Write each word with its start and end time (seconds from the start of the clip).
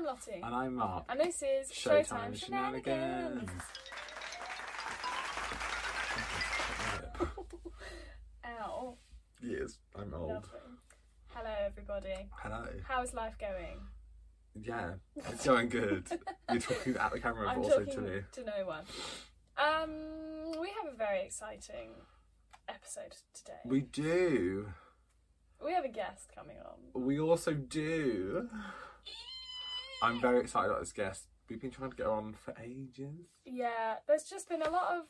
I'm 0.00 0.06
Lottie. 0.06 0.40
And 0.42 0.54
I'm 0.54 0.74
Mark. 0.76 1.04
And 1.10 1.20
this 1.20 1.42
is 1.42 1.70
Showtime 1.70 2.06
Showtime, 2.08 2.36
Shenanigans. 2.36 3.50
Shenanigans. 3.50 3.50
Ow. 8.46 8.96
yes, 9.42 9.78
I'm 9.94 10.14
old. 10.14 10.30
Lovely. 10.30 10.60
Hello, 11.34 11.54
everybody. 11.66 12.30
Hello. 12.42 12.64
How's 12.88 13.12
life 13.12 13.34
going? 13.38 13.80
Yeah, 14.58 14.92
it's 15.16 15.44
going 15.44 15.68
good. 15.68 16.08
You're 16.50 16.60
talking 16.60 16.96
at 16.96 17.12
the 17.12 17.20
camera, 17.20 17.48
I'm 17.50 17.60
but 17.60 17.64
also 17.70 17.84
to 17.84 18.00
me. 18.00 18.20
to 18.32 18.44
no 18.44 18.66
one. 18.66 18.84
Um, 19.58 20.58
we 20.58 20.68
have 20.82 20.94
a 20.94 20.96
very 20.96 21.26
exciting 21.26 21.90
episode 22.70 23.16
today. 23.34 23.58
We 23.66 23.82
do. 23.82 24.70
We 25.62 25.74
have 25.74 25.84
a 25.84 25.88
guest 25.88 26.30
coming 26.34 26.56
on. 26.64 27.02
We 27.04 27.20
also 27.20 27.52
do. 27.52 28.48
I'm 30.02 30.20
very 30.20 30.40
excited 30.40 30.68
about 30.70 30.80
this 30.80 30.92
guest. 30.92 31.26
We've 31.48 31.60
been 31.60 31.70
trying 31.70 31.90
to 31.90 31.96
get 31.96 32.06
her 32.06 32.12
on 32.12 32.32
for 32.34 32.54
ages. 32.62 33.26
Yeah, 33.44 33.96
there's 34.06 34.24
just 34.24 34.48
been 34.48 34.62
a 34.62 34.70
lot 34.70 34.92
of 34.96 35.04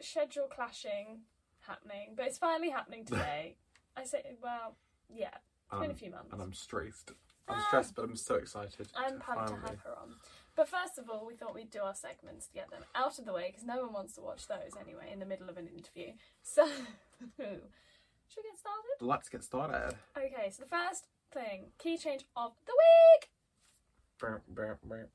schedule 0.00 0.46
clashing 0.48 1.20
happening, 1.60 2.14
but 2.16 2.26
it's 2.26 2.38
finally 2.38 2.70
happening 2.70 3.04
today. 3.06 3.56
I 3.96 4.04
say, 4.04 4.36
well, 4.42 4.76
yeah, 5.08 5.28
it's 5.70 5.80
been 5.80 5.90
a 5.90 5.92
Um, 5.92 5.94
few 5.96 6.10
months. 6.10 6.32
And 6.32 6.42
I'm 6.42 6.52
stressed. 6.52 7.12
I'm 7.48 7.58
Ah. 7.60 7.64
stressed, 7.68 7.94
but 7.94 8.04
I'm 8.04 8.16
so 8.16 8.34
excited. 8.34 8.88
I'm 8.96 9.14
to 9.14 9.18
pumped 9.24 9.46
to 9.48 9.52
finally- 9.54 9.70
have 9.70 9.80
her 9.82 9.96
on. 9.98 10.16
But 10.56 10.68
first 10.68 10.98
of 10.98 11.08
all, 11.08 11.26
we 11.26 11.34
thought 11.36 11.54
we'd 11.54 11.70
do 11.70 11.82
our 11.82 11.94
segments 11.94 12.46
to 12.48 12.54
get 12.54 12.70
them 12.70 12.82
out 12.94 13.18
of 13.18 13.24
the 13.26 13.32
way 13.32 13.50
because 13.50 13.64
no 13.64 13.82
one 13.82 13.92
wants 13.92 14.14
to 14.14 14.22
watch 14.22 14.46
those 14.48 14.72
anyway 14.80 15.10
in 15.12 15.18
the 15.20 15.26
middle 15.26 15.48
of 15.50 15.56
an 15.58 15.68
interview. 15.68 16.14
So, 16.42 16.66
should 17.36 17.38
we 17.38 18.42
get 18.42 18.58
started? 18.58 18.96
Let's 19.00 19.28
get 19.28 19.44
started. 19.44 19.96
Okay, 20.16 20.50
so 20.50 20.62
the 20.64 20.68
first 20.68 21.06
thing 21.30 21.72
key 21.78 21.96
change 21.98 22.24
of 22.36 22.52
the 22.66 22.72
week. 22.72 23.30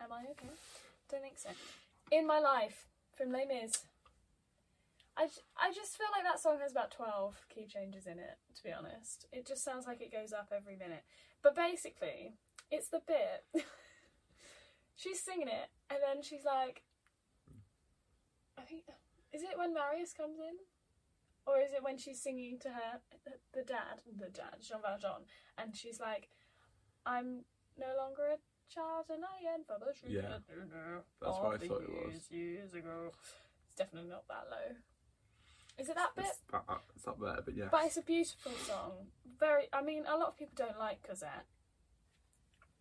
Am 0.02 0.12
I 0.12 0.24
okay? 0.32 0.54
Don't 1.10 1.22
think 1.22 1.38
so. 1.38 1.50
In 2.12 2.28
my 2.28 2.40
life 2.40 2.88
from 3.18 3.32
Les 3.32 3.46
Mis. 3.46 3.86
I, 5.18 5.28
I 5.58 5.74
just 5.74 5.98
feel 5.98 6.08
like 6.16 6.24
that 6.24 6.40
song 6.40 6.60
has 6.62 6.72
about 6.72 6.92
12 6.92 7.36
key 7.54 7.68
changes 7.68 8.08
in 8.08 8.18
it, 8.18 8.38
to 8.56 8.64
be 8.64 8.72
honest. 8.72 9.26
It 9.32 9.46
just 9.46 9.64
sounds 9.64 9.86
like 9.86 10.02
it 10.02 10.12
goes 10.12 10.32
up 10.32 10.52
every 10.56 10.76
minute. 10.76 11.04
But 11.44 11.56
basically, 11.56 12.34
it's 12.70 12.88
the 12.88 13.02
bit. 13.06 13.44
she's 14.96 15.22
singing 15.22 15.48
it, 15.48 15.70
and 15.90 16.00
then 16.02 16.24
she's 16.24 16.46
like, 16.46 16.84
I 18.58 18.62
think, 18.62 18.84
is 19.34 19.42
it 19.42 19.58
when 19.58 19.74
Marius 19.74 20.14
comes 20.14 20.40
in? 20.40 20.56
Or 21.46 21.60
is 21.60 21.74
it 21.74 21.84
when 21.84 21.98
she's 21.98 22.22
singing 22.22 22.60
to 22.62 22.70
her, 22.70 23.02
the 23.54 23.64
dad, 23.64 24.02
the 24.06 24.30
dad, 24.30 24.62
Jean 24.62 24.82
Valjean, 24.82 25.26
and 25.58 25.76
she's 25.76 26.00
like, 26.00 26.30
I'm 27.06 27.46
no 27.80 27.88
longer 27.98 28.24
a 28.34 28.38
child 28.74 29.06
and 29.10 29.24
I 29.24 29.54
am 29.54 29.64
for 29.68 29.78
the 29.80 29.92
truth. 29.94 30.12
Yeah. 30.12 30.40
That's 31.22 31.38
what 31.38 31.56
I 31.56 31.68
thought 31.68 31.84
it 31.84 31.90
was. 31.90 32.32
years, 32.32 32.74
ago. 32.74 33.12
It's 33.68 33.76
definitely 33.78 34.10
not 34.10 34.28
that 34.28 34.48
low. 34.50 34.76
Is 35.78 35.90
it 35.90 35.96
that 35.96 36.16
bit? 36.16 36.26
It's, 36.26 36.40
it's 36.96 37.08
up 37.08 37.20
there, 37.20 37.40
but 37.44 37.56
yeah. 37.56 37.70
But 37.72 37.86
it's 37.86 37.98
a 37.98 38.02
beautiful 38.02 38.52
song. 38.68 39.08
Very. 39.40 39.64
I 39.74 39.82
mean, 39.82 40.04
a 40.08 40.18
lot 40.18 40.30
of 40.30 40.38
people 40.38 40.54
don't 40.56 40.78
like 40.78 41.02
Cosette. 41.08 41.46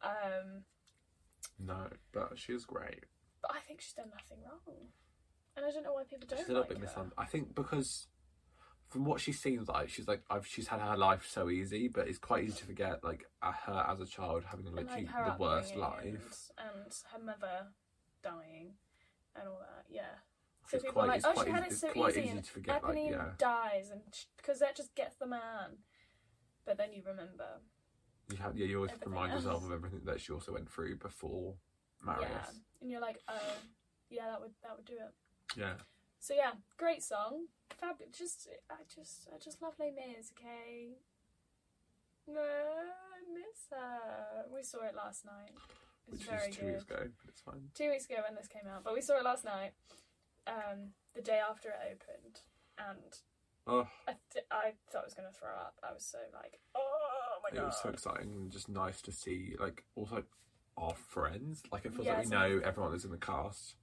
Um, 0.02 0.64
No, 1.58 1.88
but 2.12 2.32
she's 2.36 2.64
great. 2.64 3.04
but 3.42 3.52
I 3.54 3.60
think 3.60 3.80
she's 3.80 3.92
done 3.94 4.10
nothing 4.10 4.42
wrong, 4.44 4.88
and 5.56 5.64
I 5.64 5.70
don't 5.70 5.84
know 5.84 5.92
why 5.94 6.04
people 6.04 6.26
don't 6.28 6.38
She's 6.38 6.48
a 6.48 6.52
little 6.52 6.62
like 6.62 6.70
bit 6.70 6.80
misunderstood. 6.80 7.12
I 7.18 7.24
think 7.26 7.54
because 7.54 8.08
from 8.90 9.04
what 9.04 9.20
she 9.20 9.32
seems 9.32 9.68
like, 9.68 9.88
she's 9.88 10.08
like 10.08 10.22
I've, 10.28 10.46
she's 10.46 10.68
had 10.68 10.80
her 10.80 10.96
life 10.96 11.26
so 11.28 11.48
easy, 11.48 11.88
but 11.88 12.08
it's 12.08 12.18
quite 12.18 12.44
easy 12.44 12.58
to 12.58 12.64
forget 12.66 13.04
like 13.04 13.24
uh, 13.40 13.52
her 13.66 13.86
as 13.88 14.00
a 14.00 14.06
child 14.06 14.44
having 14.50 14.66
literally 14.66 15.08
like, 15.12 15.38
the 15.38 15.42
worst 15.42 15.76
life. 15.76 16.04
and, 16.04 16.18
and 16.58 16.94
her 17.12 17.18
mother 17.24 17.66
dying 18.22 18.72
and 19.36 19.48
all 19.48 19.60
that. 19.60 19.84
Yeah. 19.88 20.02
So 20.66 20.76
It's 20.76 20.84
people 20.86 21.02
are 21.02 21.08
like, 21.08 21.22
oh, 21.24 21.32
quite 21.32 21.46
she 21.46 21.52
had 21.52 21.66
easy, 21.66 21.74
it 21.74 21.78
so 21.94 22.08
easy, 22.08 22.20
easy 22.20 22.28
and 22.30 22.44
to 22.44 22.50
forget. 22.50 22.84
Like, 22.84 22.98
yeah, 23.10 23.24
dies, 23.38 23.90
and 23.90 24.02
because 24.36 24.58
that 24.58 24.76
just 24.76 24.94
gets 24.94 25.16
the 25.16 25.26
man. 25.26 25.78
But 26.66 26.76
then 26.76 26.92
you 26.92 27.02
remember, 27.06 27.60
you 28.30 28.36
have, 28.38 28.56
yeah, 28.56 28.66
you 28.66 28.76
always 28.76 28.92
remind 29.04 29.32
yourself 29.32 29.64
of 29.64 29.72
everything 29.72 30.02
that 30.04 30.20
she 30.20 30.32
also 30.32 30.52
went 30.52 30.70
through 30.70 30.96
before 30.96 31.54
Marius. 32.04 32.28
yeah, 32.30 32.50
and 32.82 32.90
you're 32.90 33.00
like, 33.00 33.18
oh, 33.28 33.54
yeah, 34.10 34.26
that 34.30 34.40
would 34.40 34.52
that 34.62 34.76
would 34.76 34.84
do 34.84 34.94
it. 34.94 35.58
Yeah, 35.58 35.74
So 36.20 36.34
yeah, 36.34 36.52
great 36.76 37.02
song, 37.02 37.46
Fab 37.80 37.96
Just 38.12 38.48
I 38.70 38.74
just 38.94 39.26
I 39.34 39.38
just 39.42 39.62
love 39.62 39.72
Les 39.80 39.90
Mis. 39.90 40.32
Okay, 40.38 40.90
no, 42.28 42.40
I 42.40 43.18
miss 43.32 43.66
her. 43.70 44.44
We 44.54 44.62
saw 44.62 44.84
it 44.86 44.94
last 44.94 45.24
night. 45.24 45.52
It's 46.12 46.20
which 46.20 46.28
very 46.28 46.52
two 46.52 46.60
good. 46.60 46.72
weeks 46.72 46.82
ago. 46.84 46.96
But 47.24 47.28
it's 47.30 47.40
fine. 47.40 47.62
two 47.74 47.88
weeks 47.90 48.04
ago 48.06 48.16
when 48.26 48.36
this 48.36 48.48
came 48.48 48.68
out, 48.70 48.84
but 48.84 48.94
we 48.94 49.00
saw 49.00 49.16
it 49.18 49.24
last 49.24 49.44
night, 49.44 49.72
um, 50.46 50.92
the 51.14 51.22
day 51.22 51.40
after 51.40 51.70
it 51.70 51.80
opened, 51.98 52.40
and 52.78 53.14
Oh, 53.66 53.86
I, 54.08 54.14
th- 54.32 54.46
I 54.50 54.72
thought 54.90 55.02
I 55.02 55.04
was 55.04 55.14
going 55.14 55.28
to 55.30 55.38
throw 55.38 55.50
up. 55.50 55.74
I 55.82 55.92
was 55.92 56.04
so 56.04 56.18
like, 56.34 56.58
oh 56.74 57.38
my 57.42 57.50
god! 57.56 57.62
it 57.62 57.66
was 57.66 57.80
so 57.82 57.88
exciting 57.90 58.30
and 58.32 58.50
just 58.50 58.68
nice 58.68 59.00
to 59.02 59.12
see 59.12 59.54
like 59.58 59.84
also 59.94 60.24
our 60.76 60.94
friends. 60.94 61.62
Like 61.72 61.84
it 61.86 61.92
feels 61.94 62.06
Yeah, 62.06 62.14
like 62.14 62.24
we 62.24 62.30
know 62.30 62.60
everyone 62.64 62.92
that's 62.92 63.04
in 63.04 63.10
the 63.10 63.16
cast. 63.18 63.76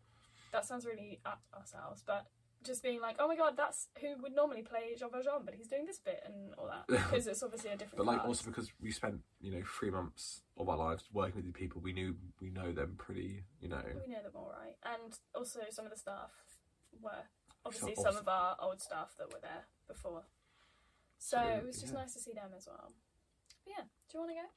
That 0.52 0.66
sounds 0.66 0.85
really 0.85 1.19
at 1.25 1.40
ourselves, 1.58 2.03
but 2.06 2.28
just 2.63 2.84
being 2.84 3.02
like, 3.02 3.16
oh 3.19 3.28
my 3.28 3.35
god, 3.35 3.53
that's 3.56 3.88
who 4.02 4.16
would 4.22 4.35
normally 4.35 4.62
play 4.62 4.96
Jean 4.97 5.12
Valjean, 5.12 5.41
but 5.46 5.53
he's 5.56 5.68
doing 5.68 5.85
this 5.85 6.00
bit 6.00 6.22
and 6.25 6.53
all 6.58 6.68
that 6.68 6.88
because 6.88 7.28
it's 7.28 7.44
obviously 7.44 7.69
a 7.72 7.78
different. 7.78 7.97
But 7.97 8.06
like 8.06 8.18
cast. 8.18 8.28
also 8.28 8.50
because 8.50 8.72
we 8.81 8.91
spent 8.91 9.19
you 9.40 9.52
know 9.52 9.62
three 9.80 9.90
months 9.90 10.41
of 10.57 10.68
our 10.69 10.78
lives 10.78 11.06
working 11.13 11.36
with 11.36 11.46
these 11.46 11.53
people, 11.53 11.81
we 11.81 11.94
knew 11.94 12.16
we 12.41 12.50
know 12.50 12.72
them 12.72 12.96
pretty. 12.97 13.44
You 13.62 13.69
know, 13.69 13.84
we 13.86 14.13
know 14.13 14.22
them 14.22 14.34
all 14.36 14.52
right, 14.52 14.75
and 14.84 15.18
also 15.36 15.62
some 15.69 15.86
of 15.86 15.91
the 15.91 15.97
staff 15.97 16.31
were 17.02 17.24
obviously 17.66 17.96
So 17.96 18.03
some 18.03 18.18
of 18.18 18.28
our 18.28 18.56
old 18.59 18.81
staff 18.81 19.16
that 19.18 19.31
were 19.31 19.40
there 19.41 19.66
before. 19.88 20.24
So 21.19 21.38
So, 21.38 21.44
it 21.44 21.66
was 21.66 21.81
just 21.81 21.94
yeah. 21.94 22.00
nice 22.00 22.13
to 22.13 22.19
see 22.19 22.34
them 22.34 22.52
as 22.56 22.68
well. 22.68 22.91
But 23.66 23.74
yeah, 23.78 23.84
do 24.09 24.18
you 24.18 24.19
want 24.19 24.31
to 24.31 24.36
go? 24.36 24.47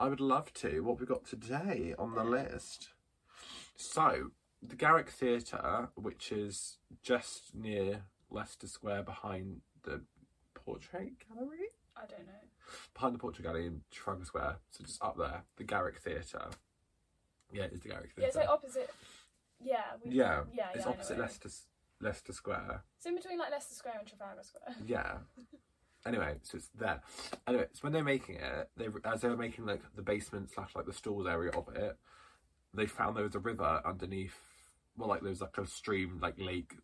I 0.00 0.08
would 0.08 0.20
love 0.20 0.52
to. 0.54 0.80
What 0.80 1.00
we 1.00 1.06
got 1.06 1.24
today 1.24 1.94
on 1.98 2.14
the 2.14 2.24
list? 2.24 2.90
So 3.76 4.30
the 4.62 4.76
Garrick 4.76 5.08
Theatre, 5.10 5.88
which 5.94 6.32
is 6.32 6.78
just 7.02 7.54
near 7.54 8.02
Leicester 8.30 8.66
Square, 8.66 9.04
behind 9.04 9.60
the 9.84 10.02
Portrait 10.54 11.12
Gallery, 11.32 11.68
I 11.96 12.00
don't 12.00 12.26
know. 12.26 12.32
behind 12.94 13.14
the 13.14 13.18
Portrait 13.18 13.44
Gallery 13.44 13.66
in 13.66 13.80
Trafalgar 13.90 14.24
Square. 14.24 14.56
So 14.70 14.84
just 14.84 15.02
up 15.02 15.16
there, 15.16 15.42
the 15.56 15.64
Garrick 15.64 15.98
Theatre. 15.98 16.50
Yeah, 17.52 17.64
it 17.64 17.72
is 17.72 17.80
the 17.80 17.88
Garrick 17.88 18.12
Theatre. 18.12 18.20
Yeah, 18.22 18.26
it's 18.26 18.36
like 18.36 18.48
opposite. 18.48 18.90
Yeah, 19.60 19.76
yeah, 20.04 20.42
yeah, 20.54 20.66
it's 20.74 20.84
yeah, 20.84 20.90
opposite 20.90 21.16
where 21.16 21.26
it 21.26 21.30
is. 21.30 21.40
Leicester 21.42 21.50
Leicester 22.00 22.32
Square. 22.32 22.84
It's 22.96 23.06
in 23.06 23.14
between 23.16 23.38
like 23.38 23.50
Leicester 23.50 23.74
Square 23.74 23.94
and 24.00 24.08
Trafalgar 24.08 24.42
Square. 24.42 24.76
Yeah. 24.86 25.18
Anyway, 26.06 26.36
so 26.42 26.56
it's 26.58 26.68
there. 26.78 27.00
Anyway, 27.46 27.66
so 27.72 27.80
when 27.80 27.92
they're 27.92 28.04
making 28.04 28.36
it, 28.36 28.70
they 28.76 28.86
as 29.04 29.20
they 29.20 29.28
were 29.28 29.36
making 29.36 29.66
like 29.66 29.82
the 29.96 30.02
basement 30.02 30.48
slash 30.50 30.74
like 30.76 30.86
the 30.86 30.92
stalls 30.92 31.26
area 31.26 31.50
of 31.50 31.68
it, 31.74 31.96
they 32.72 32.86
found 32.86 33.16
there 33.16 33.24
was 33.24 33.34
a 33.34 33.40
river 33.40 33.82
underneath. 33.84 34.36
Well, 34.98 35.08
like 35.08 35.20
there 35.20 35.30
was 35.30 35.40
like 35.40 35.56
a 35.58 35.66
stream, 35.66 36.18
like 36.20 36.34
lake. 36.38 36.74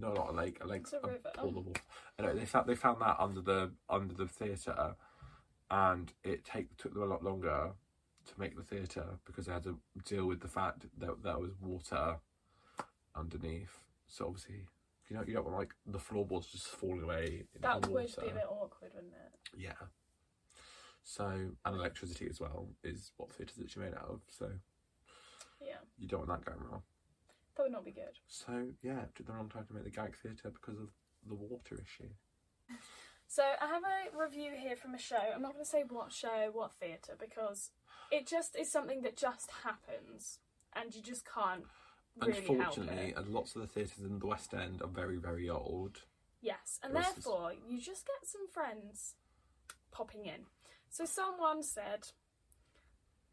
No, 0.00 0.12
not 0.12 0.30
a 0.30 0.32
lake. 0.32 0.58
A 0.60 0.66
lake. 0.66 0.82
It's 0.82 0.92
a 0.92 1.00
river. 1.06 1.30
pool 1.36 1.58
of 1.58 1.66
water. 1.66 1.80
Anyway, 2.18 2.38
they 2.40 2.46
found 2.46 2.68
they 2.68 2.74
found 2.74 3.00
that 3.00 3.16
under 3.20 3.40
the 3.40 3.70
under 3.88 4.14
the 4.14 4.26
theatre, 4.26 4.96
and 5.70 6.12
it 6.24 6.44
take 6.44 6.76
took 6.76 6.94
them 6.94 7.02
a 7.02 7.06
lot 7.06 7.22
longer 7.22 7.72
to 8.26 8.40
make 8.40 8.56
the 8.56 8.62
theatre 8.62 9.18
because 9.24 9.46
they 9.46 9.52
had 9.52 9.64
to 9.64 9.78
deal 10.04 10.26
with 10.26 10.40
the 10.40 10.48
fact 10.48 10.86
that 10.98 11.22
there 11.22 11.38
was 11.38 11.52
water 11.60 12.16
underneath. 13.14 13.78
So 14.06 14.26
obviously, 14.26 14.66
you 15.08 15.16
know, 15.16 15.22
you 15.26 15.34
don't 15.34 15.44
want 15.44 15.56
like 15.58 15.74
the 15.86 15.98
floorboards 15.98 16.48
just 16.48 16.66
falling 16.68 17.02
away. 17.02 17.44
That 17.60 17.76
would 17.76 17.90
water. 17.90 18.20
be 18.22 18.28
a 18.30 18.34
bit 18.34 18.44
awkward, 18.48 18.90
wouldn't 18.94 19.12
it? 19.12 19.60
Yeah. 19.60 19.72
So 21.02 21.24
and 21.24 21.76
electricity 21.76 22.26
as 22.28 22.40
well 22.40 22.68
is 22.84 23.12
what 23.16 23.30
theatre's 23.32 23.60
actually 23.62 23.86
made 23.86 23.94
out 23.94 24.08
of. 24.10 24.20
So 24.28 24.50
Yeah, 25.60 25.76
you 25.98 26.08
don't 26.08 26.26
want 26.26 26.44
that 26.44 26.50
going 26.50 26.68
wrong. 26.70 26.82
That 27.58 27.64
would 27.64 27.72
not 27.72 27.84
be 27.84 27.90
good. 27.92 28.16
So 28.28 28.68
yeah, 28.82 29.00
it 29.02 29.14
took 29.14 29.26
them 29.26 29.36
a 29.36 29.38
long 29.40 29.48
time 29.50 29.66
to 29.66 29.74
make 29.74 29.84
the 29.84 29.90
Garrick 29.90 30.16
Theatre 30.16 30.50
because 30.50 30.78
of 30.80 30.88
the 31.28 31.34
water 31.34 31.74
issue. 31.74 32.08
So 33.30 33.42
I 33.42 33.66
have 33.66 33.82
a 33.84 34.18
review 34.18 34.52
here 34.58 34.74
from 34.74 34.94
a 34.94 34.98
show. 34.98 35.18
I'm 35.34 35.42
not 35.42 35.52
going 35.52 35.62
to 35.62 35.70
say 35.70 35.84
what 35.86 36.10
show, 36.12 36.48
what 36.50 36.72
theatre, 36.80 37.14
because 37.20 37.72
it 38.10 38.26
just 38.26 38.56
is 38.56 38.72
something 38.72 39.02
that 39.02 39.18
just 39.18 39.50
happens, 39.64 40.38
and 40.74 40.94
you 40.94 41.02
just 41.02 41.26
can't 41.26 41.64
really 42.18 42.40
help 42.40 42.48
Unfortunately, 42.48 43.08
it. 43.10 43.18
and 43.18 43.28
lots 43.28 43.54
of 43.54 43.60
the 43.60 43.68
theatres 43.68 43.98
in 44.02 44.18
the 44.18 44.26
West 44.26 44.54
End 44.54 44.80
are 44.80 44.88
very, 44.88 45.18
very 45.18 45.46
old. 45.50 45.98
Yes, 46.40 46.80
and 46.82 46.94
What's 46.94 47.12
this? 47.12 47.24
therefore 47.26 47.52
you 47.68 47.78
just 47.78 48.06
get 48.06 48.26
some 48.26 48.48
friends 48.48 49.16
popping 49.92 50.24
in. 50.24 50.46
So 50.88 51.04
someone 51.04 51.62
said, 51.62 52.08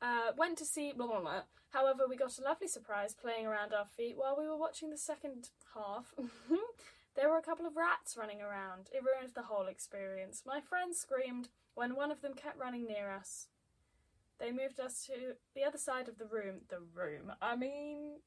uh, 0.02 0.32
went 0.38 0.58
to 0.58 0.66
see 0.66 0.92
blah 0.92 1.08
blah 1.08 1.22
blah. 1.22 1.42
However, 1.76 2.04
we 2.08 2.16
got 2.16 2.40
a 2.40 2.42
lovely 2.42 2.70
surprise 2.70 3.14
playing 3.14 3.46
around 3.46 3.74
our 3.74 3.86
feet 3.86 4.16
while 4.16 4.38
we 4.40 4.48
were 4.48 4.56
watching 4.56 4.92
the 4.92 4.98
second 4.98 5.50
half. 5.74 6.14
there 7.18 7.30
were 7.30 7.38
a 7.38 7.42
couple 7.42 7.66
of 7.66 7.76
rats 7.76 8.16
running 8.18 8.42
around. 8.42 8.88
It 8.94 9.04
ruined 9.04 9.34
the 9.36 9.44
whole 9.44 9.68
experience. 9.68 10.44
My 10.48 10.62
friend 10.62 10.96
screamed 10.96 11.50
when 11.74 11.98
one 11.98 12.12
of 12.12 12.22
them 12.22 12.34
kept 12.34 12.58
running 12.58 12.88
near 12.88 13.12
us. 13.12 13.48
They 14.40 14.54
moved 14.54 14.80
us 14.80 15.06
to 15.08 15.36
the 15.54 15.66
other 15.66 15.78
side 15.78 16.08
of 16.08 16.18
the 16.18 16.26
room. 16.26 16.62
The 16.70 16.80
room. 16.80 17.34
I 17.42 17.58
mean, 17.58 18.20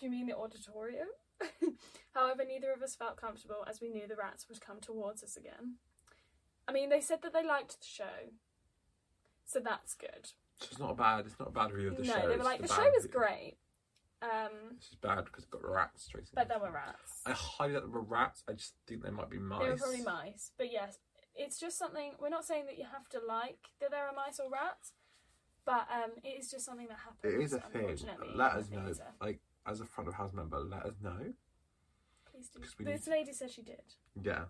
do 0.00 0.06
you 0.06 0.10
mean 0.10 0.28
the 0.28 0.36
auditorium? 0.36 1.08
However, 2.14 2.44
neither 2.48 2.72
of 2.72 2.82
us 2.82 2.96
felt 2.96 3.20
comfortable 3.20 3.66
as 3.68 3.82
we 3.82 3.90
knew 3.90 4.08
the 4.08 4.16
rats 4.16 4.48
would 4.48 4.62
come 4.62 4.80
towards 4.80 5.22
us 5.22 5.36
again. 5.36 5.74
I 6.66 6.72
mean, 6.72 6.88
they 6.88 7.02
said 7.02 7.20
that 7.24 7.34
they 7.34 7.44
liked 7.44 7.78
the 7.78 7.86
show, 7.86 8.32
so 9.44 9.60
that's 9.60 9.94
good. 9.94 10.30
So 10.58 10.68
it's 10.70 10.78
not 10.78 10.90
a 10.90 10.94
bad. 10.94 11.26
It's 11.26 11.38
not 11.38 11.48
a 11.48 11.52
bad 11.52 11.72
review 11.72 11.90
of 11.90 11.96
the 11.96 12.04
no, 12.04 12.12
show. 12.12 12.20
No, 12.20 12.28
they 12.28 12.36
were 12.36 12.44
like 12.44 12.62
the 12.62 12.68
show 12.68 12.82
was 12.82 13.04
review. 13.04 13.20
great, 13.20 13.56
um, 14.22 14.76
This 14.78 14.88
is 14.88 14.96
bad 15.02 15.24
because 15.24 15.44
it's 15.44 15.52
got 15.52 15.62
rats 15.62 16.08
chasing. 16.08 16.34
but 16.34 16.48
there 16.48 16.58
were 16.58 16.72
rats. 16.72 17.22
I 17.26 17.32
highly 17.32 17.74
doubt 17.74 17.82
there 17.82 17.90
were 17.90 18.00
rats. 18.00 18.42
I 18.48 18.52
just 18.52 18.74
think 18.86 19.02
they 19.02 19.10
might 19.10 19.28
be 19.28 19.38
mice. 19.38 19.62
They 19.62 19.70
were 19.70 19.76
probably 19.76 20.02
mice, 20.02 20.52
but 20.56 20.72
yes, 20.72 20.98
it's 21.34 21.60
just 21.60 21.78
something. 21.78 22.12
We're 22.18 22.30
not 22.30 22.44
saying 22.44 22.66
that 22.66 22.78
you 22.78 22.84
have 22.84 23.08
to 23.10 23.20
like 23.26 23.58
that 23.80 23.90
there 23.90 24.06
are 24.06 24.14
mice 24.14 24.40
or 24.40 24.50
rats, 24.50 24.92
but 25.66 25.86
um, 25.92 26.12
it 26.24 26.38
is 26.40 26.50
just 26.50 26.64
something 26.64 26.88
that 26.88 26.98
happens. 27.04 27.34
It 27.34 27.44
is 27.44 27.52
a 27.52 27.60
thing. 27.60 27.98
Let 28.34 28.52
us 28.52 28.70
know. 28.70 28.90
Like 29.20 29.40
as 29.66 29.80
a 29.80 29.84
front 29.84 30.08
of 30.08 30.14
house 30.14 30.32
member, 30.32 30.58
let 30.60 30.84
us 30.84 30.94
know. 31.02 31.34
Please 32.30 32.48
do. 32.48 32.60
we 32.78 32.84
This 32.84 33.06
lady 33.06 33.32
said 33.32 33.50
she 33.50 33.62
did. 33.62 33.82
Yeah. 34.22 34.44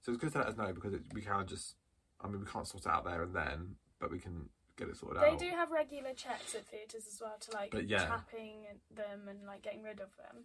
So 0.00 0.12
it's 0.12 0.20
good 0.20 0.32
to 0.32 0.38
let 0.38 0.48
us 0.48 0.56
know 0.56 0.72
because 0.72 0.94
it, 0.94 1.02
we 1.12 1.22
can't 1.22 1.48
just. 1.48 1.76
I 2.20 2.26
mean, 2.26 2.40
we 2.40 2.46
can't 2.46 2.66
sort 2.66 2.86
it 2.86 2.88
out 2.88 3.04
there 3.04 3.22
and 3.22 3.34
then, 3.34 3.76
but 4.00 4.10
we 4.10 4.18
can 4.18 4.48
get 4.76 4.88
it 4.88 4.96
sorted 4.96 5.22
They 5.22 5.30
out. 5.30 5.38
do 5.38 5.48
have 5.50 5.70
regular 5.70 6.12
checks 6.14 6.54
at 6.54 6.66
theatres 6.66 7.06
as 7.06 7.20
well 7.20 7.36
to 7.40 7.50
like 7.52 7.70
But 7.70 7.88
yeah. 7.88 8.06
trapping 8.06 8.66
them 8.94 9.28
and 9.28 9.46
like 9.46 9.62
getting 9.62 9.82
rid 9.82 10.00
of 10.00 10.16
them. 10.16 10.44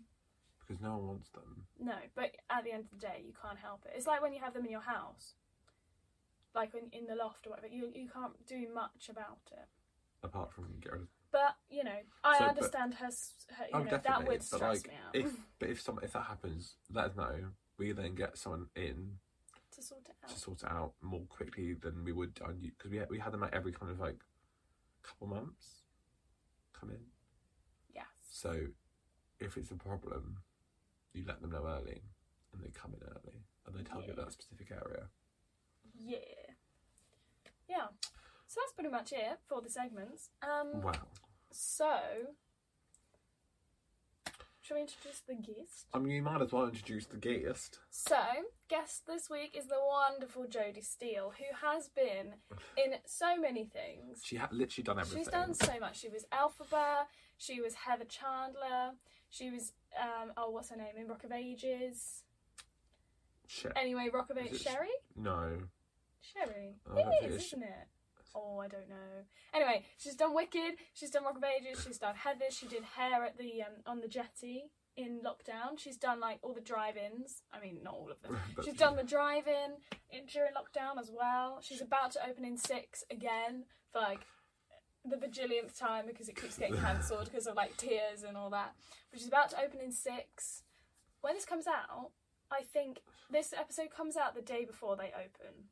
because 0.60 0.82
no 0.82 0.92
one 0.98 1.08
wants 1.08 1.30
them. 1.30 1.66
No, 1.80 1.96
but 2.16 2.32
at 2.50 2.64
the 2.64 2.72
end 2.72 2.84
of 2.86 2.92
the 2.92 2.98
day, 3.08 3.24
you 3.26 3.34
can't 3.42 3.58
help 3.58 3.86
it. 3.86 3.94
It's 3.96 4.06
like 4.08 4.22
when 4.22 4.34
you 4.34 4.40
have 4.40 4.54
them 4.54 4.66
in 4.66 4.72
your 4.72 4.82
house, 4.82 5.34
like 6.54 6.74
in, 6.76 6.90
in 6.98 7.08
the 7.08 7.16
loft 7.16 7.48
or 7.48 7.52
whatever. 7.52 7.68
You 7.74 7.92
you 7.94 8.08
can't 8.10 8.34
do 8.48 8.68
much 8.74 9.10
about 9.10 9.40
it. 9.52 9.68
Apart 10.24 10.52
from 10.54 10.66
get 10.82 10.92
rid 10.94 11.02
of. 11.04 11.08
But 11.32 11.56
you 11.70 11.84
know, 11.84 12.00
I 12.24 12.38
So, 12.38 12.46
but- 12.46 12.50
understand 12.50 12.94
her. 12.96 13.06
her 13.06 13.66
you 13.66 13.70
Oh, 13.74 13.84
know, 13.84 13.98
that 13.98 14.20
would 14.28 14.40
but 14.40 14.44
stress 14.44 14.62
like, 14.62 14.88
me 14.88 14.94
out 15.08 15.16
if 15.16 15.32
but 15.60 15.70
if 15.70 15.82
some 15.82 16.00
if 16.04 16.14
that 16.14 16.24
happens, 16.26 16.76
let 16.92 17.06
us 17.12 17.16
know. 17.16 17.52
We 17.78 17.92
then 17.94 18.14
get 18.16 18.38
someone 18.38 18.68
in 18.76 19.20
to 19.80 19.86
sort 19.86 20.02
it 20.08 20.16
out. 20.24 20.30
to 20.30 20.40
sort 20.40 20.64
it 20.64 20.70
out 20.70 20.94
more 21.02 21.22
quickly 21.30 21.74
than 21.74 22.04
we 22.04 22.12
would 22.12 22.40
on 22.46 22.58
you 22.62 22.72
because 22.78 22.92
we 22.92 22.98
had, 22.98 23.10
we 23.10 23.20
had 23.20 23.32
them 23.34 23.42
like 23.42 23.54
every 23.56 23.72
kind 23.72 23.92
of 23.92 24.00
like 24.00 24.20
couple 25.04 25.28
months 25.28 25.84
come 26.74 26.90
in. 26.92 27.00
Yes. 27.94 28.06
So 28.30 28.68
if 29.40 29.58
it's 29.58 29.72
a 29.72 29.76
problem, 29.76 30.38
you 31.14 31.24
let 31.28 31.42
them 31.42 31.52
know 31.52 31.66
early, 31.66 32.02
and 32.54 32.62
they 32.64 32.70
come 32.70 32.94
in 32.94 33.02
early, 33.08 33.40
and 33.66 33.76
they 33.76 33.84
tell 33.84 34.02
you 34.02 34.10
Yeah. 34.10 34.24
that 34.24 34.32
specific 34.34 34.72
area. 34.72 35.08
Yeah. 35.94 36.18
Yeah. 37.68 37.88
So 38.48 38.60
that's 38.62 38.74
pretty 38.74 38.90
much 38.90 39.12
it 39.14 39.40
for 39.48 39.62
the 39.62 39.70
segments. 39.70 40.30
Um. 40.42 40.82
Wow. 40.82 40.94
So, 41.52 42.00
shall 44.62 44.76
we 44.78 44.82
introduce 44.82 45.22
the 45.22 45.34
guest? 45.36 45.88
I 45.94 46.00
mean, 46.00 46.14
you 46.14 46.22
might 46.22 46.42
as 46.42 46.52
well 46.52 46.66
introduce 46.68 47.06
the 47.08 47.18
guest. 47.18 47.80
So, 47.90 48.16
guest 48.70 49.08
this 49.08 49.30
week 49.30 49.56
is 49.58 49.66
the 49.66 49.80
wonderful 49.86 50.46
Jodie 50.46 50.86
Steele, 50.86 51.34
who 51.38 51.68
has 51.68 51.90
been 51.90 52.36
in 52.78 53.00
so 53.06 53.36
many 53.36 53.66
things. 53.66 54.22
She 54.24 54.38
had 54.38 54.54
literally 54.54 54.84
done 54.84 55.00
everything. 55.00 55.24
She's 55.24 55.32
done 55.32 55.54
so 55.54 55.80
much. 55.80 56.00
She 56.00 56.10
was 56.10 56.26
Elphaba, 56.32 57.06
she 57.38 57.60
was 57.62 57.74
Heather 57.74 58.06
Chandler, 58.06 58.94
she 59.30 59.50
was 59.50 59.74
um 60.00 60.32
oh 60.38 60.52
what's 60.52 60.70
her 60.70 60.78
name 60.78 60.96
in 60.98 61.08
Rock 61.08 61.24
of 61.24 61.32
Ages. 61.32 62.24
Shit. 63.48 63.74
Anyway, 63.76 64.10
Rock 64.14 64.30
of 64.30 64.38
Ages 64.38 64.62
it- 64.62 64.70
Sherrie? 64.70 64.88
No. 65.16 65.58
Sherrie. 66.22 66.76
Oh, 66.88 66.94
I 66.94 67.02
don't 67.02 67.14
it 67.24 67.32
is, 67.32 67.46
isn't 67.48 67.64
it? 67.64 67.88
Oh, 68.36 68.60
I 68.60 68.68
don't 68.68 68.88
know. 68.88 69.26
Anyway, 69.56 69.84
she's 69.98 70.16
done 70.16 70.36
Wicked. 70.36 70.76
She's 70.94 71.10
done 71.10 71.24
Rock 71.24 71.38
of 71.38 71.44
Ages. 71.44 71.84
She's 71.84 71.98
done 71.98 72.14
Heather. 72.16 72.46
She 72.52 72.68
did 72.68 72.84
hair 72.84 73.24
at 73.26 73.40
the 73.40 73.64
um, 73.64 73.74
on 73.88 74.02
the 74.02 74.08
jetty 74.08 74.70
in 74.98 75.22
lockdown. 75.26 75.78
She's 75.78 75.98
done 75.98 76.20
like 76.20 76.40
all 76.42 76.54
the 76.54 76.62
drive-ins. 76.62 77.44
I 77.54 77.60
mean, 77.60 77.80
not 77.84 77.94
all 77.94 78.12
of 78.12 78.22
them. 78.22 78.38
She's 78.64 78.74
done 78.76 78.96
the 78.96 79.04
drive-in 79.04 79.74
in, 80.12 80.26
during 80.26 80.52
lockdown 80.52 81.00
as 81.00 81.12
well. 81.16 81.60
She's 81.62 81.82
about 81.82 82.12
to 82.12 82.30
open 82.30 82.46
in 82.46 82.58
six 82.58 83.04
again 83.10 83.64
for 83.92 84.00
like 84.00 84.22
the 85.06 85.16
bajillionth 85.16 85.78
time 85.78 86.06
because 86.08 86.28
it 86.28 86.36
keeps 86.40 86.58
getting 86.58 86.78
cancelled 86.78 87.26
because 87.32 87.48
of 87.48 87.56
like 87.56 87.78
tiers 87.78 88.24
and 88.28 88.36
all 88.36 88.50
that. 88.50 88.74
But 89.10 89.20
she's 89.20 89.28
about 89.28 89.50
to 89.52 89.62
open 89.64 89.80
in 89.80 89.92
six. 89.92 90.64
When 91.22 91.34
this 91.34 91.46
comes 91.46 91.68
out, 91.68 92.12
I 92.52 92.62
think 92.62 93.02
this 93.32 93.54
episode 93.58 93.90
comes 93.96 94.18
out 94.18 94.36
the 94.36 94.42
day 94.42 94.66
before 94.66 94.96
they 94.96 95.12
open. 95.16 95.70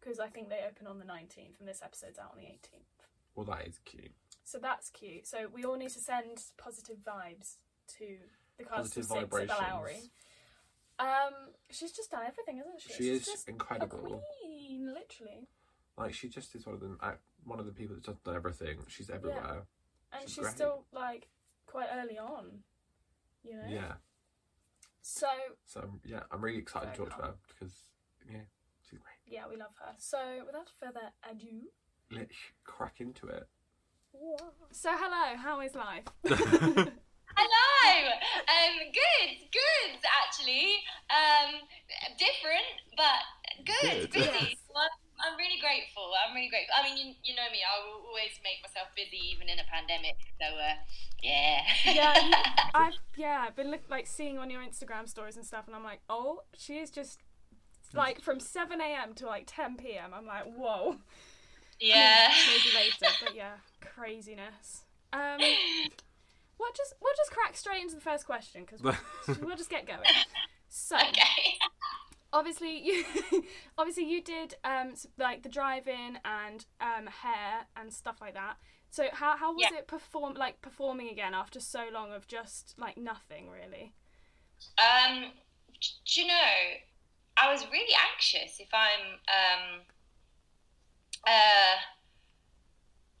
Because 0.00 0.18
I 0.18 0.28
think 0.28 0.48
they 0.48 0.60
open 0.66 0.86
on 0.86 0.98
the 0.98 1.04
19th 1.04 1.58
and 1.58 1.68
this 1.68 1.82
episode's 1.84 2.18
out 2.18 2.32
on 2.32 2.38
the 2.38 2.46
18th. 2.46 3.06
Well, 3.34 3.44
that 3.46 3.66
is 3.66 3.78
cute. 3.84 4.12
So 4.44 4.58
that's 4.58 4.90
cute. 4.90 5.26
So 5.26 5.46
we 5.52 5.64
all 5.64 5.76
need 5.76 5.90
to 5.90 6.00
send 6.00 6.42
positive 6.56 6.98
vibes 7.06 7.56
to 7.98 8.16
the 8.58 8.64
cast 8.64 8.96
of 8.96 9.04
Six 9.04 9.06
vibrations. 9.06 9.58
Bellowry. 9.58 10.10
Um, 10.98 11.32
she's 11.70 11.92
just 11.92 12.10
done 12.10 12.22
everything, 12.26 12.58
isn't 12.58 12.80
she? 12.80 12.88
She 12.92 13.18
she's 13.18 13.28
is 13.28 13.44
incredible. 13.48 14.22
Queen, 14.42 14.92
literally. 14.92 15.48
Like 15.96 16.12
she 16.14 16.28
just 16.28 16.54
is 16.54 16.66
one 16.66 16.74
of 16.74 16.80
them. 16.80 16.98
One 17.44 17.58
of 17.58 17.66
the 17.66 17.72
people 17.72 17.94
that's 17.96 18.06
just 18.06 18.22
done 18.22 18.36
everything. 18.36 18.78
She's 18.88 19.08
everywhere. 19.08 19.62
And 20.12 20.22
She's 20.28 20.34
she's, 20.34 20.48
still 20.48 20.84
like 20.92 21.28
quite 21.66 21.86
early 21.94 22.18
on. 22.18 22.60
You 23.42 23.56
know? 23.56 23.62
Yeah. 23.68 23.92
So 25.00 25.26
So 25.64 25.80
um, 25.80 26.00
yeah, 26.04 26.20
I'm 26.30 26.42
really 26.42 26.58
excited 26.58 26.92
to 26.92 26.98
talk 26.98 27.16
to 27.16 27.22
her 27.22 27.34
because 27.48 27.72
yeah, 28.30 28.40
she's 28.82 28.98
great. 28.98 29.14
yeah, 29.26 29.44
we 29.48 29.56
love 29.56 29.72
her. 29.80 29.94
So 29.96 30.18
without 30.46 30.70
further 30.78 31.12
ado. 31.30 31.68
Let's 32.10 32.36
crack 32.64 32.96
into 33.00 33.28
it. 33.28 33.46
So 34.72 34.90
hello, 34.92 35.36
how 35.36 35.60
is 35.60 35.74
life? 35.74 36.04
Hello. 37.36 38.10
Um, 38.48 38.74
good, 38.92 39.30
good. 39.52 39.98
Actually, 40.26 40.78
um, 41.10 41.62
different, 42.18 42.66
but 42.96 43.20
good. 43.64 44.10
Good. 44.10 44.30
Busy. 44.32 44.58
So 44.66 44.74
I'm, 44.76 44.94
I'm 45.20 45.34
really 45.38 45.60
grateful. 45.60 46.10
I'm 46.16 46.34
really 46.34 46.48
grateful. 46.48 46.74
I 46.78 46.82
mean, 46.84 46.96
you, 46.98 47.14
you 47.24 47.34
know 47.36 47.48
me. 47.52 47.58
I 47.62 47.78
will 47.86 48.02
always 48.08 48.34
make 48.42 48.58
myself 48.62 48.88
busy, 48.96 49.20
even 49.32 49.48
in 49.48 49.58
a 49.58 49.66
pandemic. 49.70 50.16
So, 50.40 50.46
uh, 50.46 50.74
yeah. 51.22 51.62
yeah, 51.84 52.14
you- 52.26 52.34
I've 52.74 52.98
yeah, 53.16 53.44
I've 53.46 53.56
been 53.56 53.70
look, 53.70 53.82
like 53.90 54.06
seeing 54.06 54.38
on 54.38 54.50
your 54.50 54.62
Instagram 54.62 55.08
stories 55.08 55.36
and 55.36 55.44
stuff, 55.46 55.66
and 55.66 55.74
I'm 55.76 55.84
like, 55.84 56.00
oh, 56.08 56.42
she 56.56 56.78
is 56.78 56.90
just 56.90 57.18
like 57.94 58.20
from 58.20 58.38
seven 58.40 58.80
a.m. 58.80 59.14
to 59.14 59.26
like 59.26 59.44
ten 59.46 59.76
p.m. 59.76 60.12
I'm 60.14 60.26
like, 60.26 60.44
whoa. 60.44 60.96
yeah. 61.80 62.30
Maybe 62.46 62.74
later, 62.76 63.14
but 63.24 63.34
yeah, 63.34 63.54
craziness. 63.80 64.84
Um, 65.12 65.40
we'll 66.60 66.72
just 66.76 66.94
we'll 67.00 67.14
just 67.16 67.30
crack 67.30 67.56
straight 67.56 67.82
into 67.82 67.94
the 67.94 68.00
first 68.00 68.26
question 68.26 68.64
because 68.64 68.82
we'll 69.40 69.56
just 69.56 69.70
get 69.70 69.86
going. 69.86 70.00
So 70.68 70.96
okay. 70.96 71.58
obviously 72.32 72.78
you 72.78 73.04
obviously 73.78 74.04
you 74.04 74.22
did 74.22 74.54
um 74.64 74.94
like 75.18 75.42
the 75.42 75.48
drive-in 75.48 76.18
and 76.24 76.66
um 76.80 77.06
hair 77.06 77.66
and 77.76 77.92
stuff 77.92 78.16
like 78.20 78.34
that. 78.34 78.56
So 78.90 79.06
how 79.12 79.36
how 79.36 79.52
was 79.54 79.66
Yeah. 79.70 79.78
it 79.78 79.88
perform 79.88 80.34
like 80.34 80.60
performing 80.60 81.08
again 81.08 81.34
after 81.34 81.60
so 81.60 81.86
long 81.92 82.12
of 82.12 82.28
just 82.28 82.74
like 82.78 82.96
nothing 82.96 83.48
really? 83.50 83.94
Um, 84.78 85.32
do 85.80 86.20
you 86.20 86.26
know? 86.26 86.52
I 87.40 87.50
was 87.50 87.64
really 87.72 87.94
anxious. 88.12 88.60
If 88.60 88.68
I'm, 88.74 89.16
um, 89.28 89.80
uh, 91.26 91.76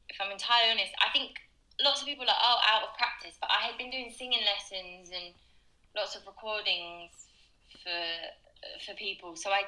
if 0.08 0.20
I'm 0.20 0.30
entirely 0.30 0.72
honest, 0.72 0.92
I 1.00 1.10
think 1.12 1.38
lots 1.82 2.02
of 2.02 2.06
people 2.06 2.26
are 2.28 2.36
oh, 2.36 2.58
out 2.68 2.82
of 2.82 2.88
practice, 2.98 3.09
but 3.40 3.50
I 3.50 3.66
had 3.66 3.78
been 3.78 3.90
doing 3.90 4.12
singing 4.16 4.40
lessons 4.44 5.10
and 5.10 5.34
lots 5.96 6.16
of 6.16 6.22
recordings 6.26 7.12
for 7.82 8.04
for 8.86 8.94
people, 8.96 9.36
so 9.36 9.50
I 9.50 9.62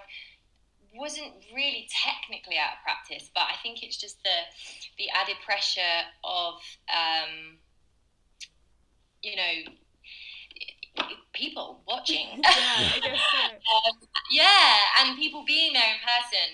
wasn't 0.95 1.33
really 1.55 1.89
technically 1.91 2.57
out 2.59 2.75
of 2.75 2.83
practice. 2.85 3.31
But 3.35 3.45
I 3.45 3.57
think 3.63 3.83
it's 3.83 3.97
just 3.97 4.23
the 4.23 4.39
the 4.99 5.09
added 5.15 5.37
pressure 5.45 6.05
of, 6.25 6.55
um, 6.93 7.59
you 9.23 9.37
know, 9.37 9.73
people 11.33 11.81
watching. 11.87 12.27
yeah, 12.45 12.93
I 12.95 13.01
guess 13.03 13.21
so. 13.33 13.39
Um, 13.73 13.97
yeah, 14.31 14.75
and 15.01 15.17
people 15.19 15.45
being 15.47 15.73
there 15.73 15.83
in 15.83 16.01
person. 16.05 16.49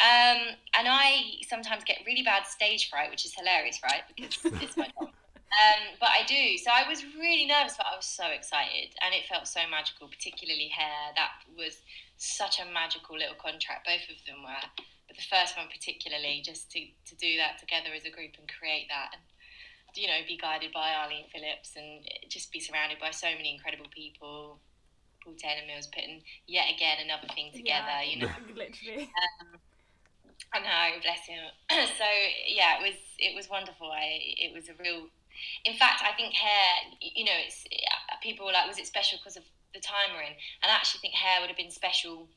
Um, 0.00 0.56
and 0.78 0.88
I 0.88 1.40
sometimes 1.48 1.82
get 1.84 1.98
really 2.06 2.22
bad 2.22 2.46
stage 2.46 2.88
fright, 2.88 3.10
which 3.10 3.24
is 3.24 3.34
hilarious, 3.34 3.80
right? 3.82 4.02
Because 4.16 4.62
it's 4.62 4.76
my 4.76 4.86
job. 4.86 5.10
Um, 5.50 5.98
but 5.98 6.10
I 6.14 6.22
do. 6.26 6.56
So 6.58 6.70
I 6.70 6.86
was 6.86 7.02
really 7.18 7.46
nervous, 7.46 7.74
but 7.76 7.86
I 7.90 7.96
was 7.98 8.06
so 8.06 8.30
excited, 8.30 8.94
and 9.02 9.10
it 9.10 9.26
felt 9.26 9.50
so 9.50 9.60
magical. 9.66 10.06
Particularly 10.06 10.70
hair. 10.70 11.10
That 11.18 11.42
was 11.58 11.82
such 12.16 12.60
a 12.62 12.66
magical 12.70 13.18
little 13.18 13.34
contract. 13.34 13.86
Both 13.86 14.06
of 14.06 14.22
them 14.30 14.46
were, 14.46 14.62
but 15.10 15.16
the 15.18 15.26
first 15.26 15.58
one 15.58 15.66
particularly, 15.66 16.42
just 16.46 16.70
to 16.72 16.86
to 16.86 17.14
do 17.18 17.36
that 17.42 17.58
together 17.58 17.90
as 17.90 18.06
a 18.06 18.14
group 18.14 18.38
and 18.38 18.46
create 18.46 18.86
that, 18.94 19.10
and 19.18 19.22
you 19.98 20.06
know, 20.06 20.22
be 20.22 20.38
guided 20.38 20.70
by 20.70 20.94
Arlene 20.94 21.26
Phillips, 21.34 21.74
and 21.74 22.06
just 22.30 22.54
be 22.54 22.60
surrounded 22.62 23.02
by 23.02 23.10
so 23.10 23.26
many 23.34 23.50
incredible 23.50 23.90
people. 23.90 24.62
Paul 25.24 25.34
Taylor 25.36 25.66
Mills 25.66 25.86
putting 25.92 26.22
yet 26.46 26.72
again 26.72 26.96
another 27.04 27.28
thing 27.34 27.52
together, 27.52 28.00
Yeah, 28.00 28.02
you 28.02 28.16
know. 28.22 28.32
literally. 28.56 29.10
I 30.52 30.58
know, 30.58 31.00
bless 31.02 31.26
him. 31.26 31.44
so 31.98 32.06
yeah, 32.48 32.78
it 32.80 32.82
was 32.82 32.98
it 33.18 33.36
was 33.36 33.48
wonderful. 33.50 33.90
I 33.90 34.18
it 34.38 34.54
was 34.54 34.68
a 34.68 34.74
real. 34.80 35.10
In 35.64 35.74
fact, 35.74 36.02
I 36.02 36.14
think 36.16 36.34
hair. 36.34 36.96
You 37.00 37.24
know, 37.24 37.38
it's 37.44 37.64
people 38.22 38.46
were 38.46 38.52
like, 38.52 38.68
was 38.68 38.78
it 38.78 38.86
special 38.86 39.18
because 39.18 39.36
of 39.36 39.44
the 39.74 39.80
time 39.80 40.14
we're 40.14 40.22
in? 40.22 40.36
And 40.62 40.70
I 40.70 40.74
actually 40.74 41.00
think 41.00 41.14
hair 41.14 41.40
would 41.40 41.48
have 41.48 41.56
been 41.56 41.70
special, 41.70 42.28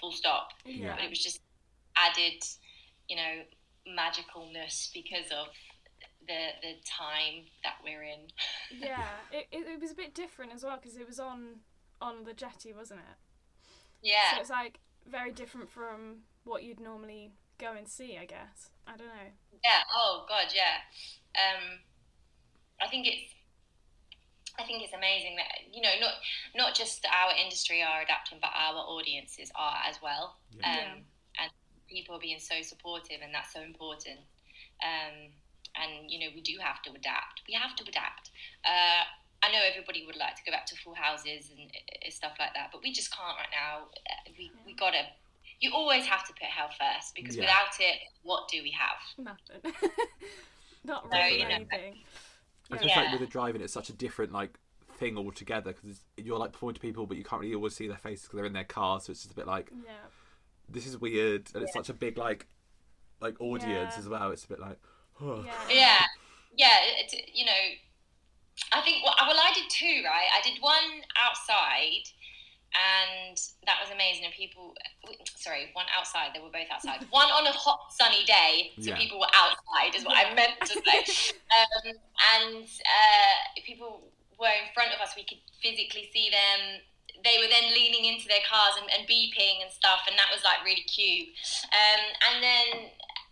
full 0.00 0.12
stop. 0.12 0.50
Yeah. 0.64 0.94
But 0.94 1.04
it 1.04 1.10
was 1.10 1.18
just 1.18 1.40
added, 1.96 2.42
you 3.08 3.16
know, 3.16 3.42
magicalness 3.88 4.92
because 4.92 5.30
of 5.32 5.48
the 6.26 6.54
the 6.62 6.74
time 6.84 7.44
that 7.64 7.74
we're 7.84 8.02
in. 8.02 8.20
yeah, 8.80 9.06
it, 9.32 9.46
it, 9.50 9.66
it 9.66 9.80
was 9.80 9.90
a 9.90 9.94
bit 9.94 10.14
different 10.14 10.52
as 10.52 10.62
well 10.64 10.78
because 10.80 10.96
it 10.96 11.06
was 11.06 11.18
on 11.18 11.60
on 12.00 12.24
the 12.24 12.32
jetty, 12.32 12.72
wasn't 12.72 13.00
it? 13.00 13.16
Yeah. 14.02 14.34
So 14.34 14.40
it's 14.40 14.50
like 14.50 14.78
very 15.08 15.32
different 15.32 15.70
from 15.70 16.22
what 16.44 16.62
you'd 16.62 16.80
normally 16.80 17.30
go 17.58 17.72
and 17.76 17.88
see, 17.88 18.18
I 18.20 18.24
guess. 18.24 18.70
I 18.86 18.96
don't 18.96 19.08
know. 19.08 19.30
Yeah. 19.64 19.82
Oh 19.94 20.24
God. 20.28 20.52
Yeah. 20.54 20.82
Um, 21.34 21.78
I 22.82 22.88
think 22.88 23.06
it's. 23.06 23.30
I 24.60 24.64
think 24.64 24.82
it's 24.84 24.92
amazing 24.92 25.36
that 25.36 25.64
you 25.72 25.80
know 25.80 25.94
not 26.00 26.14
not 26.54 26.74
just 26.74 27.06
our 27.06 27.32
industry 27.42 27.82
are 27.82 28.02
adapting, 28.02 28.38
but 28.40 28.50
our 28.54 28.76
audiences 28.84 29.50
are 29.56 29.78
as 29.88 29.96
well. 30.02 30.36
Yeah. 30.52 30.68
Um, 30.68 30.92
and 31.40 31.50
people 31.88 32.16
are 32.16 32.20
being 32.20 32.38
so 32.38 32.60
supportive, 32.60 33.20
and 33.22 33.32
that's 33.32 33.52
so 33.52 33.62
important. 33.62 34.20
Um, 34.84 35.32
and 35.80 36.10
you 36.10 36.20
know 36.20 36.30
we 36.34 36.42
do 36.42 36.58
have 36.60 36.82
to 36.82 36.90
adapt. 36.90 37.42
We 37.48 37.54
have 37.54 37.74
to 37.76 37.84
adapt. 37.88 38.30
Uh, 38.64 39.08
I 39.42 39.50
know 39.50 39.62
everybody 39.64 40.04
would 40.06 40.16
like 40.20 40.36
to 40.36 40.42
go 40.44 40.52
back 40.52 40.66
to 40.66 40.76
full 40.76 40.94
houses 40.94 41.50
and 41.50 41.70
uh, 41.72 42.10
stuff 42.10 42.34
like 42.38 42.52
that, 42.54 42.68
but 42.72 42.82
we 42.82 42.92
just 42.92 43.10
can't 43.10 43.36
right 43.38 43.52
now. 43.56 43.88
Uh, 44.10 44.30
We 44.36 44.52
we 44.66 44.74
gotta. 44.74 45.06
You 45.60 45.70
always 45.72 46.04
have 46.06 46.26
to 46.26 46.32
put 46.34 46.50
health 46.50 46.74
first 46.78 47.14
because 47.14 47.36
Yeah. 47.36 47.42
without 47.48 47.72
it, 47.80 47.98
what 48.22 48.48
do 48.52 48.62
we 48.62 48.70
have? 48.76 49.00
Nothing. 49.16 49.62
Not 50.84 51.08
No, 51.10 51.16
really 51.16 51.40
you 51.40 51.48
know. 51.48 51.64
Anything. 52.72 52.88
I 52.88 52.90
Yeah. 52.90 52.94
just 52.94 53.12
like 53.12 53.20
with 53.20 53.28
the 53.28 53.32
driving, 53.32 53.60
it's 53.62 53.72
such 53.72 53.88
a 53.88 53.92
different 53.92 54.32
like 54.32 54.58
thing 54.98 55.16
altogether 55.18 55.72
because 55.72 56.04
you're 56.16 56.38
like 56.38 56.52
performing 56.52 56.74
to 56.74 56.80
people, 56.80 57.06
but 57.06 57.16
you 57.16 57.24
can't 57.24 57.40
really 57.42 57.54
always 57.54 57.74
see 57.74 57.88
their 57.88 57.96
faces 57.96 58.24
because 58.24 58.36
they're 58.36 58.46
in 58.46 58.52
their 58.52 58.64
cars. 58.64 59.04
So 59.04 59.10
it's 59.12 59.22
just 59.22 59.32
a 59.32 59.36
bit 59.36 59.46
like 59.46 59.70
Yeah. 59.84 59.92
this 60.68 60.86
is 60.86 60.98
weird, 60.98 61.50
and 61.54 61.62
it's 61.62 61.72
such 61.72 61.88
a 61.88 61.94
big 61.94 62.16
like 62.18 62.46
like 63.20 63.40
audience 63.40 63.94
Yeah. 63.94 63.98
as 63.98 64.08
well. 64.08 64.30
It's 64.30 64.44
a 64.44 64.48
bit 64.48 64.60
like 64.60 64.78
oh. 65.20 65.42
Yeah. 65.44 65.52
Yeah, 65.70 66.06
yeah. 66.56 66.78
You 67.32 67.44
know, 67.46 67.62
I 68.72 68.80
think 68.82 69.04
well, 69.04 69.14
well, 69.20 69.36
I 69.38 69.52
did 69.54 69.68
two. 69.70 70.02
Right, 70.04 70.28
I 70.36 70.40
did 70.42 70.60
one 70.60 71.02
outside, 71.16 72.04
and 72.72 73.36
that 73.66 73.76
was 73.80 73.92
amazing. 73.92 74.24
And 74.24 74.34
people, 74.34 74.74
sorry, 75.36 75.70
one 75.72 75.86
outside. 75.96 76.30
They 76.34 76.40
were 76.40 76.52
both 76.52 76.68
outside. 76.72 77.04
one 77.10 77.28
on 77.28 77.46
a 77.46 77.52
hot, 77.52 77.92
sunny 77.92 78.24
day, 78.24 78.72
so 78.80 78.90
Yeah. 78.90 78.96
people 78.96 79.20
were 79.20 79.32
outside, 79.34 79.94
is 79.94 80.04
what 80.04 80.16
I 80.16 80.32
meant 80.34 80.56
to 80.64 80.74
say. 80.80 81.00
um, 81.58 81.92
and 82.36 82.64
uh, 82.64 83.36
people 83.64 84.12
were 84.38 84.52
in 84.52 84.72
front 84.74 84.92
of 84.94 85.00
us. 85.00 85.12
We 85.16 85.24
could 85.24 85.40
physically 85.60 86.08
see 86.12 86.30
them. 86.30 86.80
They 87.22 87.38
were 87.38 87.48
then 87.48 87.70
leaning 87.74 88.06
into 88.06 88.26
their 88.26 88.42
cars 88.48 88.74
and, 88.80 88.88
and 88.90 89.06
beeping 89.06 89.62
and 89.62 89.70
stuff, 89.70 90.08
and 90.08 90.18
that 90.18 90.32
was 90.32 90.42
like 90.42 90.64
really 90.64 90.82
cute. 90.88 91.28
Um, 91.70 92.02
and 92.32 92.36
then 92.42 92.66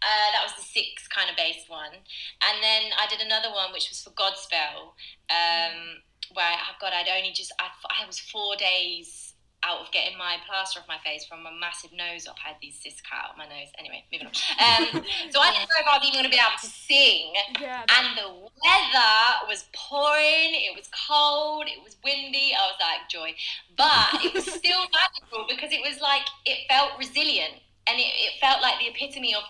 uh, 0.03 0.29
that 0.33 0.45
was 0.45 0.55
the 0.57 0.63
six 0.63 1.09
kind 1.09 1.29
of 1.29 1.37
based 1.37 1.69
one. 1.69 1.93
And 1.93 2.57
then 2.63 2.93
I 2.97 3.07
did 3.09 3.21
another 3.21 3.51
one 3.51 3.73
which 3.73 3.89
was 3.89 4.01
for 4.01 4.11
Godspell, 4.11 4.95
um, 5.33 6.05
where 6.33 6.55
oh 6.55 6.77
got, 6.81 6.93
I'd 6.93 7.09
only 7.09 7.33
just 7.33 7.53
I, 7.59 7.69
I 7.89 8.07
was 8.07 8.21
four 8.21 8.55
days 8.57 9.30
out 9.63 9.81
of 9.81 9.93
getting 9.93 10.17
my 10.17 10.37
plaster 10.49 10.81
off 10.81 10.89
my 10.89 10.99
face 11.05 11.25
from 11.27 11.45
a 11.45 11.53
massive 11.53 11.93
nose 11.93 12.27
up. 12.27 12.37
I 12.45 12.57
had 12.57 12.57
these 12.63 12.81
cysts 12.81 13.03
cut 13.05 13.21
out 13.21 13.31
of 13.33 13.37
my 13.37 13.45
nose. 13.45 13.69
Anyway, 13.79 14.05
moving 14.09 14.29
on. 14.29 14.33
Um, 14.57 15.05
so 15.31 15.41
I 15.41 15.53
didn't 15.53 15.69
know 15.69 15.81
if 15.81 15.87
I 15.87 16.01
was 16.01 16.05
even 16.09 16.25
going 16.25 16.31
to 16.31 16.33
be 16.33 16.41
able 16.41 16.57
to 16.61 16.67
sing. 16.67 17.37
Yeah. 17.61 17.85
And 17.85 18.17
the 18.17 18.29
weather 18.33 19.21
was 19.45 19.69
pouring, 19.77 20.57
it 20.57 20.73
was 20.73 20.89
cold, 20.89 21.69
it 21.69 21.85
was 21.85 21.97
windy. 22.01 22.57
I 22.57 22.73
was 22.73 22.81
like, 22.81 23.09
joy. 23.13 23.37
But 23.77 24.25
it 24.25 24.33
was 24.33 24.49
still 24.61 24.81
magical 24.89 25.45
because 25.45 25.73
it 25.73 25.85
was 25.85 26.01
like, 26.01 26.25
it 26.49 26.65
felt 26.69 26.97
resilient 26.97 27.61
and 27.85 28.01
it, 28.01 28.13
it 28.17 28.41
felt 28.41 28.63
like 28.63 28.81
the 28.81 28.89
epitome 28.89 29.35
of 29.35 29.45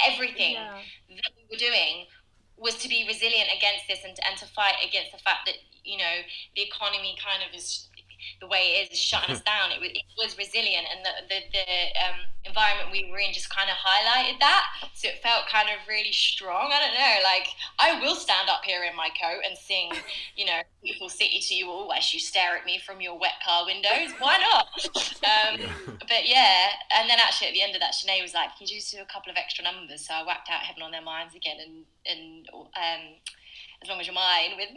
everything 0.00 0.56
yeah. 0.56 0.80
that 1.12 1.32
we 1.36 1.44
were 1.52 1.60
doing 1.60 2.08
was 2.56 2.76
to 2.80 2.88
be 2.88 3.04
resilient 3.06 3.50
against 3.52 3.84
this 3.88 4.00
and, 4.04 4.16
and 4.24 4.38
to 4.38 4.46
fight 4.46 4.80
against 4.80 5.12
the 5.12 5.18
fact 5.18 5.44
that, 5.44 5.60
you 5.84 5.98
know, 5.98 6.24
the 6.56 6.62
economy 6.62 7.16
kind 7.20 7.42
of 7.42 7.52
is 7.54 7.88
the 8.40 8.46
way 8.46 8.78
it 8.80 8.92
is, 8.92 8.98
is 8.98 8.98
shutting 8.98 9.34
us 9.34 9.42
down. 9.42 9.72
It 9.72 9.80
was, 9.80 9.90
it 9.90 10.16
was 10.18 10.38
resilient, 10.38 10.86
and 10.90 11.04
the 11.04 11.12
the, 11.28 11.38
the 11.52 11.66
um, 12.02 12.18
environment 12.44 12.90
we 12.90 13.10
were 13.10 13.18
in 13.18 13.32
just 13.32 13.50
kind 13.50 13.70
of 13.70 13.76
highlighted 13.76 14.38
that. 14.40 14.64
So 14.94 15.08
it 15.08 15.22
felt 15.22 15.46
kind 15.46 15.68
of 15.68 15.86
really 15.88 16.12
strong. 16.12 16.70
I 16.72 16.80
don't 16.80 16.94
know, 16.94 17.16
like 17.24 17.48
I 17.78 18.00
will 18.00 18.16
stand 18.16 18.48
up 18.48 18.64
here 18.64 18.84
in 18.84 18.96
my 18.96 19.08
coat 19.14 19.42
and 19.46 19.56
sing, 19.56 19.92
you 20.36 20.44
know, 20.44 20.60
"Beautiful 20.82 21.08
City" 21.08 21.40
to 21.40 21.54
you 21.54 21.70
all 21.70 21.92
as 21.92 22.12
you 22.12 22.20
stare 22.20 22.56
at 22.56 22.64
me 22.64 22.80
from 22.84 23.00
your 23.00 23.18
wet 23.18 23.38
car 23.44 23.66
windows. 23.66 24.14
Why 24.18 24.38
not? 24.38 24.68
Um, 25.22 25.60
but 26.00 26.26
yeah, 26.26 26.70
and 26.90 27.08
then 27.08 27.18
actually 27.22 27.46
at 27.46 27.54
the 27.54 27.62
end 27.62 27.74
of 27.74 27.80
that, 27.80 27.94
Sinead 27.94 28.22
was 28.22 28.34
like, 28.34 28.56
"Can 28.58 28.66
you 28.66 28.80
just 28.80 28.90
do 28.92 29.00
a 29.00 29.06
couple 29.06 29.30
of 29.30 29.36
extra 29.36 29.62
numbers?" 29.62 30.06
So 30.06 30.14
I 30.14 30.24
whacked 30.26 30.50
out 30.50 30.62
"Heaven 30.62 30.82
on 30.82 30.90
Their 30.90 31.02
Minds" 31.02 31.34
again, 31.34 31.58
and 31.62 31.84
and 32.04 32.48
um, 32.52 33.02
as 33.82 33.88
long 33.88 34.00
as 34.00 34.06
you're 34.06 34.14
mine 34.14 34.54
with 34.56 34.70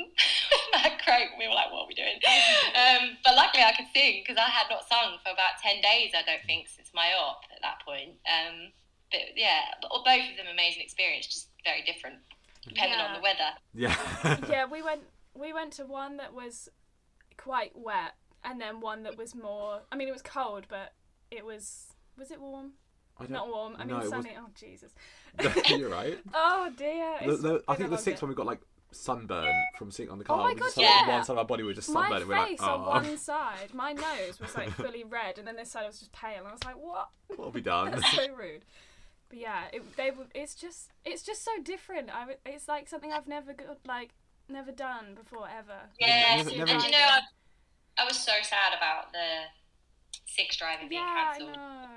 Matt 0.73 0.97
Croke. 1.05 1.37
We 1.37 1.47
were 1.47 1.53
like, 1.53 1.71
what 1.71 1.85
are 1.85 1.87
we 1.87 1.93
doing? 1.93 2.17
Um, 2.73 3.17
but 3.23 3.35
luckily 3.35 3.63
I 3.63 3.73
could 3.77 3.85
sing 3.93 4.23
because 4.25 4.37
I 4.37 4.49
had 4.49 4.65
not 4.69 4.87
sung 4.89 5.21
for 5.23 5.31
about 5.31 5.61
10 5.61 5.81
days, 5.81 6.11
I 6.17 6.25
don't 6.25 6.43
think, 6.45 6.67
since 6.67 6.89
my 6.93 7.13
op 7.13 7.41
at 7.53 7.61
that 7.61 7.85
point. 7.85 8.17
Um, 8.25 8.73
but 9.11 9.21
yeah, 9.35 9.77
but 9.81 9.89
both 9.89 10.25
of 10.31 10.37
them 10.37 10.49
amazing 10.51 10.81
experience, 10.81 11.27
just 11.27 11.49
very 11.63 11.83
different, 11.83 12.17
depending 12.67 12.99
on 12.99 13.13
the 13.13 13.21
weather. 13.21 13.53
yeah. 13.73 13.95
yeah, 14.49 14.65
we 14.65 14.81
went 14.81 15.01
we 15.35 15.53
went 15.53 15.73
to 15.73 15.85
one 15.85 16.17
that 16.17 16.33
was 16.33 16.69
quite 17.37 17.71
wet, 17.75 18.15
and 18.43 18.59
then 18.59 18.81
one 18.81 19.03
that 19.03 19.17
was 19.17 19.35
more. 19.35 19.81
I 19.91 19.95
mean, 19.95 20.07
it 20.07 20.13
was 20.13 20.23
cold, 20.23 20.65
but 20.69 20.93
it 21.29 21.45
was 21.45 21.93
was 22.17 22.31
it 22.31 22.41
warm? 22.41 22.71
I 23.19 23.25
don't. 23.27 23.49
Warm. 23.49 23.75
I 23.77 23.83
no, 23.83 23.85
mean 23.85 23.95
it 23.95 23.99
was- 23.99 24.09
sunny. 24.09 24.35
Oh 24.37 24.49
Jesus. 24.55 24.91
You're 25.69 25.89
right. 25.89 26.17
Oh 26.33 26.71
dear. 26.75 27.17
The, 27.25 27.37
the, 27.37 27.63
I 27.67 27.75
think 27.75 27.89
the 27.89 27.97
sixth 27.97 28.21
day. 28.21 28.25
one 28.25 28.29
we 28.29 28.35
got 28.35 28.45
like 28.45 28.61
sunburn 28.95 29.51
from 29.77 29.91
sitting 29.91 30.11
on 30.11 30.17
the 30.19 30.25
oh 30.25 30.27
car. 30.27 30.39
Oh 30.39 30.43
my 30.43 30.53
We 30.53 30.59
just 30.59 30.75
God, 30.75 30.81
yeah. 30.81 31.07
One 31.09 31.23
side 31.23 31.33
of 31.33 31.37
our 31.39 31.45
body 31.45 31.63
was 31.63 31.75
just 31.75 31.89
My 31.89 32.01
sunburned. 32.09 32.21
and 32.21 32.29
we're 32.29 32.35
like, 32.37 32.47
face 32.49 32.59
oh, 32.61 32.69
on 32.75 32.85
one 33.05 33.17
side, 33.17 33.73
my 33.73 33.93
nose 33.93 34.39
was 34.39 34.55
like 34.55 34.69
fully 34.71 35.03
red, 35.09 35.37
and 35.37 35.47
then 35.47 35.55
this 35.55 35.71
side 35.71 35.85
was 35.85 35.99
just 35.99 36.11
pale, 36.11 36.39
and 36.39 36.47
I 36.47 36.51
was 36.51 36.63
like, 36.63 36.75
"What? 36.77 37.09
what 37.35 37.45
have 37.45 37.53
we 37.55 37.61
done? 37.61 37.91
That's 37.95 38.11
so 38.15 38.27
rude." 38.33 38.65
But 39.29 39.39
yeah, 39.39 39.63
it, 39.73 39.95
they 39.97 40.11
were- 40.11 40.27
it's 40.35 40.55
just 40.55 40.91
it's 41.03 41.23
just 41.23 41.43
so 41.43 41.51
different. 41.63 42.09
I 42.15 42.19
w- 42.21 42.37
it's 42.45 42.67
like 42.67 42.87
something 42.87 43.11
I've 43.11 43.27
never 43.27 43.53
got 43.53 43.79
like 43.87 44.11
never 44.49 44.71
done 44.71 45.15
before 45.15 45.47
ever. 45.49 45.89
Yeah, 45.99 46.35
Never- 46.37 46.49
and 46.49 46.57
never- 46.59 46.71
you 46.85 46.91
know, 46.91 46.97
I, 46.99 47.19
I 47.97 48.05
was 48.05 48.17
so 48.19 48.33
sad 48.43 48.77
about 48.77 49.11
the 49.11 49.45
six 50.27 50.57
driving 50.57 50.89
being 50.89 51.01
Yeah, 51.01 51.07
I 51.33 51.37
cancelled. 51.39 51.55
know. 51.55 51.87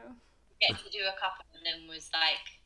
Get 0.61 0.77
to 0.79 0.91
do 0.91 0.99
a 1.07 1.15
couple 1.21 1.45
of 1.55 1.63
them 1.63 1.87
was 1.89 2.11
like, 2.13 2.58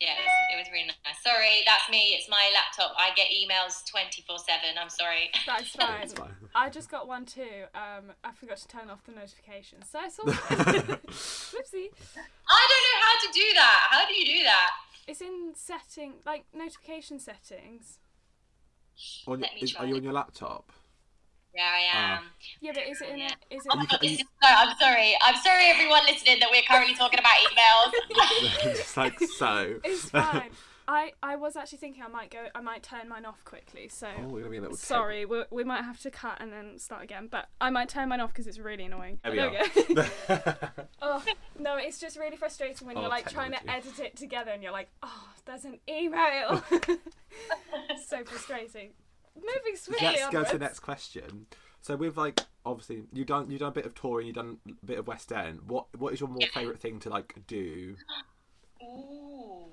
yeah, 0.00 0.16
it 0.16 0.24
was, 0.24 0.32
it 0.54 0.58
was 0.58 0.68
really 0.72 0.86
nice. 0.86 1.22
Sorry, 1.22 1.62
that's 1.66 1.88
me. 1.90 2.16
It's 2.18 2.28
my 2.28 2.50
laptop. 2.54 2.96
I 2.98 3.10
get 3.14 3.28
emails 3.28 3.84
twenty 3.88 4.22
four 4.26 4.38
seven. 4.38 4.76
I'm 4.80 4.88
sorry. 4.88 5.30
That's 5.46 5.68
fine. 5.76 6.02
It's 6.02 6.14
fine. 6.14 6.30
I 6.54 6.70
just 6.70 6.90
got 6.90 7.06
one 7.06 7.24
too. 7.26 7.64
Um, 7.74 8.12
I 8.24 8.32
forgot 8.32 8.56
to 8.58 8.68
turn 8.68 8.90
off 8.90 9.04
the 9.04 9.12
notifications, 9.12 9.86
so 9.90 9.98
I 9.98 10.08
saw. 10.08 10.22
Whoopsie. 10.24 11.90
I 12.48 12.66
don't 12.70 12.84
know 12.86 13.00
how 13.02 13.16
to 13.20 13.32
do 13.32 13.46
that. 13.54 13.86
How 13.90 14.06
do 14.06 14.14
you 14.14 14.24
do 14.38 14.42
that? 14.44 14.70
It's 15.06 15.20
in 15.20 15.52
setting, 15.54 16.14
like 16.24 16.44
notification 16.54 17.18
settings. 17.18 17.98
On 19.26 19.38
your- 19.38 19.46
Let 19.48 19.54
me 19.54 19.60
is- 19.62 19.72
try 19.72 19.84
are 19.84 19.88
you 19.88 19.96
on 19.96 20.02
your 20.02 20.12
laptop? 20.12 20.72
Yeah, 21.54 21.62
I 21.62 21.82
Ah. 21.92 22.16
am. 22.18 22.24
Yeah, 22.60 22.72
but 22.74 22.84
is 22.88 23.00
it 23.00 23.08
in? 23.10 23.18
Yeah. 23.18 23.30
A, 23.50 23.54
is 23.54 23.62
Oh 23.70 23.80
it? 23.80 23.88
God, 23.90 23.98
this 24.00 24.12
is 24.12 24.18
so, 24.20 24.24
I'm 24.48 24.76
sorry. 24.78 25.16
I'm 25.20 25.36
sorry, 25.36 25.64
everyone 25.66 26.02
listening, 26.06 26.38
that 26.40 26.48
we're 26.50 26.62
currently 26.62 26.94
talking 26.94 27.18
about 27.18 27.32
emails. 27.50 27.92
just 28.76 28.96
like 28.96 29.18
so. 29.20 29.80
It's 29.84 30.10
fine. 30.10 30.50
I, 30.88 31.12
I 31.22 31.36
was 31.36 31.54
actually 31.54 31.78
thinking 31.78 32.02
I 32.02 32.08
might 32.08 32.30
go. 32.32 32.46
I 32.52 32.60
might 32.60 32.82
turn 32.82 33.08
mine 33.08 33.24
off 33.24 33.44
quickly. 33.44 33.86
So 33.88 34.08
Oh, 34.18 34.28
we're 34.28 34.40
gonna 34.40 34.50
be 34.50 34.56
a 34.56 34.60
little. 34.62 34.76
sorry, 34.76 35.24
we 35.24 35.44
we 35.50 35.62
might 35.62 35.82
have 35.84 36.00
to 36.00 36.10
cut 36.10 36.38
and 36.40 36.52
then 36.52 36.78
start 36.80 37.04
again. 37.04 37.28
But 37.30 37.46
I 37.60 37.70
might 37.70 37.88
turn 37.88 38.08
mine 38.08 38.18
off 38.20 38.30
because 38.32 38.48
it's 38.48 38.58
really 38.58 38.84
annoying. 38.86 39.20
There 39.22 39.30
we 39.32 39.38
There 39.38 40.04
are. 40.28 40.56
go. 40.66 40.84
Oh 41.02 41.22
no, 41.58 41.76
it's 41.76 42.00
just 42.00 42.18
really 42.18 42.36
frustrating 42.36 42.86
when 42.88 42.96
Oh, 42.96 43.02
you're 43.02 43.08
like 43.10 43.30
trying 43.30 43.52
to 43.52 43.70
edit 43.70 44.00
it 44.00 44.16
together 44.16 44.50
and 44.50 44.62
you're 44.64 44.72
like, 44.72 44.88
oh, 45.02 45.28
there's 45.46 45.64
an 45.64 45.78
email. 45.88 46.62
so 48.08 48.24
frustrating. 48.24 48.90
Moving 49.36 49.76
swiftly 49.76 50.06
Let's 50.06 50.30
go 50.30 50.44
to 50.44 50.52
the 50.52 50.64
next 50.64 50.80
question. 50.80 51.46
So 51.80 51.96
with 51.96 52.16
like 52.16 52.40
obviously 52.64 53.04
you 53.12 53.24
done 53.24 53.50
you 53.50 53.58
done 53.58 53.68
a 53.68 53.72
bit 53.72 53.86
of 53.86 53.94
touring, 53.94 54.26
you 54.26 54.32
done 54.32 54.58
a 54.68 54.86
bit 54.86 54.98
of 54.98 55.06
West 55.06 55.32
End. 55.32 55.60
What 55.66 55.86
what 55.96 56.12
is 56.12 56.20
your 56.20 56.28
more 56.28 56.38
Yeah. 56.40 56.48
favourite 56.52 56.80
thing 56.80 56.98
to 57.00 57.08
like 57.08 57.34
do? 57.46 57.96
Ooh. 58.82 59.66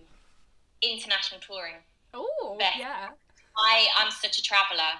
International 0.81 1.41
touring. 1.41 1.75
Oh 2.13 2.55
yeah. 2.59 3.09
I 3.57 3.87
I'm 3.97 4.11
such 4.11 4.37
a 4.37 4.43
traveller. 4.43 4.93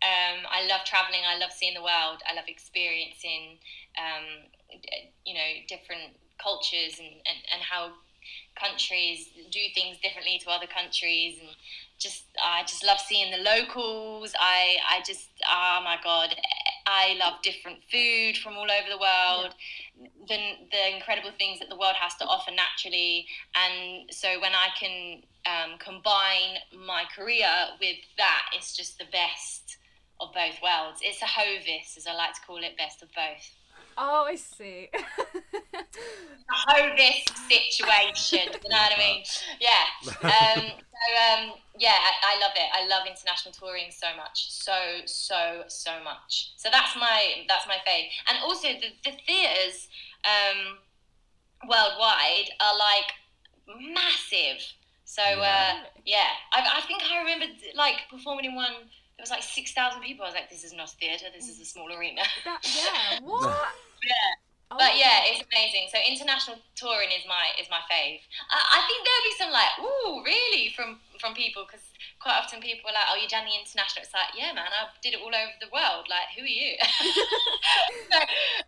Um, 0.00 0.46
I 0.48 0.66
love 0.66 0.84
traveling. 0.84 1.20
I 1.28 1.38
love 1.38 1.50
seeing 1.52 1.74
the 1.74 1.82
world. 1.82 2.22
I 2.28 2.34
love 2.34 2.44
experiencing, 2.46 3.58
um, 3.98 4.46
you 5.26 5.34
know, 5.34 5.50
different 5.66 6.14
cultures 6.40 7.00
and, 7.00 7.08
and, 7.08 7.38
and 7.52 7.62
how 7.62 7.90
countries 8.58 9.28
do 9.50 9.60
things 9.74 9.98
differently 10.02 10.38
to 10.44 10.50
other 10.50 10.66
countries, 10.66 11.38
and 11.40 11.50
just 11.98 12.24
I 12.42 12.62
just 12.62 12.84
love 12.84 12.98
seeing 12.98 13.30
the 13.30 13.38
locals. 13.38 14.34
I 14.38 14.76
I 14.88 15.00
just 15.06 15.28
oh 15.46 15.80
my 15.84 15.96
god, 16.02 16.34
I 16.86 17.16
love 17.18 17.42
different 17.42 17.78
food 17.90 18.36
from 18.36 18.56
all 18.56 18.70
over 18.70 18.88
the 18.88 18.98
world. 18.98 19.54
The, 20.28 20.38
the 20.70 20.94
incredible 20.94 21.32
things 21.38 21.58
that 21.60 21.68
the 21.68 21.76
world 21.76 21.96
has 22.00 22.14
to 22.16 22.24
offer 22.24 22.50
naturally, 22.50 23.26
and 23.54 24.12
so 24.12 24.40
when 24.40 24.52
I 24.52 24.68
can 24.78 25.22
um, 25.46 25.78
combine 25.78 26.58
my 26.86 27.04
career 27.14 27.48
with 27.80 27.98
that, 28.16 28.46
it's 28.56 28.76
just 28.76 28.98
the 28.98 29.06
best 29.12 29.76
of 30.20 30.32
both 30.32 30.60
worlds. 30.62 31.00
It's 31.02 31.22
a 31.22 31.26
Hovis, 31.26 31.96
as 31.96 32.06
I 32.06 32.14
like 32.14 32.34
to 32.34 32.40
call 32.46 32.58
it, 32.58 32.76
best 32.76 33.02
of 33.02 33.08
both. 33.14 33.57
Oh, 34.00 34.26
I 34.28 34.36
see. 34.36 34.88
a 34.94 36.70
Hovis 36.70 37.24
situation. 37.50 38.46
You 38.62 38.70
know 38.70 38.78
what 38.78 38.92
I 38.94 38.98
mean? 38.98 39.24
Yeah. 39.60 39.84
Um, 40.22 40.64
so 40.70 41.04
um, 41.26 41.52
yeah, 41.76 41.98
I, 41.98 42.36
I, 42.36 42.40
love 42.40 42.52
it. 42.54 42.70
I 42.72 42.86
love 42.86 43.06
international 43.06 43.52
touring 43.52 43.90
so 43.90 44.06
much, 44.16 44.50
so 44.52 44.72
so 45.06 45.64
so 45.66 45.90
much. 46.04 46.52
So 46.56 46.68
that's 46.70 46.94
my 46.96 47.44
that's 47.48 47.66
my 47.66 47.76
fave. 47.86 48.06
And 48.28 48.38
also 48.44 48.68
the 48.68 48.94
the 49.04 49.16
theaters 49.26 49.88
um, 50.24 50.78
worldwide 51.68 52.50
are 52.60 52.78
like 52.78 53.10
massive. 53.92 54.62
So 55.04 55.22
uh, 55.22 55.74
yeah, 56.04 56.38
I, 56.52 56.78
I 56.78 56.80
think 56.86 57.02
I 57.02 57.18
remember 57.18 57.46
like 57.74 57.96
performing 58.10 58.44
in 58.44 58.54
one 58.54 58.90
there 59.18 59.26
was 59.26 59.34
like 59.34 59.42
6,000 59.42 59.74
people. 59.98 60.22
I 60.22 60.30
was 60.30 60.38
like, 60.38 60.46
this 60.46 60.62
is 60.62 60.70
not 60.70 60.94
a 60.94 60.96
theatre, 60.96 61.26
this 61.34 61.50
is 61.50 61.58
a 61.58 61.66
small 61.66 61.90
arena. 61.90 62.22
That, 62.46 62.62
yeah, 62.70 63.18
what? 63.26 63.50
yeah. 64.06 64.30
Oh, 64.70 64.76
but 64.78 64.94
yeah, 64.94 65.26
it's 65.26 65.42
amazing. 65.42 65.90
So 65.90 65.98
international 65.98 66.60
touring 66.76 67.08
is 67.08 67.24
my 67.26 67.56
is 67.56 67.72
my 67.72 67.80
fave. 67.88 68.20
I, 68.52 68.60
I 68.60 68.80
think 68.84 69.00
there'll 69.00 69.26
be 69.26 69.36
some 69.40 69.50
like, 69.50 69.72
ooh, 69.80 70.20
really 70.22 70.68
from 70.76 71.00
from 71.16 71.32
people 71.32 71.64
because 71.64 71.88
quite 72.20 72.36
often 72.36 72.60
people 72.60 72.92
are 72.92 72.94
like, 72.94 73.08
oh, 73.08 73.16
you're 73.16 73.32
done 73.32 73.48
the 73.48 73.56
international. 73.56 74.04
It's 74.04 74.12
like, 74.12 74.36
yeah, 74.36 74.52
man, 74.52 74.68
I 74.68 74.92
did 75.00 75.16
it 75.16 75.24
all 75.24 75.32
over 75.32 75.56
the 75.56 75.72
world. 75.72 76.06
Like, 76.12 76.36
who 76.36 76.44
are 76.44 76.52
you? 76.52 76.76
so, 78.12 78.20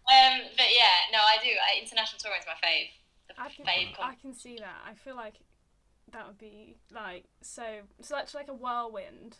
um, 0.08 0.48
but 0.56 0.72
yeah, 0.72 1.12
no, 1.12 1.20
I 1.20 1.36
do. 1.44 1.52
I, 1.52 1.76
international 1.78 2.16
touring 2.16 2.40
is 2.40 2.48
my 2.48 2.56
fave. 2.58 2.96
The 3.28 3.36
I 3.36 3.52
can, 3.52 3.62
fave 3.68 3.92
I 4.00 4.16
can 4.16 4.32
see 4.32 4.56
that. 4.56 4.80
I 4.88 4.96
feel 4.96 5.14
like 5.14 5.36
that 6.16 6.26
would 6.26 6.40
be 6.40 6.80
like 6.90 7.28
so 7.44 7.84
such 8.00 8.32
like 8.32 8.48
a 8.48 8.56
whirlwind 8.56 9.36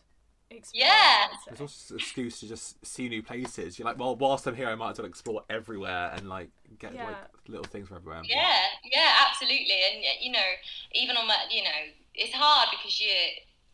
yeah. 0.73 1.27
It's 1.49 1.61
also 1.61 1.95
an 1.95 2.01
excuse 2.01 2.41
to 2.41 2.49
just 2.49 2.85
see 2.85 3.09
new 3.09 3.23
places. 3.23 3.79
You're 3.79 3.87
like, 3.87 3.99
well, 3.99 4.17
whilst 4.17 4.47
I'm 4.47 4.55
here, 4.55 4.69
I 4.69 4.75
might 4.75 4.93
as 4.93 4.99
well 4.99 5.07
explore 5.07 5.45
everywhere 5.49 6.13
and 6.17 6.29
like 6.29 6.51
get 6.79 6.95
yeah. 6.95 7.05
like 7.05 7.17
little 7.49 7.65
things 7.65 7.89
from 7.89 7.99
everywhere. 7.99 8.23
Yeah, 8.25 8.65
yeah, 8.85 9.13
absolutely. 9.29 9.79
And 9.93 10.05
you 10.21 10.33
know, 10.33 10.51
even 10.95 11.17
on 11.17 11.27
my, 11.27 11.37
you 11.51 11.63
know, 11.63 11.81
it's 12.15 12.35
hard 12.35 12.69
because 12.71 13.01
you, 13.01 13.13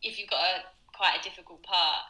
if 0.02 0.18
you've 0.18 0.30
got 0.30 0.40
a 0.40 0.96
quite 0.96 1.18
a 1.20 1.22
difficult 1.22 1.62
part, 1.62 2.04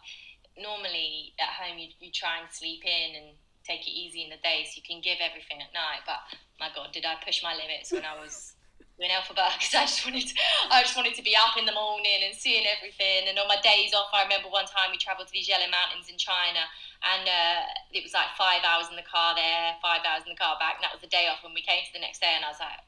normally 0.59 1.35
at 1.39 1.49
home 1.49 1.79
you 1.79 1.89
you 2.01 2.11
try 2.11 2.41
and 2.41 2.49
sleep 2.51 2.83
in 2.85 3.17
and 3.17 3.37
take 3.65 3.87
it 3.87 3.91
easy 3.91 4.23
in 4.23 4.31
the 4.31 4.41
day 4.43 4.65
so 4.65 4.73
you 4.77 4.83
can 4.83 5.01
give 5.03 5.19
everything 5.21 5.59
at 5.61 5.73
night. 5.75 6.07
But 6.07 6.23
my 6.59 6.69
God, 6.75 6.93
did 6.93 7.05
I 7.05 7.15
push 7.25 7.43
my 7.43 7.55
limits 7.55 7.93
when 7.93 8.05
I 8.05 8.19
was 8.21 8.55
doing 8.97 9.13
Elphaba 9.13 9.53
because 9.57 9.77
I 9.77 9.85
just 9.85 10.05
wanted 10.05 10.27
to, 10.27 10.35
I 10.73 10.83
just 10.83 10.97
wanted 10.97 11.15
to 11.15 11.23
be 11.23 11.37
up 11.37 11.57
in 11.61 11.65
the 11.69 11.77
morning 11.77 12.25
and 12.25 12.35
seeing 12.35 12.65
everything. 12.65 13.29
And 13.29 13.39
on 13.39 13.49
my 13.49 13.61
days 13.61 13.93
off, 13.93 14.09
I 14.13 14.25
remember 14.25 14.49
one 14.49 14.65
time 14.65 14.91
we 14.91 14.99
travelled 14.99 15.29
to 15.29 15.35
these 15.37 15.49
yellow 15.49 15.69
mountains 15.69 16.09
in 16.09 16.17
China, 16.17 16.65
and 17.05 17.29
uh, 17.29 17.61
it 17.93 18.03
was 18.03 18.17
like 18.17 18.33
five 18.37 18.65
hours 18.65 18.89
in 18.89 18.97
the 18.97 19.07
car 19.07 19.37
there, 19.37 19.77
five 19.85 20.01
hours 20.05 20.25
in 20.25 20.33
the 20.33 20.41
car 20.41 20.57
back, 20.59 20.81
and 20.81 20.85
that 20.85 20.93
was 20.97 21.05
the 21.05 21.13
day 21.13 21.29
off. 21.29 21.45
When 21.45 21.55
we 21.55 21.63
came 21.63 21.85
to 21.85 21.93
the 21.93 22.03
next 22.03 22.25
day, 22.25 22.33
and 22.33 22.45
I 22.45 22.51
was 22.51 22.61
like, 22.61 22.81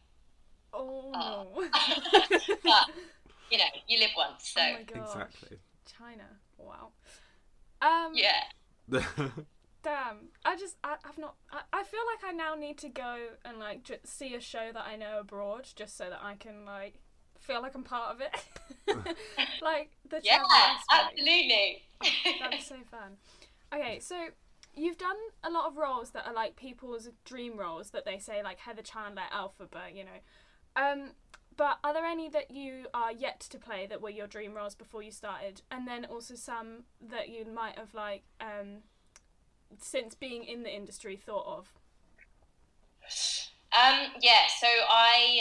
oh, 0.73 1.13
oh. 1.13 1.45
but 2.65 2.85
you 3.53 3.61
know, 3.61 3.71
you 3.87 4.01
live 4.01 4.17
once, 4.17 4.49
so 4.49 4.65
oh 4.65 4.81
exactly. 4.81 5.61
China, 5.87 6.27
wow. 6.57 6.93
Um, 7.81 8.13
yeah. 8.17 8.49
Damn, 9.83 10.31
I 10.45 10.57
just 10.57 10.77
I, 10.83 10.97
i've 11.05 11.19
not. 11.19 11.37
I, 11.53 11.61
I 11.73 11.83
feel 11.85 12.01
like 12.13 12.29
I 12.29 12.37
now 12.37 12.55
need 12.55 12.79
to 12.79 12.89
go 12.89 13.17
and 13.45 13.59
like 13.59 13.85
just 13.85 14.07
see 14.07 14.35
a 14.35 14.41
show 14.41 14.71
that 14.73 14.85
I 14.87 14.97
know 14.97 15.21
abroad, 15.21 15.69
just 15.77 15.97
so 15.97 16.11
that 16.11 16.21
I 16.23 16.35
can 16.35 16.65
like 16.65 17.01
feel 17.39 17.63
like 17.63 17.75
I'm 17.75 17.85
part 17.85 18.17
of 18.17 18.21
it. 18.21 19.17
like 19.63 19.91
the 20.09 20.21
yeah, 20.23 20.43
absolutely. 20.93 21.83
Oh, 22.03 22.09
that'd 22.41 22.61
so 22.61 22.77
fun. 22.91 23.17
Okay, 23.73 24.01
so 24.01 24.17
you've 24.75 24.99
done 24.99 25.17
a 25.45 25.51
lot 25.51 25.67
of 25.67 25.77
roles 25.77 26.11
that 26.11 26.27
are 26.27 26.35
like 26.35 26.57
people's 26.57 27.09
dream 27.25 27.57
roles 27.57 27.91
that 27.91 28.05
they 28.05 28.19
say 28.19 28.43
like 28.43 28.59
Heather 28.59 28.83
Chandler, 28.83 29.23
Elphaba, 29.35 29.95
you 29.95 30.05
know. 30.05 30.11
Um, 30.77 31.11
but 31.57 31.79
are 31.83 31.93
there 31.93 32.05
any 32.05 32.29
that 32.31 32.51
you 32.51 32.87
are 32.95 33.13
yet 33.13 33.41
to 33.41 33.59
play 33.59 33.87
that 33.87 34.01
were 34.01 34.11
your 34.11 34.27
dream 34.27 34.55
roles 34.55 34.75
before 34.75 35.03
you 35.03 35.11
started, 35.11 35.63
and 35.71 35.87
then 35.87 36.05
also 36.05 36.35
some 36.35 36.85
that 37.01 37.29
you 37.29 37.45
might 37.45 37.79
have 37.79 37.95
like 37.95 38.25
um 38.41 38.83
since 39.81 40.15
being 40.15 40.45
in 40.45 40.63
the 40.63 40.75
industry 40.75 41.17
thought 41.17 41.47
of? 41.47 41.73
Um, 43.73 44.13
yeah, 44.21 44.47
so 44.61 44.67
I 44.67 45.41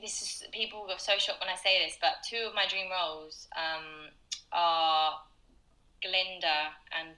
this 0.00 0.20
is 0.22 0.42
people 0.52 0.86
are 0.90 0.98
so 0.98 1.12
shocked 1.18 1.40
when 1.40 1.48
I 1.48 1.56
say 1.56 1.84
this, 1.84 1.96
but 2.00 2.20
two 2.28 2.44
of 2.48 2.54
my 2.54 2.66
dream 2.66 2.90
roles 2.90 3.48
um, 3.56 4.12
are 4.52 5.20
Glinda 6.02 6.72
and 6.92 7.16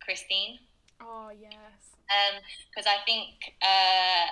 Christine. 0.00 0.58
Oh 1.00 1.30
yes. 1.38 1.96
Um, 2.08 2.40
Because 2.70 2.86
I 2.86 3.04
think 3.04 3.56
uh, 3.62 4.26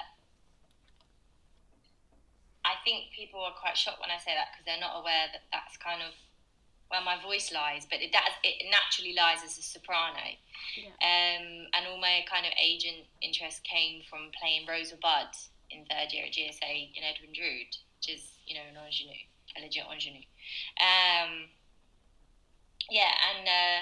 I 2.64 2.74
think 2.84 3.12
people 3.14 3.40
are 3.40 3.54
quite 3.60 3.76
shocked 3.76 4.00
when 4.00 4.10
I 4.10 4.18
say 4.18 4.34
that 4.34 4.48
because 4.52 4.64
they're 4.66 4.80
not 4.80 4.98
aware 4.98 5.28
that 5.32 5.44
that's 5.52 5.76
kind 5.76 6.02
of 6.02 6.12
where 6.88 7.02
my 7.02 7.20
voice 7.20 7.52
lies, 7.52 7.86
but 7.90 8.00
it 8.00 8.12
does, 8.12 8.30
it 8.44 8.66
naturally 8.70 9.14
lies 9.14 9.42
as 9.44 9.58
a 9.58 9.62
soprano. 9.62 10.38
Yeah. 10.78 10.94
Um, 11.02 11.66
and 11.74 11.86
all 11.90 11.98
my 11.98 12.24
kind 12.30 12.46
of 12.46 12.52
agent 12.62 13.06
interest 13.20 13.64
came 13.64 14.02
from 14.08 14.30
playing 14.40 14.66
Rosa 14.66 14.96
Budd 15.00 15.34
in 15.70 15.84
third 15.86 16.12
year 16.12 16.26
at 16.26 16.32
GSA 16.32 16.94
in 16.94 17.02
Edwin 17.02 17.34
Drood, 17.34 17.74
which 17.98 18.08
is, 18.08 18.38
you 18.46 18.54
know, 18.54 18.66
an 18.70 18.78
ingenue, 18.78 19.26
a 19.58 19.62
legit 19.62 19.84
ingenue. 19.90 20.26
Um, 20.78 21.50
yeah, 22.90 23.10
and 23.34 23.46
uh, 23.46 23.80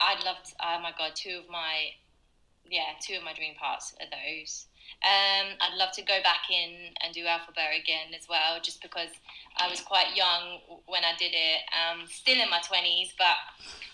I'd 0.00 0.24
love 0.24 0.42
to, 0.44 0.52
oh 0.60 0.80
my 0.82 0.92
God, 0.96 1.16
two 1.16 1.40
of 1.42 1.48
my, 1.48 1.96
yeah, 2.68 2.92
two 3.00 3.16
of 3.16 3.24
my 3.24 3.32
dream 3.32 3.54
parts 3.56 3.94
are 4.00 4.10
those. 4.12 4.67
Um, 4.98 5.54
I'd 5.62 5.78
love 5.78 5.92
to 5.94 6.02
go 6.02 6.18
back 6.26 6.50
in 6.50 6.90
and 7.02 7.14
do 7.14 7.22
Elphaba 7.22 7.70
again 7.78 8.10
as 8.18 8.26
well, 8.28 8.58
just 8.60 8.82
because 8.82 9.10
I 9.56 9.70
was 9.70 9.80
quite 9.80 10.16
young 10.16 10.58
when 10.86 11.04
I 11.04 11.14
did 11.18 11.30
it. 11.32 11.62
Um, 11.70 12.06
still 12.10 12.40
in 12.40 12.50
my 12.50 12.58
twenties, 12.66 13.14
but 13.16 13.38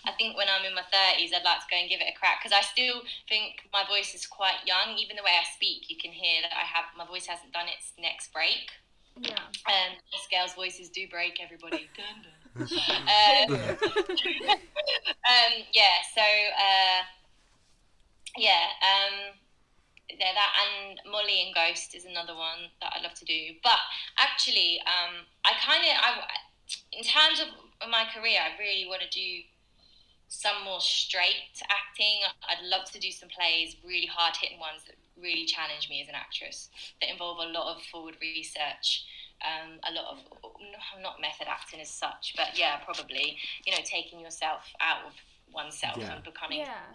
I 0.05 0.17
think 0.17 0.35
when 0.35 0.47
I'm 0.49 0.65
in 0.65 0.73
my 0.73 0.85
thirties, 0.89 1.29
I'd 1.29 1.45
like 1.45 1.61
to 1.61 1.69
go 1.69 1.77
and 1.77 1.89
give 1.89 2.01
it 2.01 2.09
a 2.09 2.17
crack 2.17 2.41
because 2.41 2.57
I 2.57 2.65
still 2.65 3.05
think 3.29 3.69
my 3.71 3.85
voice 3.85 4.15
is 4.15 4.25
quite 4.25 4.65
young. 4.65 4.97
Even 4.97 5.15
the 5.15 5.23
way 5.23 5.37
I 5.37 5.45
speak, 5.53 5.89
you 5.89 5.97
can 5.97 6.11
hear 6.11 6.41
that 6.41 6.53
I 6.57 6.65
have 6.65 6.89
my 6.97 7.05
voice 7.05 7.27
hasn't 7.29 7.53
done 7.53 7.69
its 7.69 7.93
next 8.01 8.33
break. 8.33 8.73
Yeah. 9.15 9.39
Um, 9.69 9.95
girls' 10.31 10.53
voices 10.55 10.89
do 10.89 11.07
break. 11.07 11.39
Everybody. 11.39 11.87
um, 12.57 12.65
um, 15.29 15.53
yeah. 15.71 16.01
So. 16.13 16.25
Uh, 16.25 17.05
yeah. 18.37 18.67
Um, 18.81 19.35
there 20.09 20.33
that 20.33 20.51
and 20.61 20.99
Molly 21.09 21.41
and 21.45 21.55
Ghost 21.55 21.95
is 21.95 22.05
another 22.05 22.35
one 22.35 22.69
that 22.81 22.93
I'd 22.95 23.03
love 23.03 23.15
to 23.15 23.25
do. 23.25 23.57
But 23.63 23.79
actually, 24.17 24.79
um, 24.85 25.25
I 25.43 25.53
kind 25.57 25.81
of 25.81 25.93
I 25.97 26.09
in 26.91 27.03
terms 27.03 27.41
of 27.41 27.47
my 27.89 28.05
career, 28.13 28.39
I 28.41 28.57
really 28.59 28.87
want 28.87 29.01
to 29.01 29.09
do 29.09 29.43
some 30.27 30.63
more 30.63 30.81
straight 30.81 31.61
acting. 31.69 32.21
I'd 32.49 32.65
love 32.65 32.89
to 32.91 32.99
do 32.99 33.11
some 33.11 33.29
plays, 33.29 33.75
really 33.85 34.07
hard 34.07 34.35
hitting 34.35 34.59
ones 34.59 34.83
that 34.87 34.95
really 35.21 35.45
challenge 35.45 35.89
me 35.89 36.01
as 36.01 36.09
an 36.09 36.15
actress, 36.15 36.69
that 37.01 37.09
involve 37.09 37.39
a 37.39 37.51
lot 37.51 37.75
of 37.75 37.81
forward 37.83 38.17
research. 38.21 39.05
Um, 39.43 39.79
a 39.83 39.91
lot 39.91 40.15
of 40.15 40.19
not 41.01 41.19
method 41.19 41.47
acting 41.49 41.81
as 41.81 41.89
such, 41.89 42.33
but 42.37 42.57
yeah, 42.57 42.77
probably 42.77 43.37
you 43.65 43.73
know 43.73 43.83
taking 43.83 44.21
yourself 44.21 44.63
out 44.79 45.05
of 45.05 45.13
oneself 45.53 45.97
yeah. 45.97 46.15
and 46.15 46.23
becoming 46.23 46.59
yeah. 46.59 46.87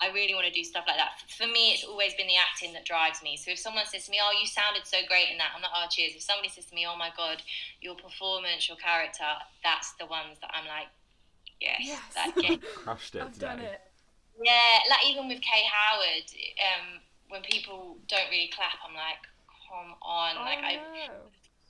Like 0.00 0.10
I 0.10 0.14
really 0.14 0.34
want 0.34 0.46
to 0.46 0.52
do 0.52 0.64
stuff 0.64 0.84
like 0.86 0.96
that. 0.96 1.20
For 1.36 1.46
me, 1.46 1.72
it's 1.72 1.84
always 1.84 2.14
been 2.14 2.26
the 2.26 2.36
acting 2.36 2.72
that 2.74 2.84
drives 2.84 3.22
me. 3.22 3.36
So 3.36 3.50
if 3.50 3.58
someone 3.58 3.84
says 3.86 4.06
to 4.06 4.10
me, 4.10 4.18
"Oh, 4.22 4.32
you 4.38 4.46
sounded 4.46 4.86
so 4.86 4.98
great 5.08 5.30
in 5.30 5.38
that," 5.38 5.52
I'm 5.54 5.62
like, 5.62 5.70
"Oh, 5.74 5.86
cheers." 5.90 6.14
If 6.14 6.22
somebody 6.22 6.48
says 6.48 6.66
to 6.66 6.74
me, 6.74 6.86
"Oh 6.86 6.96
my 6.96 7.10
god, 7.16 7.42
your 7.80 7.94
performance, 7.94 8.68
your 8.68 8.76
character," 8.76 9.26
that's 9.62 9.92
the 9.92 10.06
ones 10.06 10.38
that 10.40 10.50
I'm 10.54 10.66
like, 10.66 10.88
"Yes, 11.60 11.80
yes. 11.82 12.00
that 12.14 12.34
get 12.40 12.62
crushed 12.62 13.14
it." 13.14 13.22
I've 13.22 13.32
today. 13.32 13.46
done 13.46 13.60
it. 13.60 13.80
Yeah, 14.42 14.78
like 14.90 15.06
even 15.06 15.28
with 15.28 15.40
Kay 15.40 15.62
Howard, 15.70 16.26
um, 16.58 17.00
when 17.28 17.42
people 17.42 17.98
don't 18.08 18.28
really 18.30 18.50
clap, 18.54 18.78
I'm 18.86 18.94
like, 18.94 19.22
"Come 19.68 19.94
on!" 20.02 20.36
Oh, 20.38 20.42
like 20.42 20.58
I, 20.58 20.80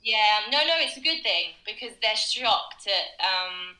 yeah, 0.01 0.45
no, 0.51 0.65
no, 0.65 0.73
it's 0.77 0.97
a 0.97 1.01
good 1.01 1.21
thing 1.23 1.53
because 1.65 1.95
they're 2.01 2.15
shocked 2.15 2.87
at. 2.87 3.25
Um, 3.25 3.77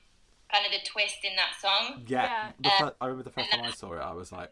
kind 0.51 0.65
of 0.65 0.71
the 0.71 0.85
twist 0.87 1.17
in 1.23 1.35
that 1.35 1.53
song. 1.61 2.01
Yeah, 2.07 2.29
yeah. 2.63 2.71
Fir- 2.77 2.95
I 3.01 3.05
remember 3.07 3.23
the 3.23 3.29
first 3.31 3.51
time 3.51 3.61
I 3.61 3.71
saw 3.71 3.93
it, 3.93 3.99
I 3.99 4.13
was 4.13 4.31
like, 4.31 4.51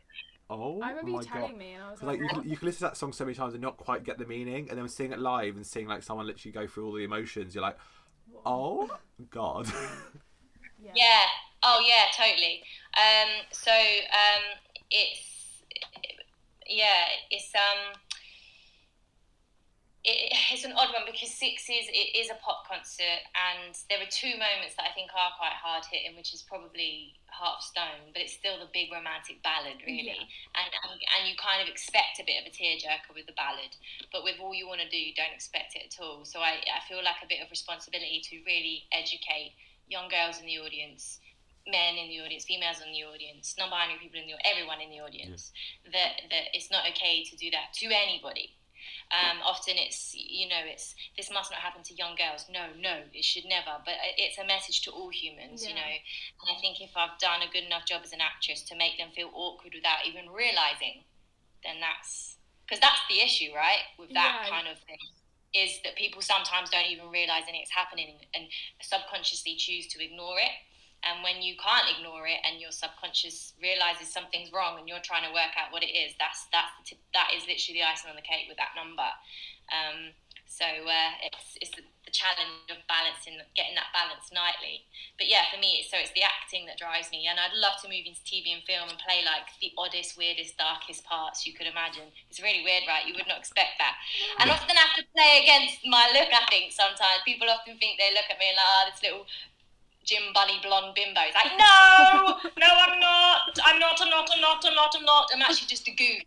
oh 0.49 0.81
I 0.81 0.89
remember 0.89 1.11
my 1.11 1.19
you 1.19 1.25
telling 1.25 1.51
god. 1.51 1.57
me, 1.57 1.73
and 1.73 1.83
I 1.83 1.91
was 1.91 1.99
'Cause, 1.99 2.07
like, 2.07 2.19
like 2.19 2.23
you 2.23 2.29
can, 2.29 2.49
you 2.49 2.57
can 2.57 2.65
listen 2.67 2.79
to 2.79 2.85
that 2.91 2.97
song 2.97 3.13
so 3.13 3.25
many 3.25 3.35
times 3.35 3.53
and 3.53 3.61
not 3.61 3.77
quite 3.77 4.03
get 4.03 4.17
the 4.17 4.25
meaning, 4.25 4.69
and 4.69 4.77
then 4.77 4.87
seeing 4.89 5.11
it 5.11 5.19
live 5.19 5.55
and 5.55 5.65
seeing 5.65 5.87
like 5.87 6.03
someone 6.03 6.25
literally 6.27 6.51
go 6.51 6.67
through 6.67 6.85
all 6.87 6.93
the 6.93 7.03
emotions, 7.03 7.53
you're 7.55 7.61
like, 7.61 7.77
oh 8.45 8.89
god. 9.29 9.67
yeah. 10.83 10.91
Yeah. 10.93 11.25
Oh 11.63 11.83
yeah, 11.87 12.05
totally. 12.15 12.61
Um, 12.97 13.29
so 13.51 13.71
um, 13.71 14.43
it's 14.91 15.63
yeah, 16.67 17.05
it's 17.31 17.51
um, 17.55 17.93
it, 20.03 20.35
it's 20.51 20.67
an 20.67 20.75
odd 20.75 20.91
one 20.91 21.07
because 21.07 21.31
Six 21.31 21.71
is 21.71 21.87
it 21.87 22.11
is 22.11 22.27
a 22.27 22.35
pop 22.43 22.67
concert, 22.67 23.23
and 23.31 23.71
there 23.87 24.03
are 24.03 24.11
two 24.11 24.35
moments 24.35 24.75
that 24.75 24.87
I 24.87 24.91
think 24.91 25.11
are 25.15 25.31
quite 25.39 25.55
hard 25.55 25.87
hitting, 25.87 26.19
which 26.19 26.35
is 26.35 26.43
probably 26.43 27.15
Heart 27.31 27.59
of 27.59 27.63
Stone, 27.63 28.11
but 28.11 28.19
it's 28.19 28.35
still 28.35 28.59
the 28.59 28.67
big 28.75 28.91
romantic 28.91 29.39
ballad, 29.41 29.79
really. 29.87 30.19
Yeah. 30.19 30.59
And, 30.59 30.69
and 30.69 30.99
and 30.99 31.21
you 31.25 31.39
kind 31.39 31.63
of 31.63 31.71
expect 31.71 32.19
a 32.19 32.27
bit 32.27 32.43
of 32.43 32.45
a 32.47 32.53
tearjerker 32.53 33.15
with 33.15 33.31
the 33.31 33.37
ballad, 33.39 33.71
but 34.11 34.27
with 34.27 34.43
all 34.43 34.51
you 34.51 34.67
want 34.67 34.83
to 34.83 34.91
do, 34.91 34.99
you 34.99 35.15
don't 35.15 35.31
expect 35.31 35.79
it 35.79 35.87
at 35.87 35.95
all. 36.03 36.27
So 36.27 36.43
I 36.43 36.59
I 36.67 36.83
feel 36.83 36.99
like 36.99 37.23
a 37.23 37.29
bit 37.31 37.39
of 37.39 37.47
responsibility 37.47 38.19
to 38.27 38.43
really 38.43 38.83
educate 38.91 39.55
young 39.87 40.11
girls 40.11 40.39
in 40.39 40.45
the 40.45 40.59
audience 40.59 41.23
men 41.63 41.95
in 41.95 42.09
the 42.11 42.19
audience, 42.19 42.43
females 42.43 42.83
in 42.83 42.91
the 42.91 43.07
audience, 43.07 43.55
non-binary 43.57 43.95
people 43.99 44.19
in 44.19 44.27
the 44.27 44.35
everyone 44.43 44.81
in 44.81 44.91
the 44.91 44.99
audience 44.99 45.55
that 45.87 46.19
that 46.27 46.51
it's 46.51 46.67
not 46.67 46.83
okay 46.91 47.23
to 47.23 47.35
do 47.39 47.47
that 47.51 47.71
to 47.71 47.87
anybody. 47.87 48.51
Um, 49.13 49.45
often 49.45 49.77
it's 49.77 50.15
you 50.17 50.49
know 50.49 50.65
it's 50.65 50.95
this 51.15 51.29
must 51.29 51.51
not 51.51 51.61
happen 51.61 51.83
to 51.83 51.93
young 51.93 52.15
girls. 52.17 52.49
No, 52.49 52.73
no, 52.79 53.05
it 53.13 53.23
should 53.23 53.45
never. 53.45 53.77
But 53.85 53.93
it's 54.17 54.39
a 54.39 54.45
message 54.45 54.81
to 54.83 54.91
all 54.91 55.09
humans, 55.13 55.61
you 55.67 55.75
know. 55.75 55.85
And 55.85 56.47
I 56.49 56.59
think 56.59 56.81
if 56.81 56.97
I've 56.97 57.19
done 57.19 57.45
a 57.45 57.51
good 57.51 57.63
enough 57.63 57.85
job 57.85 58.01
as 58.03 58.11
an 58.11 58.21
actress 58.21 58.63
to 58.63 58.75
make 58.75 58.97
them 58.97 59.09
feel 59.15 59.29
awkward 59.33 59.73
without 59.75 60.07
even 60.09 60.33
realizing, 60.33 61.05
then 61.63 61.77
that's 61.79 62.37
because 62.65 62.81
that's 62.81 63.05
the 63.07 63.21
issue, 63.21 63.53
right? 63.53 63.85
With 63.99 64.09
that 64.17 64.41
Yeah. 64.43 64.49
kind 64.49 64.67
of 64.67 64.79
thing, 64.81 64.97
is 65.53 65.77
that 65.83 65.95
people 65.95 66.21
sometimes 66.21 66.71
don't 66.71 66.89
even 66.89 67.09
realize 67.13 67.43
anything's 67.47 67.69
happening 67.69 68.17
and 68.33 68.49
subconsciously 68.81 69.55
choose 69.55 69.85
to 69.93 70.03
ignore 70.03 70.39
it. 70.39 70.51
And 71.03 71.23
when 71.23 71.43
you 71.43 71.55
can't 71.59 71.87
ignore 71.91 72.27
it, 72.27 72.39
and 72.47 72.59
your 72.59 72.71
subconscious 72.71 73.53
realizes 73.61 74.07
something's 74.11 74.51
wrong, 74.51 74.79
and 74.79 74.87
you're 74.87 75.03
trying 75.03 75.27
to 75.27 75.33
work 75.35 75.53
out 75.59 75.71
what 75.71 75.83
it 75.83 75.91
is, 75.91 76.15
that's 76.19 76.47
that's 76.51 76.71
the 76.79 76.95
tip, 76.95 76.99
that 77.13 77.35
is 77.35 77.43
literally 77.43 77.83
the 77.83 77.87
icing 77.87 78.09
on 78.09 78.15
the 78.15 78.25
cake 78.25 78.47
with 78.47 78.57
that 78.57 78.71
number. 78.75 79.07
Um, 79.71 80.15
so 80.53 80.65
uh, 80.65 81.11
it's 81.25 81.57
it's 81.59 81.73
the, 81.73 81.83
challenge 82.13 82.69
of 82.69 82.77
balancing, 82.85 83.41
getting 83.57 83.73
that 83.73 83.89
balance 83.89 84.29
nightly. 84.29 84.85
But 85.17 85.25
yeah, 85.25 85.49
for 85.49 85.57
me, 85.57 85.81
it's, 85.81 85.89
so 85.89 85.97
it's 85.97 86.13
the 86.13 86.21
acting 86.21 86.69
that 86.69 86.77
drives 86.77 87.09
me, 87.09 87.25
and 87.25 87.41
I'd 87.41 87.57
love 87.57 87.81
to 87.81 87.89
move 87.89 88.05
into 88.05 88.21
TV 88.21 88.53
and 88.53 88.61
film 88.69 88.85
and 88.85 89.01
play 89.01 89.25
like 89.25 89.49
the 89.57 89.73
oddest, 89.81 90.13
weirdest, 90.13 90.53
darkest 90.61 91.01
parts 91.09 91.41
you 91.49 91.57
could 91.57 91.65
imagine. 91.65 92.13
It's 92.29 92.37
really 92.37 92.61
weird, 92.61 92.85
right? 92.85 93.01
You 93.09 93.17
would 93.17 93.25
not 93.25 93.41
expect 93.41 93.81
that, 93.81 93.97
and 94.37 94.53
often 94.53 94.77
I 94.77 94.85
have 94.85 94.97
to 95.01 95.09
play 95.09 95.41
against 95.41 95.81
my 95.89 96.05
look. 96.13 96.29
I 96.29 96.45
think 96.53 96.69
sometimes 96.69 97.25
people 97.25 97.49
often 97.49 97.81
think 97.81 97.97
they 97.97 98.13
look 98.13 98.29
at 98.29 98.37
me 98.37 98.53
and 98.53 98.61
like, 98.61 98.69
oh, 98.69 98.83
this 98.93 99.01
little 99.01 99.25
gym 100.05 100.33
Bunny 100.33 100.59
blonde 100.61 100.95
bimbo. 100.95 101.21
It's 101.25 101.35
like, 101.35 101.57
no, 101.57 102.39
no, 102.57 102.67
I'm 102.67 102.99
not. 102.99 103.59
I'm 103.65 103.79
not. 103.79 104.01
I'm 104.01 104.09
not. 104.09 104.29
I'm 104.33 104.41
not. 104.41 104.65
I'm 104.65 104.75
not. 104.75 104.95
I'm 104.95 105.05
not. 105.05 105.29
I'm 105.33 105.41
actually 105.41 105.67
just 105.67 105.87
a 105.87 105.91
goof 105.91 106.23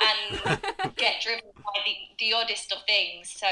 and 0.00 0.96
get 0.96 1.22
driven 1.22 1.50
by 1.56 1.78
the, 1.84 1.94
the 2.18 2.32
oddest 2.32 2.72
of 2.72 2.78
things. 2.86 3.30
So 3.30 3.46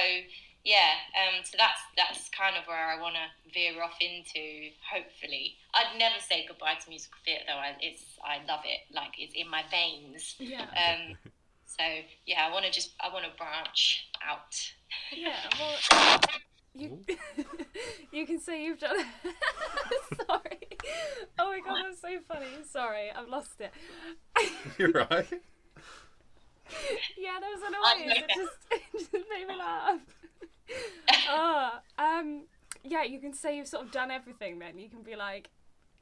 yeah, 0.64 1.00
um, 1.16 1.44
so 1.44 1.56
that's 1.56 1.80
that's 1.96 2.28
kind 2.30 2.56
of 2.56 2.66
where 2.66 2.76
I 2.76 3.00
want 3.00 3.14
to 3.14 3.52
veer 3.52 3.82
off 3.82 3.96
into. 4.00 4.70
Hopefully, 4.92 5.56
I'd 5.74 5.98
never 5.98 6.16
say 6.20 6.44
goodbye 6.46 6.74
to 6.84 6.90
musical 6.90 7.18
theatre 7.24 7.44
though. 7.46 7.54
I, 7.54 7.76
it's 7.80 8.04
I 8.24 8.44
love 8.46 8.60
it. 8.64 8.80
Like 8.94 9.14
it's 9.18 9.34
in 9.34 9.48
my 9.48 9.62
veins. 9.70 10.34
Yeah. 10.38 10.62
Um, 10.62 11.16
so 11.64 11.84
yeah, 12.26 12.46
I 12.46 12.52
want 12.52 12.64
to 12.64 12.70
just 12.70 12.92
I 13.00 13.12
want 13.12 13.24
to 13.24 13.30
branch 13.38 14.08
out. 14.26 14.54
Yeah, 15.12 15.36
well, 15.58 16.20
you 16.74 17.00
you 18.12 18.26
can 18.26 18.40
say 18.40 18.64
you've 18.64 18.78
done. 18.78 18.96
Sorry. 20.26 20.68
Oh 21.38 21.50
my 21.50 21.61
god, 21.64 21.85
that's 21.87 22.00
so 22.00 22.09
funny. 22.26 22.46
Sorry, 22.70 23.11
I've 23.14 23.28
lost 23.28 23.61
it. 23.61 23.72
You're 24.78 24.92
right. 24.92 25.28
yeah, 27.16 27.38
there 27.40 27.50
was 27.50 27.62
a 27.62 27.72
I 27.85 28.04
noise. 28.04 28.16
It 28.16 28.24
know. 28.37 28.44
just, 28.44 28.59
it 28.70 28.83
just 28.92 29.12
made 29.12 29.48
me 29.48 29.57
laugh. 29.59 30.00
oh, 31.31 31.70
um, 31.98 32.42
yeah, 32.85 33.02
you 33.04 33.18
can 33.20 33.33
say 33.33 33.57
you've 33.57 33.68
sort 33.68 33.87
of 33.87 33.92
done 33.92 34.11
everything. 34.11 34.59
Then 34.59 34.78
you 34.78 34.88
can 34.88 35.02
be 35.02 35.16
like, 35.16 35.50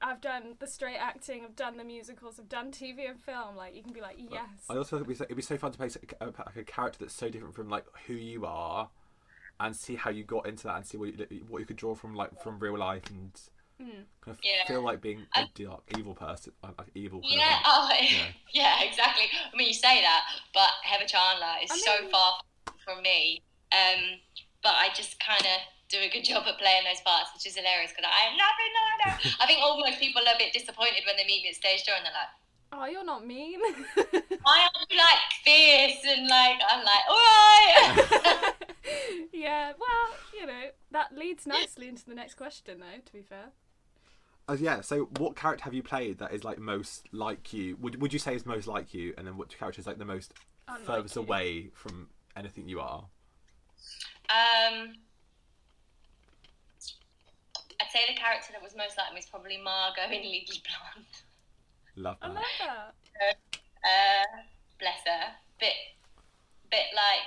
I've 0.02 0.20
done 0.20 0.56
the 0.58 0.66
straight 0.66 0.98
acting, 0.98 1.42
I've 1.44 1.56
done 1.56 1.78
the 1.78 1.84
musicals, 1.84 2.38
I've 2.38 2.48
done 2.48 2.70
TV 2.70 3.08
and 3.08 3.18
film. 3.20 3.56
Like 3.56 3.74
you 3.74 3.82
can 3.82 3.92
be 3.92 4.00
like, 4.00 4.16
yes. 4.18 4.48
I 4.68 4.76
also 4.76 4.98
think 4.98 5.06
it'd 5.06 5.08
be, 5.08 5.14
so, 5.14 5.24
it'd 5.24 5.36
be 5.36 5.42
so 5.42 5.56
fun 5.56 5.72
to 5.72 5.78
play 5.78 5.88
a, 6.20 6.24
a, 6.24 6.26
like 6.26 6.56
a 6.56 6.64
character 6.64 6.98
that's 7.00 7.14
so 7.14 7.28
different 7.30 7.54
from 7.54 7.68
like 7.68 7.86
who 8.06 8.12
you 8.14 8.44
are, 8.44 8.90
and 9.60 9.74
see 9.74 9.94
how 9.96 10.10
you 10.10 10.24
got 10.24 10.46
into 10.46 10.64
that, 10.64 10.76
and 10.76 10.86
see 10.86 10.96
what 10.98 11.08
you, 11.30 11.44
what 11.48 11.58
you 11.60 11.66
could 11.66 11.76
draw 11.76 11.94
from 11.94 12.14
like 12.14 12.40
from 12.42 12.58
real 12.58 12.78
life, 12.78 13.08
and 13.10 13.32
Mm. 13.76 14.08
kind 14.24 14.32
of 14.32 14.40
Yeah. 14.42 14.64
feel 14.64 14.80
like 14.80 15.02
being 15.02 15.26
a 15.36 15.40
I- 15.40 15.50
dark 15.52 15.82
evil 15.98 16.14
person, 16.14 16.54
like 16.62 16.78
like 16.78 16.88
evil. 16.94 17.20
Kind 17.20 17.34
Yeah, 17.34 17.56
Of, 17.58 17.64
oh, 17.66 17.92
Yeah. 18.00 18.32
yeah, 18.52 18.82
exactly. 18.82 19.24
I 19.52 19.54
mean, 19.54 19.68
you 19.68 19.74
say 19.74 20.00
that, 20.00 20.24
but 20.54 20.70
Heather 20.82 21.04
Chandler 21.04 21.60
is 21.62 21.70
I 21.70 21.76
so 21.76 22.08
far 22.08 22.40
from 22.82 23.02
me. 23.02 23.42
Um, 23.72 24.16
but 24.62 24.72
I 24.76 24.88
just 24.94 25.20
kind 25.20 25.44
of 25.44 25.60
do 25.90 25.98
a 26.00 26.08
good 26.08 26.24
job 26.24 26.44
at 26.48 26.56
playing 26.56 26.84
those 26.84 27.02
parts, 27.04 27.30
which 27.34 27.44
is 27.46 27.54
hilarious 27.54 27.92
because 27.92 28.08
I 28.10 28.26
am 28.32 28.36
nothing 28.40 28.72
like 28.80 28.98
that. 29.04 29.36
I 29.40 29.46
think 29.46 29.60
almost 29.60 30.00
people 30.00 30.22
are 30.26 30.34
a 30.34 30.38
bit 30.38 30.54
disappointed 30.54 31.04
when 31.04 31.16
they 31.18 31.26
meet 31.26 31.42
me 31.42 31.50
at 31.50 31.56
stage 31.56 31.84
door 31.84 31.96
and 31.96 32.06
they're 32.06 32.16
like, 32.16 32.32
Oh, 32.72 32.84
you're 32.86 33.04
not 33.04 33.26
mean. 33.26 33.60
"Why 33.62 34.66
aren't 34.68 34.90
you 34.90 34.98
like 34.98 35.44
this?" 35.44 35.98
And 36.06 36.28
like, 36.28 36.58
I'm 36.68 36.84
like, 36.84 37.04
"All 37.08 37.16
right." 37.16 38.52
yeah, 39.32 39.72
well, 39.78 40.16
you 40.38 40.46
know, 40.46 40.62
that 40.90 41.16
leads 41.16 41.46
nicely 41.46 41.88
into 41.88 42.04
the 42.04 42.14
next 42.14 42.34
question, 42.34 42.80
though, 42.80 43.00
to 43.04 43.12
be 43.12 43.22
fair. 43.22 43.46
Uh, 44.48 44.56
yeah. 44.58 44.80
So, 44.80 45.08
what 45.18 45.36
character 45.36 45.64
have 45.64 45.74
you 45.74 45.82
played 45.82 46.18
that 46.18 46.32
is 46.32 46.44
like 46.44 46.58
most 46.58 47.08
like 47.12 47.52
you? 47.52 47.76
Would 47.80 48.00
Would 48.02 48.12
you 48.12 48.18
say 48.18 48.34
is 48.34 48.44
most 48.46 48.66
like 48.66 48.92
you, 48.94 49.14
and 49.16 49.26
then 49.26 49.36
what 49.36 49.56
character 49.56 49.80
is 49.80 49.86
like 49.86 49.98
the 49.98 50.04
most 50.04 50.34
Unlike 50.68 50.86
furthest 50.86 51.16
you. 51.16 51.22
away 51.22 51.70
from 51.72 52.08
anything 52.36 52.68
you 52.68 52.80
are? 52.80 53.06
um, 54.28 54.92
I'd 57.80 57.90
say 57.92 58.00
the 58.08 58.18
character 58.18 58.52
that 58.52 58.62
was 58.62 58.74
most 58.76 58.96
like 58.98 59.12
me 59.12 59.20
is 59.20 59.26
probably 59.26 59.56
Margot 59.58 60.04
in 60.06 60.22
Legally 60.22 60.62
Blonde. 60.64 61.06
Love 61.96 62.16
I 62.22 62.28
that. 62.28 62.34
love 62.34 62.44
that. 62.60 62.92
uh, 63.84 64.26
bless 64.78 65.00
her, 65.06 65.32
bit, 65.60 65.72
bit 66.70 66.86
like 66.94 67.26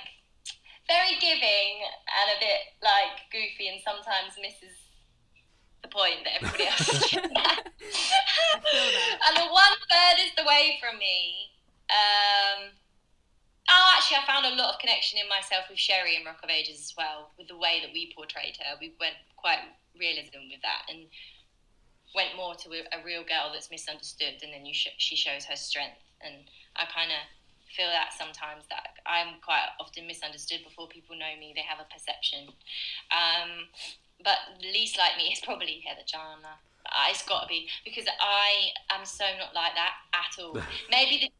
very 0.86 1.18
giving 1.20 1.82
and 1.82 2.26
a 2.34 2.38
bit 2.40 2.74
like 2.82 3.26
goofy, 3.30 3.68
and 3.68 3.80
sometimes 3.82 4.34
misses 4.40 4.74
the 5.82 5.88
point 5.88 6.22
that 6.24 6.38
everybody 6.42 6.66
else. 6.66 6.86
is 6.88 7.00
doing. 7.10 7.30
that. 7.34 7.62
and 9.26 9.34
the 9.36 9.48
one 9.50 9.74
furthest 9.90 10.38
away 10.38 10.78
from 10.82 10.98
me. 10.98 11.50
Um, 11.90 12.70
oh, 13.70 13.86
actually, 13.98 14.18
I 14.22 14.26
found 14.26 14.46
a 14.46 14.54
lot 14.54 14.74
of 14.74 14.80
connection 14.80 15.18
in 15.18 15.28
myself 15.28 15.66
with 15.70 15.78
Sherrie 15.78 16.14
in 16.16 16.24
Rock 16.24 16.40
of 16.42 16.50
Ages 16.50 16.78
as 16.78 16.94
well, 16.96 17.30
with 17.38 17.48
the 17.48 17.58
way 17.58 17.80
that 17.82 17.90
we 17.92 18.12
portrayed 18.14 18.58
her. 18.62 18.78
We 18.80 18.94
went 19.00 19.18
quite 19.36 19.58
realism 19.98 20.46
with 20.50 20.62
that, 20.62 20.86
and 20.90 21.06
went 22.14 22.36
more 22.36 22.54
to 22.54 22.68
a, 22.70 23.00
a 23.00 23.04
real 23.04 23.22
girl 23.22 23.50
that's 23.52 23.70
misunderstood, 23.70 24.42
and 24.42 24.52
then 24.52 24.66
you 24.66 24.74
sh- 24.74 24.96
she 24.98 25.16
shows 25.16 25.44
her 25.44 25.56
strength. 25.56 26.00
And 26.20 26.50
I 26.76 26.84
kind 26.86 27.10
of 27.10 27.22
feel 27.70 27.88
that 27.88 28.12
sometimes 28.16 28.66
that 28.68 28.98
I'm 29.06 29.40
quite 29.42 29.64
often 29.78 30.06
misunderstood 30.06 30.60
before 30.64 30.88
people 30.88 31.16
know 31.16 31.32
me. 31.38 31.52
They 31.54 31.62
have 31.62 31.78
a 31.80 31.88
perception. 31.92 32.50
Um, 33.14 33.70
but 34.22 34.36
least 34.60 34.98
like 34.98 35.16
me 35.16 35.32
is 35.32 35.40
probably 35.40 35.82
Heather 35.86 36.04
Chandler. 36.06 36.58
Uh, 36.86 37.08
It's 37.10 37.24
got 37.24 37.42
to 37.42 37.48
be 37.48 37.68
because 37.84 38.06
I 38.20 38.70
am 38.90 39.04
so 39.06 39.24
not 39.38 39.54
like 39.54 39.74
that 39.74 39.94
at 40.12 40.42
all. 40.42 40.58
Maybe 40.90 41.18
the 41.24 41.30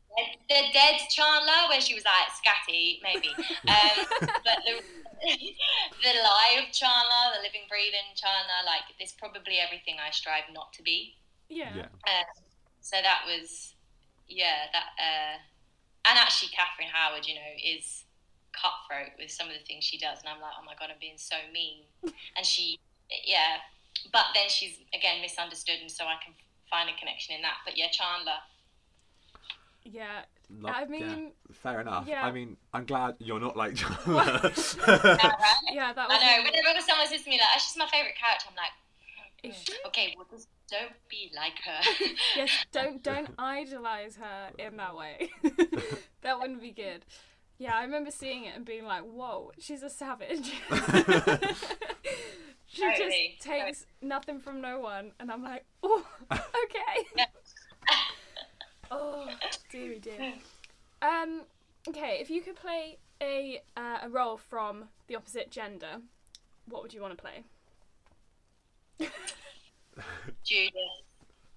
the 0.49 0.61
dead 0.73 1.01
Chandler, 1.09 1.68
where 1.68 1.81
she 1.81 1.94
was 1.94 2.05
like 2.05 2.29
scatty, 2.35 2.99
maybe. 3.03 3.31
Um, 3.70 4.07
but 4.44 4.59
the 4.66 4.83
the 6.03 6.12
live 6.16 6.73
Chandler, 6.73 7.37
the 7.37 7.42
living, 7.44 7.68
breathing 7.68 8.16
Chandler, 8.16 8.64
like 8.64 8.88
it's 8.99 9.12
probably 9.12 9.61
everything 9.61 9.96
I 10.01 10.11
strive 10.11 10.49
not 10.53 10.73
to 10.75 10.83
be. 10.83 11.14
Yeah. 11.49 11.70
Yeah. 11.77 11.92
Uh, 12.07 12.25
so 12.81 12.96
that 13.03 13.23
was, 13.27 13.75
yeah, 14.29 14.73
that, 14.73 14.96
uh, 14.96 15.37
and 16.09 16.16
actually 16.16 16.49
Catherine 16.57 16.88
Howard, 16.88 17.27
you 17.27 17.35
know, 17.35 17.53
is 17.61 18.05
cutthroat 18.57 19.12
with 19.18 19.31
some 19.31 19.49
of 19.49 19.55
the 19.55 19.64
things 19.68 19.85
she 19.85 19.99
does, 19.99 20.20
and 20.25 20.29
I'm 20.29 20.40
like, 20.40 20.57
oh 20.59 20.64
my 20.64 20.75
god, 20.79 20.88
I'm 20.88 21.01
being 21.01 21.20
so 21.20 21.37
mean, 21.53 21.85
and 22.37 22.46
she, 22.46 22.81
yeah, 23.25 23.61
but 24.12 24.33
then 24.35 24.49
she's 24.49 24.81
again 24.94 25.20
misunderstood, 25.20 25.85
and 25.85 25.90
so 25.90 26.05
I 26.05 26.16
can 26.25 26.33
find 26.70 26.88
a 26.88 26.96
connection 26.96 27.37
in 27.37 27.42
that. 27.42 27.61
But 27.66 27.77
yeah, 27.77 27.92
Chandler, 27.92 28.40
Yeah. 29.85 30.23
Love- 30.53 30.75
I 30.75 30.81
yeah, 30.83 30.87
mean, 30.88 31.33
fair 31.53 31.81
enough. 31.81 32.07
yeah. 32.09 32.25
I 32.25 32.33
mean, 32.33 32.57
I'm 32.75 32.85
glad 32.85 33.14
you're 33.21 33.40
not 33.40 33.57
like 33.57 33.81
Yeah, 33.81 33.88
right? 34.07 34.43
yeah, 35.71 35.93
that 35.93 35.99
I 35.99 36.07
was. 36.09 36.21
know. 36.21 36.43
Whenever 36.45 36.81
someone 36.87 37.07
says 37.07 37.23
to 37.23 37.31
me 37.31 37.37
like, 37.38 37.47
"That's 37.55 37.64
just 37.66 37.79
my 37.79 37.87
favorite 37.87 38.16
character," 38.16 38.47
I'm 38.51 38.57
like, 38.57 38.73
oh, 39.45 39.49
Is 39.49 39.57
she? 39.64 39.73
Okay, 39.87 40.14
well, 40.16 40.27
just 40.31 40.49
don't 40.71 40.93
be 41.09 41.31
like 41.35 41.59
her. 41.64 41.81
Yes, 42.37 42.51
don't 42.73 43.03
don't 43.03 43.31
idolize 43.38 44.16
her 44.16 44.51
in 44.59 44.77
that 44.77 44.97
way. 44.97 45.31
that 46.23 46.38
wouldn't 46.40 46.61
be 46.61 46.73
good. 46.73 47.05
Yeah, 47.59 47.77
I 47.77 47.83
remember 47.83 48.11
seeing 48.11 48.45
it 48.45 48.57
and 48.57 48.64
being 48.64 48.85
like, 48.87 49.03
"Whoa, 49.03 49.53
she's 49.59 49.83
a 49.83 49.90
savage." 49.90 50.51
she 52.66 52.83
Totally, 52.83 53.35
just 53.37 53.43
takes 53.47 53.87
nothing 54.01 54.38
from 54.40 54.61
no 54.61 54.79
one, 54.81 55.12
and 55.21 55.31
I'm 55.31 55.43
like, 55.43 55.64
"Oh, 55.83 56.05
okay." 56.33 57.25
Oh, 58.90 59.29
dearie 59.70 59.98
dear. 59.98 60.35
Um, 61.03 61.42
okay, 61.88 62.18
if 62.20 62.31
you 62.31 62.42
could 62.42 62.57
play 62.57 62.98
a 63.22 63.62
uh, 63.76 63.98
a 64.03 64.09
role 64.09 64.37
from 64.37 64.85
the 65.09 65.16
opposite 65.16 65.50
gender, 65.50 66.00
what 66.66 66.83
would 66.83 66.92
you 66.94 67.00
want 67.00 67.16
to 67.16 67.22
play? 67.22 67.44
Judas. 70.44 70.72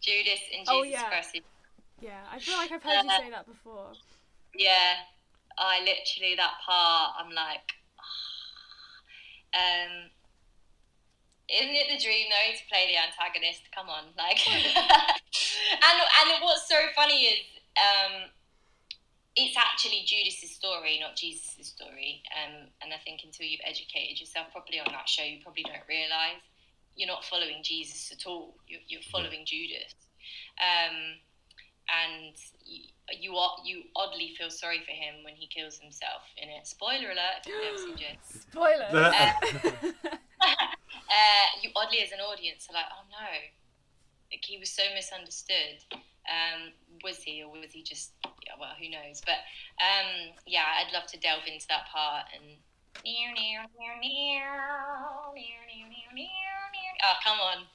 Judas 0.02 0.40
in 0.52 0.60
Jesus 0.60 0.68
Oh, 0.70 0.84
yeah. 0.84 1.08
Christ. 1.10 1.40
Yeah, 2.02 2.22
I 2.32 2.40
feel 2.40 2.58
like 2.58 2.72
I've 2.72 2.84
heard 2.84 3.04
you 3.04 3.10
say 3.12 3.30
that 3.30 3.46
before. 3.46 3.92
Yeah, 4.56 4.96
I 5.58 5.80
literally 5.80 6.36
that 6.36 6.54
part. 6.66 7.16
I'm 7.20 7.34
like, 7.34 7.72
um, 9.54 10.10
isn't 11.50 11.76
it 11.76 11.88
the 11.92 12.00
dream 12.02 12.28
though 12.30 12.52
to 12.56 12.64
play 12.70 12.92
the 12.92 13.00
antagonist? 13.00 13.68
Come 13.74 13.90
on, 13.90 14.16
like, 14.18 14.40
and 14.48 15.98
and 16.00 16.28
what's 16.42 16.68
so 16.68 16.80
funny 16.96 17.36
is 17.36 17.40
um, 17.76 18.30
it's 19.36 19.58
actually 19.58 20.06
Judas's 20.06 20.52
story, 20.52 21.00
not 21.02 21.16
Jesus' 21.16 21.68
story. 21.68 22.24
Um, 22.32 22.70
and 22.82 22.94
I 22.94 22.98
think 23.04 23.22
until 23.24 23.46
you've 23.46 23.66
educated 23.66 24.20
yourself 24.20 24.52
properly 24.52 24.80
on 24.80 24.92
that 24.92 25.10
show, 25.10 25.24
you 25.24 25.42
probably 25.44 25.64
don't 25.64 25.88
realise 25.90 26.44
you're 26.96 27.08
not 27.08 27.26
following 27.26 27.64
Jesus 27.64 28.12
at 28.12 28.28
all. 28.28 28.56
You're, 28.68 28.82
you're 28.88 29.02
following 29.12 29.46
Judas. 29.46 29.96
Um, 30.60 31.18
and 31.90 32.36
you, 32.66 32.84
you 33.20 33.36
are 33.36 33.58
you 33.66 33.84
oddly 33.96 34.34
feel 34.38 34.50
sorry 34.50 34.80
for 34.86 34.92
him 34.92 35.24
when 35.26 35.36
he 35.36 35.48
kills 35.48 35.80
himself 35.80 36.22
in 36.38 36.50
it. 36.50 36.66
Spoiler 36.66 37.12
alert! 37.12 37.44
If 37.46 37.48
you've 37.48 37.64
never 37.64 37.78
seen 37.78 37.98
Judas. 37.98 38.46
Spoiler. 38.50 38.88
uh, 38.94 40.18
Uh, 41.14 41.46
you 41.62 41.70
oddly 41.76 42.00
as 42.02 42.12
an 42.12 42.20
audience 42.20 42.66
are 42.70 42.74
like, 42.74 42.90
oh 42.90 43.06
no, 43.14 43.30
like 44.34 44.44
he 44.44 44.58
was 44.58 44.72
so 44.72 44.82
misunderstood. 44.96 45.86
Um, 46.26 46.74
was 47.04 47.18
he, 47.22 47.44
or 47.44 47.52
was 47.52 47.72
he 47.72 47.84
just? 47.84 48.14
Yeah, 48.24 48.58
well, 48.60 48.74
who 48.80 48.90
knows? 48.90 49.22
But 49.22 49.46
um, 49.78 50.34
yeah, 50.48 50.66
I'd 50.82 50.92
love 50.94 51.06
to 51.14 51.20
delve 51.20 51.46
into 51.46 51.68
that 51.70 51.86
part 51.94 52.26
and. 52.34 52.58
Oh, 57.04 57.14
come 57.24 57.40
on. 57.40 57.66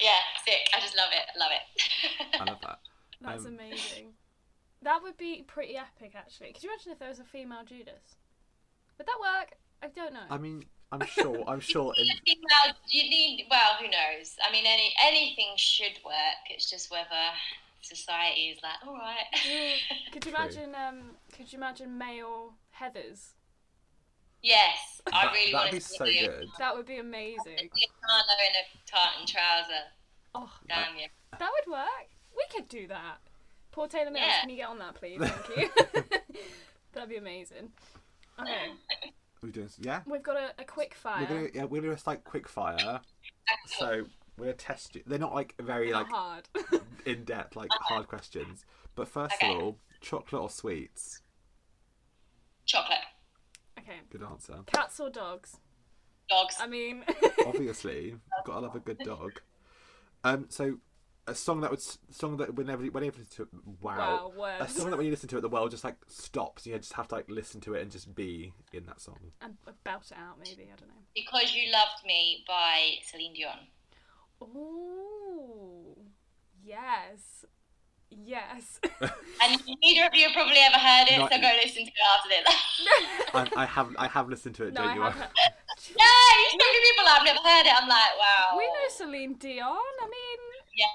Yeah, 0.00 0.20
sick. 0.44 0.68
I 0.74 0.80
just 0.80 0.96
love 0.96 1.10
it. 1.12 1.38
Love 1.38 1.52
it. 1.52 2.40
I 2.40 2.44
love 2.44 2.58
that. 2.62 2.78
That's 3.20 3.44
um, 3.46 3.54
amazing. 3.54 4.12
That 4.82 5.02
would 5.02 5.16
be 5.16 5.44
pretty 5.46 5.76
epic, 5.76 6.12
actually. 6.14 6.52
Could 6.52 6.62
you 6.62 6.70
imagine 6.70 6.92
if 6.92 6.98
there 6.98 7.08
was 7.08 7.20
a 7.20 7.24
female 7.24 7.64
Judas? 7.64 8.16
Would 8.98 9.06
that 9.06 9.18
work? 9.20 9.52
I 9.82 9.88
don't 9.88 10.12
know. 10.12 10.26
I 10.30 10.38
mean, 10.38 10.64
I'm 10.92 11.04
sure. 11.06 11.44
I'm 11.48 11.60
sure. 11.60 11.92
In, 11.98 12.06
Well, 12.26 12.74
you 12.88 13.02
need. 13.04 13.46
Well, 13.50 13.76
who 13.80 13.86
knows? 13.86 14.36
I 14.46 14.52
mean, 14.52 14.64
any 14.66 14.92
anything 15.04 15.54
should 15.56 15.98
work. 16.04 16.40
It's 16.50 16.70
just 16.70 16.90
whether 16.90 17.04
society 17.82 18.48
is 18.48 18.58
like, 18.62 18.86
all 18.86 18.94
right. 18.94 19.24
could 20.12 20.24
you 20.24 20.30
imagine? 20.34 20.74
Um, 20.74 21.10
could 21.36 21.52
you 21.52 21.58
imagine 21.58 21.96
male 21.98 22.54
Heather's? 22.70 23.32
yes, 24.42 25.00
I 25.12 25.24
that, 25.26 25.32
really 25.32 25.52
that'd 25.52 25.54
want 25.54 25.72
be 25.72 25.78
to 25.80 25.84
so 25.84 26.04
see 26.04 26.20
you. 26.20 26.26
good. 26.28 26.46
That 26.58 26.76
would 26.76 26.86
be 26.86 26.98
amazing. 26.98 27.36
Carlo 27.44 28.36
in 28.46 28.54
a 28.54 28.64
tartan 28.86 29.26
trouser. 29.26 29.82
Oh, 30.34 30.50
Damn 30.68 30.96
you. 30.96 31.06
that 31.38 31.50
would 31.64 31.72
work. 31.72 32.08
We 32.36 32.44
could 32.54 32.68
do 32.68 32.86
that. 32.88 33.16
Paul 33.72 33.88
Taylor 33.88 34.10
Mills, 34.10 34.24
Yeah. 34.26 34.40
can 34.42 34.50
you 34.50 34.56
get 34.56 34.68
on 34.68 34.78
that, 34.78 34.94
please? 34.94 35.18
Thank 35.20 35.58
you. 35.58 35.68
That'd 36.92 37.08
be 37.08 37.16
amazing. 37.16 37.70
Okay, 38.40 38.70
We're 39.46 39.52
doing. 39.52 39.68
Yeah. 39.78 40.00
we've 40.06 40.22
got 40.24 40.36
a, 40.36 40.50
a 40.60 40.64
quick 40.64 40.92
fire. 40.94 41.20
We're 41.22 41.28
gonna. 41.36 41.48
Yeah. 41.54 41.64
We're 41.64 41.80
gonna 41.82 41.94
just 41.94 42.06
like 42.08 42.24
quick 42.24 42.48
fire. 42.48 43.00
So 43.78 44.04
we're 44.36 44.46
gonna 44.46 44.56
test 44.56 44.96
you. 44.96 45.02
They're 45.06 45.20
not 45.20 45.34
like 45.34 45.54
very 45.60 45.92
like 45.92 46.08
hard. 46.08 46.48
in 47.06 47.22
depth, 47.24 47.54
like 47.54 47.70
hard 47.70 48.08
questions. 48.08 48.64
But 48.96 49.06
first 49.08 49.34
Okay. 49.36 49.54
of 49.54 49.62
all, 49.62 49.78
chocolate 50.00 50.42
or 50.42 50.50
sweets? 50.50 51.22
Chocolate. 52.64 52.98
okay, 53.78 53.98
Good 54.10 54.24
answer. 54.24 54.56
cats 54.66 54.98
or 54.98 55.10
dogs? 55.10 55.58
Dogs. 56.28 56.56
I 56.60 56.66
mean, 56.66 57.04
Obviously, 57.46 58.16
gotta 58.44 58.60
love 58.66 58.74
a 58.74 58.80
good 58.80 58.98
dog. 58.98 59.40
Um. 60.24 60.46
So. 60.48 60.78
A 61.28 61.34
song 61.34 61.60
that 61.62 61.70
would 61.72 61.80
song 61.80 62.36
that 62.36 62.54
whenever 62.54 62.84
whenever 62.84 63.16
you 63.16 63.24
listen 63.24 63.36
to 63.36 63.42
it, 63.42 63.48
wow, 63.80 64.32
wow, 64.36 64.56
a 64.60 64.68
song 64.68 64.90
that 64.90 64.96
when 64.96 65.06
you 65.06 65.10
listen 65.10 65.28
to 65.30 65.38
it, 65.38 65.40
the 65.40 65.48
world 65.48 65.72
just 65.72 65.82
like 65.82 65.96
stops. 66.06 66.66
You 66.66 66.76
just 66.78 66.92
have 66.92 67.08
to 67.08 67.16
like 67.16 67.28
listen 67.28 67.60
to 67.62 67.74
it 67.74 67.82
and 67.82 67.90
just 67.90 68.14
be 68.14 68.52
in 68.72 68.86
that 68.86 69.00
song. 69.00 69.18
and 69.40 69.56
belt 69.82 70.04
it 70.12 70.16
out, 70.16 70.38
maybe. 70.38 70.62
I 70.64 70.76
don't 70.78 70.88
know. 70.88 71.02
Because 71.16 71.52
You 71.52 71.72
Loved 71.72 72.04
Me 72.06 72.44
by 72.46 72.94
Celine 73.02 73.32
Dion. 73.34 73.58
Ooh, 74.42 75.96
yes, 76.64 77.44
yes. 78.10 78.80
And 79.42 79.60
neither 79.82 80.06
of 80.06 80.14
you 80.14 80.24
have 80.28 80.32
probably 80.32 80.58
ever 80.58 80.78
heard 80.78 81.08
it, 81.10 81.18
Not- 81.18 81.32
so 81.32 81.40
go 81.40 81.50
listen 81.62 81.84
to 81.84 81.90
it 81.90 82.08
after 82.14 82.28
this. 82.30 82.46
I, 83.56 83.62
I 83.62 83.66
have 83.66 83.94
I 83.98 84.06
have 84.08 84.28
listened 84.28 84.54
to 84.56 84.64
it. 84.66 84.74
no, 84.74 84.80
don't 84.82 84.90
I 84.90 84.94
you? 84.94 85.02
haven't. 85.02 85.20
yeah, 85.20 86.28
you 86.40 86.50
so 86.50 86.56
many 86.56 86.80
people 86.86 87.04
I've 87.08 87.24
never 87.24 87.40
heard 87.40 87.66
it. 87.66 87.74
I'm 87.82 87.88
like, 87.88 88.12
wow. 88.18 88.56
We 88.56 88.64
know 88.64 88.88
Celine 88.90 89.34
Dion. 89.34 89.76
I 90.00 90.06
mean, 90.06 90.38
Yeah, 90.76 90.86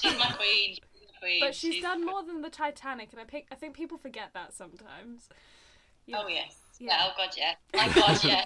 she's 0.00 0.18
my 0.18 0.30
queen. 0.32 0.74
She's 0.74 0.80
my 1.12 1.18
queen. 1.20 1.40
but 1.40 1.54
she's 1.54 1.74
She's 1.74 1.82
done 1.82 2.04
more 2.06 2.22
than 2.22 2.42
the 2.42 2.50
Titanic, 2.50 3.08
and 3.12 3.20
I 3.20 3.24
pick. 3.24 3.46
I 3.50 3.54
think 3.56 3.74
people 3.74 3.98
forget 3.98 4.30
that 4.34 4.54
sometimes. 4.54 5.28
Yeah. 6.06 6.20
Oh 6.22 6.28
yes. 6.28 6.56
Yeah. 6.78 6.92
Yeah. 6.92 7.06
Oh 7.08 7.12
god, 7.16 7.34
yeah. 7.36 7.54
My 7.74 7.92
god, 7.92 8.24
yeah. 8.24 8.44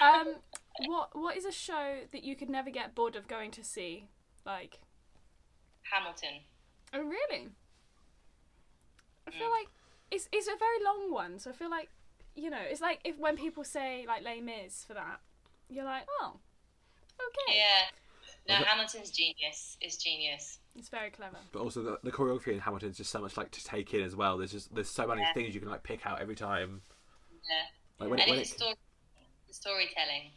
um, 0.00 0.36
what 0.86 1.10
what 1.14 1.36
is 1.36 1.44
a 1.44 1.52
show 1.52 1.98
that 2.12 2.24
you 2.24 2.34
could 2.36 2.48
never 2.48 2.70
get 2.70 2.94
bored 2.94 3.16
of 3.16 3.28
going 3.28 3.50
to 3.52 3.64
see? 3.64 4.08
Like, 4.46 4.78
Hamilton. 5.82 6.40
oh 6.94 7.02
really? 7.02 7.48
I 9.26 9.30
feel 9.30 9.48
Mm. 9.48 9.58
like 9.58 9.68
it's 10.10 10.28
it's 10.32 10.46
a 10.48 10.56
very 10.58 10.82
long 10.82 11.12
one, 11.12 11.38
so 11.38 11.50
I 11.50 11.52
feel 11.52 11.68
like 11.70 11.90
you 12.34 12.48
know 12.48 12.62
it's 12.62 12.80
like 12.80 13.00
if 13.04 13.18
when 13.18 13.36
people 13.36 13.64
say 13.64 14.04
like 14.08 14.22
Les 14.24 14.40
Mis 14.40 14.84
for 14.86 14.94
that, 14.94 15.20
you're 15.68 15.84
like, 15.84 16.06
oh, 16.20 16.36
okay, 17.20 17.58
Yeah. 17.58 17.90
No, 18.48 18.58
Was 18.58 18.64
Hamilton's 18.66 19.10
genius. 19.10 19.76
Is 19.80 19.96
genius. 19.96 20.58
it's 20.76 20.88
very 20.88 21.10
clever. 21.10 21.36
But 21.52 21.60
also 21.60 21.82
the, 21.82 21.98
the 22.02 22.10
choreography 22.12 22.52
in 22.54 22.60
Hamilton 22.60 22.90
is 22.90 22.96
just 22.96 23.10
so 23.10 23.20
much 23.20 23.36
like 23.36 23.50
to 23.52 23.64
take 23.64 23.92
in 23.94 24.02
as 24.02 24.14
well. 24.16 24.38
There's 24.38 24.52
just 24.52 24.74
there's 24.74 24.88
so 24.90 25.06
many 25.06 25.20
Yeah. 25.22 25.32
things 25.34 25.54
you 25.54 25.60
can 25.60 25.70
like 25.70 25.82
pick 25.82 26.06
out 26.06 26.20
every 26.20 26.34
time. 26.36 26.82
Yeah. 27.48 27.64
Like 28.00 28.10
when, 28.10 28.20
and 28.20 28.28
it, 28.28 28.32
when 28.32 28.40
it's 28.40 28.52
it, 28.52 28.58
story, 28.58 28.74
the 29.48 29.54
storytelling. 29.54 30.30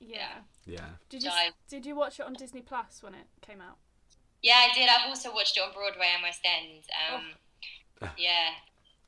Yeah. 0.00 0.42
yeah. 0.66 0.80
Did 1.08 1.22
you 1.22 1.30
Dive. 1.30 1.52
did 1.68 1.86
you 1.86 1.94
watch 1.96 2.20
it 2.20 2.26
on 2.26 2.34
Disney 2.34 2.60
Plus 2.62 3.02
when 3.02 3.14
it 3.14 3.26
came 3.40 3.60
out? 3.60 3.76
Yeah, 4.42 4.56
I 4.70 4.74
did. 4.74 4.88
I've 4.88 5.08
also 5.08 5.32
watched 5.32 5.56
it 5.56 5.60
on 5.62 5.72
Broadway 5.72 6.08
and 6.14 6.22
West 6.22 6.40
End. 6.44 6.82
Um, 7.14 7.22
Oh. 8.02 8.08
Yeah. 8.18 8.50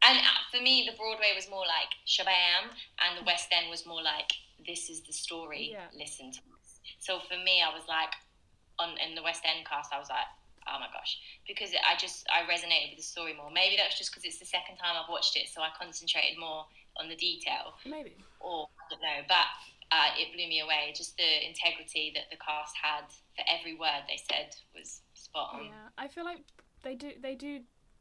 And 0.03 0.19
uh, 0.19 0.23
for 0.57 0.63
me, 0.63 0.89
the 0.89 0.97
Broadway 0.97 1.33
was 1.35 1.51
more 1.51 1.65
like 1.67 1.91
shabam, 2.07 2.71
and 3.03 3.19
the 3.19 3.25
West 3.27 3.49
End 3.51 3.69
was 3.69 3.85
more 3.85 4.03
like 4.03 4.31
this 4.67 4.89
is 4.89 5.03
the 5.03 5.13
story. 5.13 5.71
Yeah. 5.73 5.87
Listen 5.99 6.31
to 6.33 6.39
this. 6.39 6.81
So 7.01 7.19
for 7.19 7.37
me, 7.43 7.61
I 7.61 7.75
was 7.75 7.83
like, 7.89 8.13
on 8.79 8.97
in 8.99 9.15
the 9.15 9.23
West 9.23 9.43
End 9.45 9.67
cast, 9.67 9.93
I 9.93 9.99
was 9.99 10.09
like, 10.09 10.27
oh 10.69 10.79
my 10.79 10.91
gosh, 10.93 11.19
because 11.47 11.73
it, 11.73 11.81
I 11.85 11.97
just 11.97 12.27
I 12.29 12.45
resonated 12.49 12.97
with 12.97 13.01
the 13.01 13.09
story 13.09 13.35
more. 13.35 13.51
Maybe 13.51 13.77
that's 13.77 13.99
just 13.99 14.11
because 14.11 14.25
it's 14.25 14.39
the 14.39 14.49
second 14.49 14.77
time 14.77 14.95
I've 14.97 15.11
watched 15.11 15.37
it, 15.37 15.49
so 15.49 15.63
I 15.63 15.71
concentrated 15.79 16.39
more 16.39 16.67
on 16.99 17.09
the 17.09 17.17
detail, 17.17 17.77
Maybe. 17.85 18.17
or 18.41 18.69
I 18.79 18.83
don't 18.91 19.03
know, 19.03 19.21
but. 19.29 19.49
Uh, 19.93 20.11
it 20.19 20.35
blew 20.35 20.49
me 20.49 20.59
away. 20.59 20.93
Just 20.97 21.17
the 21.17 21.47
integrity 21.47 22.11
that 22.17 22.25
the 22.29 22.37
cast 22.39 22.75
had 22.75 23.07
for 23.37 23.45
every 23.47 23.79
word 23.79 24.03
they 24.09 24.19
said 24.19 24.53
was 24.75 25.03
spot 25.15 25.51
on. 25.55 25.67
Yeah, 25.67 25.95
I 25.97 26.09
feel 26.09 26.25
like 26.25 26.43
they 26.83 26.97
do 26.97 27.13
they 27.23 27.37
do 27.37 27.61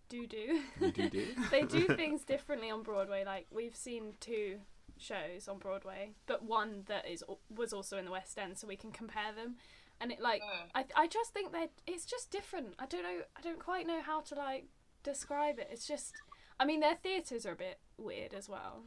do 0.10 0.28
do 0.28 0.62
do 0.92 1.10
do. 1.10 1.28
they 1.52 1.64
do 1.64 1.88
things 1.96 2.24
differently 2.24 2.70
on 2.70 2.84
Broadway. 2.84 3.24
Like 3.26 3.48
we've 3.52 3.76
seen 3.76 4.14
two 4.20 4.60
shows 4.98 5.48
on 5.48 5.58
Broadway, 5.58 6.12
but 6.26 6.44
one 6.44 6.84
that 6.88 7.08
is 7.08 7.24
was 7.50 7.74
also 7.74 7.98
in 7.98 8.06
the 8.06 8.12
West 8.12 8.38
End, 8.38 8.58
so 8.58 8.68
we 8.68 8.76
can 8.76 8.92
compare 8.92 9.34
them. 9.36 9.56
And 10.02 10.12
it 10.12 10.20
like 10.20 10.42
Mm. 10.42 10.70
I 10.76 10.86
I 10.96 11.08
just 11.08 11.34
think 11.34 11.52
that 11.54 11.72
it's 11.88 12.06
just 12.06 12.32
different. 12.32 12.76
I 12.80 12.86
don't 12.86 13.04
know. 13.04 13.22
I 13.38 13.42
don't 13.42 13.60
quite 13.60 13.88
know 13.88 14.02
how 14.02 14.22
to 14.22 14.36
like 14.36 14.66
describe 15.04 15.60
it. 15.60 15.70
It's 15.72 15.88
just. 15.88 16.14
I 16.60 16.66
mean, 16.66 16.80
their 16.80 16.96
theatres 16.96 17.46
are 17.46 17.52
a 17.52 17.56
bit 17.56 17.80
weird 17.98 18.34
as 18.34 18.48
well. 18.50 18.84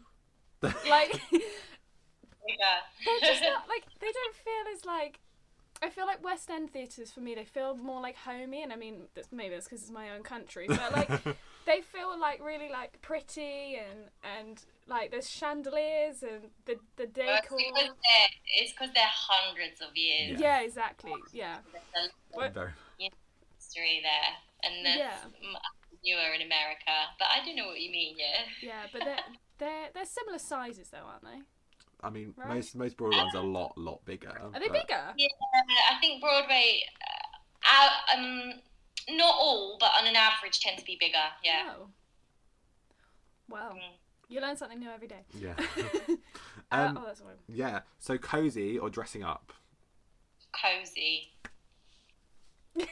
Like 0.63 1.21
Yeah. 1.33 2.79
they're 3.05 3.31
just 3.31 3.43
not 3.43 3.69
like 3.69 3.85
they 4.01 4.11
don't 4.13 4.35
feel 4.37 4.73
as 4.75 4.85
like 4.85 5.21
I 5.81 5.91
feel 5.91 6.07
like 6.07 6.25
West 6.25 6.51
End 6.51 6.71
theatres 6.73 7.13
for 7.13 7.21
me 7.21 7.35
they 7.35 7.45
feel 7.45 7.77
more 7.77 8.01
like 8.01 8.17
homey, 8.17 8.63
and 8.63 8.73
I 8.73 8.77
mean 8.77 9.03
that's, 9.15 9.29
maybe 9.31 9.55
that's 9.55 9.67
because 9.67 9.83
it's 9.83 9.91
my 9.93 10.11
own 10.11 10.23
country, 10.23 10.67
but 10.67 10.93
like 10.93 11.37
they 11.69 11.83
feel 11.83 12.19
like 12.19 12.43
really 12.43 12.71
like 12.71 13.01
pretty 13.03 13.77
and 13.77 14.09
and 14.39 14.65
like 14.89 15.11
there's 15.11 15.29
chandeliers 15.29 16.23
and 16.23 16.49
the 16.65 16.77
the 16.97 17.07
Well, 17.15 17.39
it's 18.57 18.73
because 18.73 18.89
they're, 18.89 18.95
they're 18.95 19.05
hundreds 19.31 19.81
of 19.83 19.95
years. 19.95 20.41
Yeah, 20.41 20.61
exactly. 20.61 21.13
Yeah. 21.33 21.59
There's 21.95 22.09
a 22.09 22.37
What- 22.37 22.55
history 23.59 24.01
there, 24.03 24.33
and 24.65 24.85
there's 24.85 24.97
Yeah. 24.97 25.19
m- 25.45 25.57
newer 26.03 26.33
in 26.35 26.41
America. 26.43 26.95
But 27.19 27.29
I 27.31 27.45
do 27.45 27.55
know 27.55 27.67
what 27.67 27.81
you 27.81 27.91
mean. 27.91 28.17
Yeah. 28.19 28.45
Yeah, 28.63 28.87
but 28.93 29.05
they're 29.05 29.25
they're 29.59 29.89
they're 29.95 30.07
similar 30.07 30.39
sizes 30.39 30.89
though, 30.89 31.05
aren't 31.07 31.23
they? 31.25 31.41
I 32.03 32.11
mean, 32.11 32.33
Right. 32.37 32.49
most 32.55 32.75
most 32.77 32.97
broad 32.97 33.15
ones 33.15 33.35
are 33.35 33.43
a 33.43 33.47
lot 33.47 33.77
lot 33.77 34.05
bigger. 34.07 34.31
Are 34.31 34.59
they 34.59 34.69
but- 34.69 34.87
bigger? 34.87 35.05
Yeah, 35.17 35.29
I 35.93 36.01
think 36.01 36.23
Broadway, 36.23 36.83
uh, 37.09 37.69
out, 37.77 37.93
um, 38.17 38.63
not 39.11 39.35
all, 39.39 39.77
but 39.79 39.91
on 40.01 40.07
an 40.07 40.17
average, 40.17 40.61
tend 40.61 40.79
to 40.79 40.85
be 40.85 40.97
bigger. 40.99 41.17
Yeah. 41.43 41.73
Oh. 41.79 41.89
Wow. 43.49 43.73
Mm. 43.75 43.79
You 44.29 44.41
learn 44.41 44.57
something 44.57 44.79
new 44.79 44.91
every 44.91 45.09
day. 45.09 45.23
Yeah. 45.39 45.55
Uh, 46.71 46.75
um, 46.91 46.99
oh, 47.01 47.07
that's 47.07 47.23
one. 47.23 47.33
yeah. 47.49 47.81
So 47.99 48.19
cozy 48.19 48.79
or 48.79 48.91
dressing 48.91 49.23
up? 49.25 49.55
Cozy. 50.53 51.31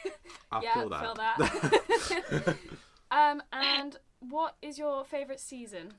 I 0.51 0.61
yeah, 0.63 0.73
feel 0.73 0.89
that. 0.89 1.01
feel 1.01 1.13
that. 1.13 2.57
um, 3.11 3.43
and 3.53 3.97
what 4.19 4.55
is 4.63 4.79
your 4.79 5.05
favourite 5.05 5.39
season 5.39 5.93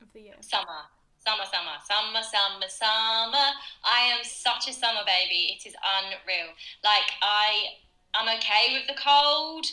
of 0.00 0.12
the 0.12 0.20
year? 0.20 0.34
Summer. 0.40 0.86
Summer, 1.26 1.44
summer, 1.50 1.78
summer, 1.88 2.22
summer, 2.22 2.68
summer. 2.68 3.46
I 3.82 4.12
am 4.12 4.22
such 4.22 4.68
a 4.68 4.72
summer 4.72 5.00
baby. 5.06 5.56
It 5.58 5.66
is 5.66 5.74
unreal. 5.82 6.52
Like 6.84 7.10
I, 7.22 7.80
I'm 8.14 8.28
okay 8.38 8.72
with 8.72 8.86
the 8.86 8.94
cold, 8.94 9.66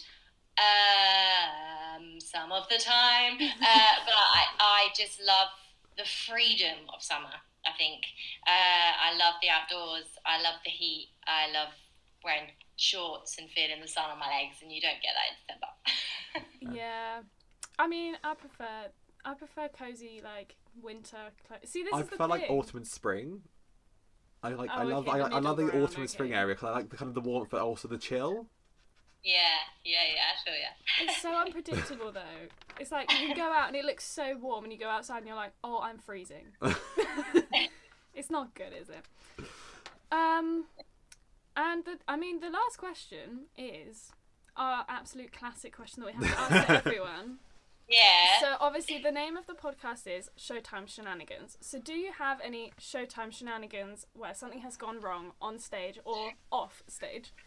um, 0.57 2.19
some 2.19 2.51
of 2.51 2.67
the 2.69 2.77
time, 2.77 3.33
uh, 3.39 3.95
but 4.05 4.15
I, 4.15 4.43
I 4.59 4.87
just 4.95 5.21
love 5.25 5.49
the 5.97 6.05
freedom 6.05 6.89
of 6.93 7.01
summer. 7.01 7.33
I 7.65 7.71
think 7.77 8.01
uh, 8.47 8.91
I 8.97 9.15
love 9.17 9.35
the 9.41 9.49
outdoors. 9.49 10.07
I 10.25 10.41
love 10.41 10.55
the 10.65 10.71
heat. 10.71 11.09
I 11.27 11.51
love 11.53 11.69
wearing 12.23 12.49
shorts 12.77 13.37
and 13.37 13.49
feeling 13.49 13.81
the 13.81 13.87
sun 13.87 14.09
on 14.11 14.19
my 14.19 14.27
legs, 14.27 14.57
and 14.61 14.71
you 14.71 14.81
don't 14.81 15.01
get 15.01 15.13
that 15.13 15.29
in 15.29 15.37
December. 15.45 15.67
Yeah, 16.73 17.21
I 17.79 17.87
mean, 17.87 18.15
I 18.23 18.35
prefer 18.35 18.89
I 19.25 19.33
prefer 19.33 19.67
cozy 19.67 20.21
like 20.23 20.55
winter 20.81 21.17
clothes. 21.45 21.69
See, 21.69 21.83
this 21.83 21.93
I 21.93 21.97
is 21.97 22.03
the 22.03 22.09
prefer 22.09 22.27
like 22.27 22.45
autumn 22.49 22.77
and 22.77 22.87
spring. 22.87 23.41
I 24.43 24.49
like. 24.49 24.69
I 24.71 24.83
Oh, 24.83 24.87
love. 24.87 25.07
okay, 25.07 25.19
I, 25.21 25.29
the 25.29 25.35
I 25.35 25.39
love 25.39 25.57
the 25.57 25.63
autumn 25.67 25.79
ground, 25.79 25.97
and 25.97 26.09
spring 26.09 26.33
area 26.33 26.55
because 26.55 26.69
I 26.69 26.71
like 26.71 26.89
the 26.89 26.97
kind 26.97 27.09
of 27.09 27.15
the 27.15 27.21
warmth, 27.21 27.49
but 27.51 27.61
also 27.61 27.87
the 27.87 27.97
chill. 27.97 28.47
yeah, 29.23 29.37
yeah, 29.85 29.99
yeah. 30.15 30.21
I 30.31 30.43
feel 30.43 30.53
yeah. 30.59 31.05
It's 31.11 31.21
so 31.21 31.33
unpredictable 31.45 32.11
though. 32.11 32.47
It's 32.79 32.91
like 32.91 33.11
you 33.21 33.35
go 33.35 33.43
out 33.51 33.67
and 33.67 33.75
it 33.75 33.85
looks 33.85 34.03
so 34.05 34.35
warm, 34.37 34.63
and 34.63 34.73
you 34.73 34.79
go 34.79 34.89
outside 34.89 35.17
and 35.19 35.27
you're 35.27 35.35
like, 35.35 35.53
oh, 35.63 35.79
I'm 35.81 35.97
freezing. 35.99 36.47
it's 38.15 38.29
not 38.29 38.53
good, 38.55 38.73
is 38.79 38.89
it? 38.89 39.05
Um, 40.11 40.65
and 41.55 41.85
the, 41.85 41.97
I 42.07 42.17
mean, 42.17 42.39
the 42.39 42.49
last 42.49 42.77
question 42.77 43.45
is 43.57 44.11
our 44.57 44.85
absolute 44.89 45.31
classic 45.31 45.75
question 45.75 46.03
that 46.03 46.07
we 46.15 46.25
have 46.25 46.35
to 46.35 46.55
ask 46.55 46.69
everyone. 46.85 47.37
Yeah. 47.89 48.39
So 48.39 48.55
obviously, 48.59 48.99
the 48.99 49.11
name 49.11 49.35
of 49.35 49.47
the 49.47 49.53
podcast 49.53 50.07
is 50.07 50.29
Showtime 50.37 50.87
Shenanigans. 50.87 51.57
So 51.61 51.79
do 51.79 51.93
you 51.93 52.11
have 52.17 52.39
any 52.43 52.71
Showtime 52.79 53.31
shenanigans 53.33 54.05
where 54.13 54.33
something 54.33 54.59
has 54.61 54.77
gone 54.77 55.01
wrong 55.01 55.31
on 55.41 55.59
stage 55.59 55.99
or 56.05 56.31
off 56.51 56.83
stage? 56.87 57.31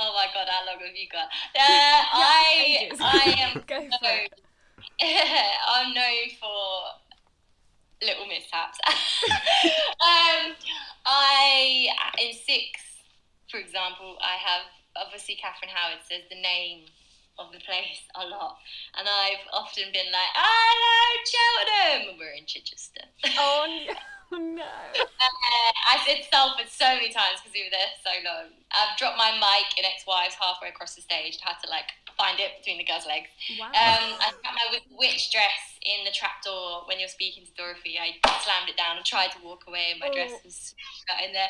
Oh 0.00 0.14
my 0.14 0.26
god, 0.32 0.46
how 0.48 0.64
long 0.64 0.78
have 0.78 0.94
you 0.94 1.08
got? 1.10 1.24
Uh, 1.24 1.58
I 1.58 2.78
ages. 2.86 3.00
I 3.02 3.34
am 3.40 3.54
Go 3.66 3.80
for 3.80 3.98
known, 4.00 4.28
it. 5.00 5.58
I'm 5.66 5.92
known 5.92 6.30
for 6.38 8.06
little 8.06 8.26
mishaps. 8.26 8.78
um, 8.86 10.54
I 11.04 11.88
in 12.22 12.32
six, 12.32 12.78
for 13.50 13.58
example, 13.58 14.18
I 14.22 14.36
have 14.38 14.62
obviously 14.94 15.34
Catherine 15.34 15.72
Howard 15.74 15.98
says 16.08 16.22
the 16.30 16.40
name 16.40 16.84
of 17.38 17.52
the 17.52 17.60
place 17.60 18.02
a 18.14 18.26
lot, 18.26 18.58
and 18.96 19.08
I've 19.08 19.46
often 19.52 19.84
been 19.92 20.10
like, 20.12 20.32
"Hello, 20.34 20.98
Cheltenham." 21.24 22.18
We're 22.18 22.32
in 22.32 22.46
Chichester. 22.46 23.02
Oh 23.38 23.84
no! 23.86 23.94
Oh, 24.32 24.36
no. 24.36 24.60
Uh, 24.60 25.72
I 25.88 25.96
said 26.04 26.20
Salford 26.28 26.68
so 26.68 26.84
many 26.84 27.08
times 27.08 27.40
because 27.40 27.56
we 27.56 27.64
were 27.64 27.72
there 27.72 27.88
so 28.04 28.12
long. 28.20 28.52
I've 28.76 28.92
dropped 29.00 29.16
my 29.16 29.32
mic 29.40 29.72
in 29.80 29.88
ex-wives 29.88 30.36
halfway 30.36 30.68
across 30.68 30.92
the 30.94 31.00
stage. 31.00 31.40
Had 31.40 31.56
to 31.64 31.68
like 31.72 31.88
find 32.12 32.36
it 32.36 32.60
between 32.60 32.76
the 32.76 32.84
girls' 32.84 33.08
legs. 33.08 33.32
Wow. 33.56 33.72
Um, 33.72 34.04
I 34.20 34.28
got 34.44 34.52
my 34.52 34.68
witch 35.00 35.32
dress 35.32 35.80
in 35.80 36.04
the 36.04 36.12
trapdoor 36.12 36.84
when 36.84 37.00
you're 37.00 37.08
speaking 37.08 37.48
to 37.48 37.52
Dorothy. 37.56 37.96
I 37.96 38.12
slammed 38.44 38.68
it 38.68 38.76
down 38.76 39.00
and 39.00 39.06
tried 39.08 39.32
to 39.32 39.40
walk 39.40 39.64
away, 39.64 39.96
and 39.96 40.00
my 40.04 40.12
dress 40.12 40.36
Oh. 40.36 40.44
was 40.44 40.76
got 41.08 41.24
in 41.24 41.32
there. 41.32 41.48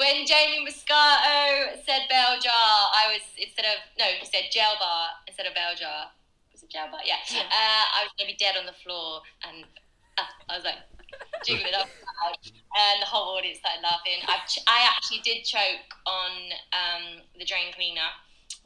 When 0.00 0.24
Jamie 0.24 0.64
Muscato 0.64 1.76
said 1.84 2.08
bell 2.08 2.40
jar, 2.40 2.72
I 2.96 3.12
was 3.12 3.20
instead 3.36 3.68
of 3.68 3.76
no, 4.00 4.08
he 4.16 4.24
said 4.24 4.48
gel 4.48 4.80
bar 4.80 5.12
instead 5.28 5.44
of 5.44 5.52
bell 5.52 5.76
jar. 5.76 6.08
Was 6.56 6.64
it 6.64 6.72
gel 6.72 6.88
bar? 6.88 7.04
Yeah. 7.04 7.20
Yeah. 7.28 7.44
Uh, 7.52 7.84
I 8.00 8.08
was 8.08 8.16
gonna 8.16 8.32
be 8.32 8.38
dead 8.40 8.56
on 8.56 8.64
the 8.64 8.76
floor, 8.80 9.20
and 9.44 9.68
uh, 10.16 10.24
I 10.48 10.56
was 10.56 10.64
like 10.64 10.80
jiggling 11.44 11.74
up 11.74 11.88
and 12.26 12.34
and 12.74 12.96
the 13.02 13.06
whole 13.06 13.36
audience 13.36 13.58
started 13.58 13.82
laughing. 13.82 14.18
I've 14.26 14.46
ch- 14.48 14.64
I 14.66 14.88
actually 14.88 15.20
did 15.22 15.44
choke 15.44 15.94
on 16.06 16.32
um, 16.74 17.04
the 17.38 17.44
drain 17.44 17.72
cleaner 17.74 18.08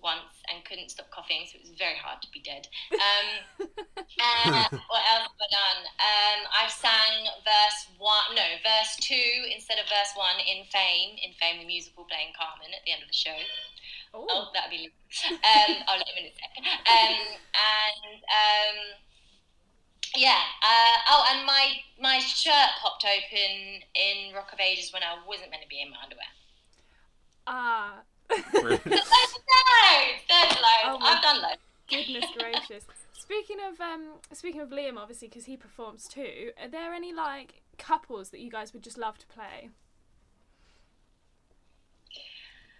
once 0.02 0.38
and 0.46 0.64
couldn't 0.64 0.90
stop 0.90 1.10
coughing, 1.10 1.46
so 1.50 1.58
it 1.58 1.66
was 1.66 1.74
very 1.74 1.98
hard 1.98 2.22
to 2.22 2.30
be 2.30 2.40
dead. 2.40 2.70
Um, 2.94 3.28
uh, 3.66 4.64
what 4.88 5.02
else 5.10 5.26
have 5.26 5.42
I 5.42 5.50
done? 5.50 5.80
Um, 5.98 6.40
I've 6.54 6.70
sang 6.70 7.26
verse 7.42 7.80
one, 7.98 8.34
no, 8.34 8.46
verse 8.62 8.94
two 9.02 9.30
instead 9.50 9.78
of 9.78 9.90
verse 9.90 10.14
one 10.14 10.38
in 10.40 10.64
Fame, 10.70 11.18
in 11.18 11.34
Fame 11.36 11.58
the 11.60 11.66
musical, 11.66 12.06
playing 12.06 12.32
Carmen 12.38 12.70
at 12.72 12.82
the 12.86 12.94
end 12.94 13.02
of 13.02 13.10
the 13.10 13.18
show. 13.18 13.36
Oh, 14.14 14.24
oh, 14.24 14.48
that'd 14.54 14.70
be. 14.70 14.88
Um, 15.28 15.72
I'll 15.84 16.00
let 16.00 16.08
him 16.08 16.24
in 16.24 16.32
a 16.32 16.36
second. 16.36 16.64
Um, 16.64 17.18
and 17.52 18.20
um, 18.24 18.76
yeah. 20.16 20.40
Uh, 20.62 20.96
oh, 21.10 21.24
and 21.32 21.46
my 21.46 21.72
my 22.00 22.18
shirt 22.20 22.70
popped 22.80 23.04
open 23.04 23.82
in 23.94 24.34
Rock 24.34 24.52
of 24.52 24.60
Ages 24.60 24.92
when 24.92 25.02
I 25.02 25.16
wasn't 25.26 25.50
meant 25.50 25.62
to 25.62 25.68
be 25.68 25.80
in 25.80 25.90
my 25.90 25.96
underwear. 26.02 26.24
ah. 27.46 28.00
There's 28.28 28.84
loads. 28.84 30.20
There's 30.28 30.52
loads. 30.52 30.84
Oh 30.84 30.98
I've 31.00 31.22
done 31.22 31.40
loads. 31.42 31.58
Goodness 31.88 32.26
gracious. 32.38 32.84
Speaking 33.14 33.56
of 33.66 33.80
um, 33.80 34.14
speaking 34.32 34.60
of 34.60 34.68
Liam, 34.70 34.96
obviously 34.98 35.28
because 35.28 35.46
he 35.46 35.56
performs 35.56 36.06
too. 36.06 36.50
Are 36.62 36.68
there 36.68 36.92
any 36.92 37.12
like 37.12 37.62
couples 37.78 38.30
that 38.30 38.40
you 38.40 38.50
guys 38.50 38.72
would 38.72 38.82
just 38.82 38.98
love 38.98 39.18
to 39.18 39.26
play? 39.26 39.70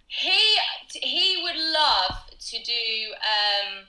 He 0.07 0.57
he 0.93 1.39
would 1.41 1.55
love 1.55 2.15
to 2.39 2.63
do 2.63 3.13
um, 3.15 3.85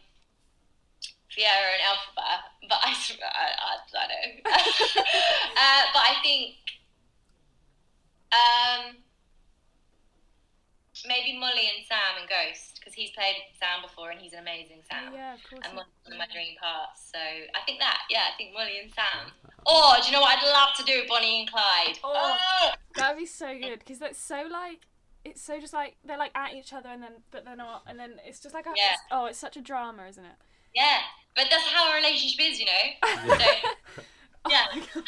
Fiyero 1.30 1.70
and 1.74 1.82
Elphaba, 1.86 2.42
but 2.68 2.78
I, 2.82 2.90
I, 2.90 3.46
I, 3.94 4.06
know. 4.06 4.26
uh, 4.50 5.82
but 5.94 6.02
I 6.02 6.14
think 6.22 6.56
um, 8.34 8.96
maybe 11.06 11.38
Molly 11.38 11.70
and 11.70 11.86
Sam 11.86 12.18
and 12.20 12.28
Ghost 12.28 12.78
because 12.80 12.94
he's 12.94 13.10
played 13.10 13.36
Sam 13.58 13.82
before 13.82 14.10
and 14.10 14.20
he's 14.20 14.32
an 14.32 14.40
amazing 14.40 14.82
Sam. 14.90 15.12
Yeah, 15.14 15.34
of 15.34 15.40
course. 15.48 15.62
And 15.64 15.76
one 15.76 15.86
of 15.86 16.18
my 16.18 16.26
dream 16.32 16.56
parts. 16.60 17.10
So 17.12 17.20
I 17.20 17.60
think 17.66 17.78
that, 17.78 18.02
yeah, 18.10 18.32
I 18.32 18.36
think 18.36 18.52
Molly 18.52 18.78
and 18.82 18.90
Sam. 18.92 19.32
Oh, 19.66 19.94
do 20.00 20.06
you 20.06 20.12
know 20.12 20.22
what 20.22 20.38
I'd 20.38 20.42
love 20.42 20.70
to 20.78 20.84
do? 20.84 21.02
Bonnie 21.06 21.40
and 21.40 21.50
Clyde. 21.50 21.98
Oh. 22.02 22.38
Oh. 22.62 22.70
That'd 22.96 23.18
be 23.18 23.26
so 23.26 23.46
good 23.58 23.78
because 23.80 23.98
that's 23.98 24.18
so 24.18 24.46
like 24.50 24.86
it's 25.22 25.42
so 25.42 25.60
just 25.60 25.74
like 25.74 25.96
they're 26.02 26.16
like 26.16 26.30
at 26.34 26.54
each 26.54 26.72
other 26.72 26.88
and 26.88 27.02
then 27.02 27.12
but 27.30 27.44
they're 27.44 27.56
not 27.56 27.82
and 27.86 27.98
then 27.98 28.14
it's 28.24 28.40
just 28.40 28.54
like 28.54 28.64
a, 28.64 28.70
Yeah. 28.74 28.84
it's- 28.84 28.98
oh 29.10 29.26
it's 29.26 29.38
such 29.38 29.58
a 29.58 29.60
drama, 29.60 30.06
isn't 30.08 30.24
it? 30.24 30.36
Yeah, 30.74 31.00
but 31.42 31.50
that's 31.50 31.66
how 31.68 31.92
a 31.92 31.96
relationship 31.96 32.40
is, 32.40 32.58
you 32.60 32.66
know. 32.66 32.72
So, 34.46 34.50
Yeah. 34.50 34.66
Oh. 34.72 35.02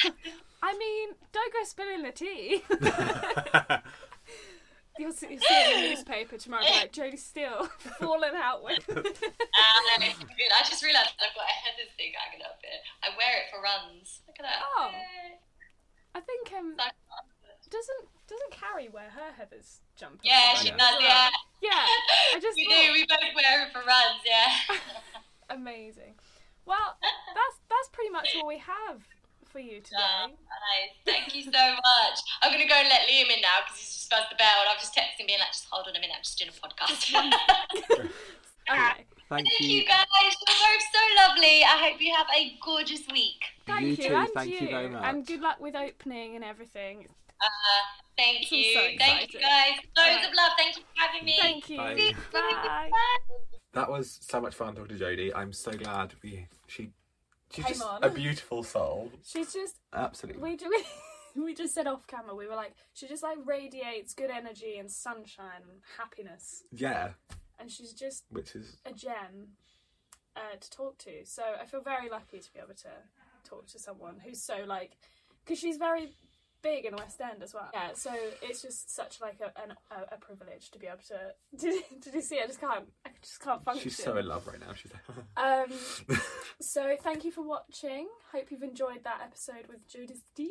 I 0.63 0.77
mean, 0.79 1.09
don't 1.33 1.53
go 1.53 1.65
spilling 1.65 2.03
the 2.03 2.13
tea. 2.13 2.63
You'll 5.01 5.17
see, 5.17 5.27
you'll 5.33 5.41
see 5.41 5.57
it 5.57 5.73
in 5.73 5.83
the 5.83 5.89
newspaper 5.97 6.37
tomorrow, 6.37 6.63
be 6.69 6.71
like 6.85 6.93
Jodie 6.93 7.19
Steele 7.19 7.65
falling 7.99 8.37
out 8.37 8.63
with. 8.63 8.85
uh, 8.93 9.01
no, 9.01 10.05
it's 10.05 10.21
good. 10.21 10.53
I 10.53 10.61
just 10.69 10.85
realised 10.85 11.17
I've 11.17 11.33
got 11.33 11.49
a 11.49 11.57
Heather's 11.65 11.89
thing 11.97 12.13
hanging 12.13 12.45
up 12.45 12.61
here. 12.61 12.77
I 13.01 13.09
wear 13.17 13.41
it 13.41 13.49
for 13.49 13.65
runs. 13.65 14.21
Look 14.29 14.37
at 14.39 14.45
that. 14.45 14.61
Oh. 14.61 14.91
Yay. 14.93 15.41
I 16.15 16.21
think 16.21 16.53
um 16.53 16.77
Like- 16.77 16.93
doesn't 17.73 18.05
doesn't 18.29 18.53
Carrie 18.53 18.93
wear 18.93 19.09
her 19.17 19.33
Heather's 19.33 19.81
jumper? 19.97 20.21
Yeah, 20.23 20.55
she 20.61 20.69
does, 20.71 21.01
yeah. 21.01 21.31
Yeah, 21.65 21.89
I 22.37 22.39
just 22.39 22.57
we 22.61 22.69
thought- 22.69 22.85
do. 22.85 22.93
We 22.93 23.07
both 23.09 23.33
wear 23.35 23.65
it 23.65 23.73
for 23.73 23.81
runs, 23.81 24.21
yeah. 24.29 24.77
Amazing. 25.53 26.15
Well, 26.65 26.97
that's 27.01 27.57
that's 27.69 27.89
pretty 27.93 28.11
much 28.11 28.29
all 28.41 28.47
we 28.49 28.59
have 28.59 29.03
for 29.51 29.59
you 29.59 29.81
today. 29.87 29.99
Oh, 30.01 30.27
nice. 30.29 30.95
Thank 31.05 31.35
you 31.35 31.43
so 31.43 31.51
much. 31.53 32.17
I'm 32.43 32.53
gonna 32.53 32.69
go 32.69 32.75
and 32.75 32.89
let 32.89 33.09
Liam 33.09 33.29
in 33.35 33.43
now 33.43 33.61
because 33.65 33.79
he's 33.79 33.93
just 33.93 34.11
buzzed 34.11 34.31
the 34.31 34.37
bell, 34.37 34.65
and 34.65 34.69
I've 34.73 34.81
just 34.81 34.95
texted 34.95 35.21
him 35.21 35.27
being 35.27 35.41
like, 35.41 35.53
"Just 35.53 35.67
hold 35.71 35.87
on 35.89 35.97
a 35.97 36.01
minute, 36.01 36.17
I'm 36.17 36.23
just 36.23 36.39
doing 36.39 36.51
a 36.51 36.57
podcast." 36.57 37.13
Okay. 38.71 39.05
Thank, 39.29 39.49
Thank 39.49 39.61
you 39.61 39.85
guys. 39.85 40.07
You're 40.47 40.57
both 40.57 40.85
so 40.93 41.01
lovely. 41.17 41.65
I 41.65 41.89
hope 41.89 42.01
you 42.01 42.15
have 42.15 42.27
a 42.37 42.57
gorgeous 42.65 43.03
week. 43.11 43.43
Thank 43.67 43.83
You 43.83 43.89
you, 43.89 43.97
too, 43.97 44.15
and 44.15 44.29
thank 44.35 44.61
you 44.61 44.69
very 44.69 44.89
much. 44.89 45.03
And 45.03 45.27
good 45.27 45.41
luck 45.41 45.61
with 45.61 45.75
opening 45.75 46.37
and 46.37 46.45
everything. 46.45 47.09
Uh, 47.41 47.47
thank 48.17 48.47
I'm 48.53 48.59
you. 48.59 48.75
so 48.75 48.81
thank 48.99 49.33
you 49.33 49.41
guys. 49.41 49.73
Loads 49.97 50.09
Alright. 50.11 50.29
of 50.29 50.35
love. 50.37 50.53
Thank 50.57 50.77
you 50.77 50.83
for 50.83 51.01
having 51.01 51.25
me. 51.25 51.37
Thank 51.41 51.71
you. 51.71 51.77
Bye. 51.77 52.13
Bye. 52.33 52.91
That 53.73 53.91
was 53.91 54.19
so 54.21 54.41
much 54.41 54.55
fun 54.55 54.75
talking 54.75 54.97
to 54.97 55.05
Jodie. 55.05 55.33
I'm 55.35 55.53
so 55.53 55.73
glad 55.73 56.15
we 56.23 56.47
she 56.67 56.91
she's 57.53 57.65
Came 57.65 57.75
just 57.75 57.83
on. 57.85 58.03
a 58.05 58.11
beautiful 58.11 58.63
soul. 58.63 59.11
She's 59.25 59.53
just 59.53 59.77
Absolutely. 59.95 60.43
we 60.43 60.57
do 60.57 60.71
we 61.43 61.55
just 61.55 61.75
said 61.75 61.87
off 61.87 62.07
camera 62.07 62.35
we 62.35 62.47
were 62.47 62.55
like 62.55 62.75
she 62.93 63.09
just 63.09 63.23
like 63.23 63.39
radiates 63.47 64.13
good 64.15 64.31
energy 64.31 64.77
and 64.79 64.91
sunshine 64.91 65.63
and 65.63 65.81
happiness 65.99 66.65
Yeah, 66.73 67.11
and 67.59 67.71
she's 67.71 67.95
just 67.95 68.25
which 68.31 68.55
is 68.55 68.77
a 68.85 68.93
gem 68.93 69.49
uh, 70.37 70.57
to 70.61 70.71
talk 70.71 70.99
to 70.99 71.25
so 71.25 71.43
i 71.61 71.65
feel 71.65 71.81
very 71.83 72.11
lucky 72.11 72.39
to 72.39 72.53
be 72.53 72.59
able 72.59 72.75
to 72.75 72.89
talk 73.45 73.67
to 73.69 73.79
someone 73.79 74.17
who's 74.23 74.43
so 74.43 74.65
like 74.67 74.93
because 75.45 75.59
she's 75.59 75.79
very 75.79 76.13
big 76.63 76.85
in 76.85 76.93
the 76.93 76.97
west 76.99 77.21
end 77.21 77.43
as 77.43 77.53
well 77.53 77.69
yeah 77.73 77.91
so 77.95 78.11
it's 78.43 78.63
just 78.63 78.95
such 78.95 79.21
like 79.21 79.39
a, 79.41 79.47
an, 79.63 79.75
a, 79.91 80.15
a 80.15 80.19
privilege 80.19 80.71
to 80.71 80.79
be 80.79 80.87
able 80.87 80.99
to 81.07 81.35
to, 81.59 82.11
to 82.11 82.23
see 82.23 82.41
i 82.41 82.47
just 82.47 82.61
can't 82.61 82.85
i 83.05 83.11
just 83.21 83.41
can't 83.41 83.63
function 83.65 83.83
she's 83.91 83.97
so 84.03 84.17
in 84.17 84.27
love 84.27 84.47
right 84.47 84.61
now. 84.61 84.73
She's 84.75 84.93
like, 84.93 85.37
um 85.37 86.19
so 86.61 86.97
thank 87.03 87.25
you 87.25 87.31
for 87.33 87.43
watching 87.43 88.07
hope 88.33 88.51
you've 88.51 88.63
enjoyed 88.63 89.05
that 89.05 89.21
episode 89.25 89.67
with 89.69 89.87
Jodie 89.89 90.17
Steele 90.33 90.51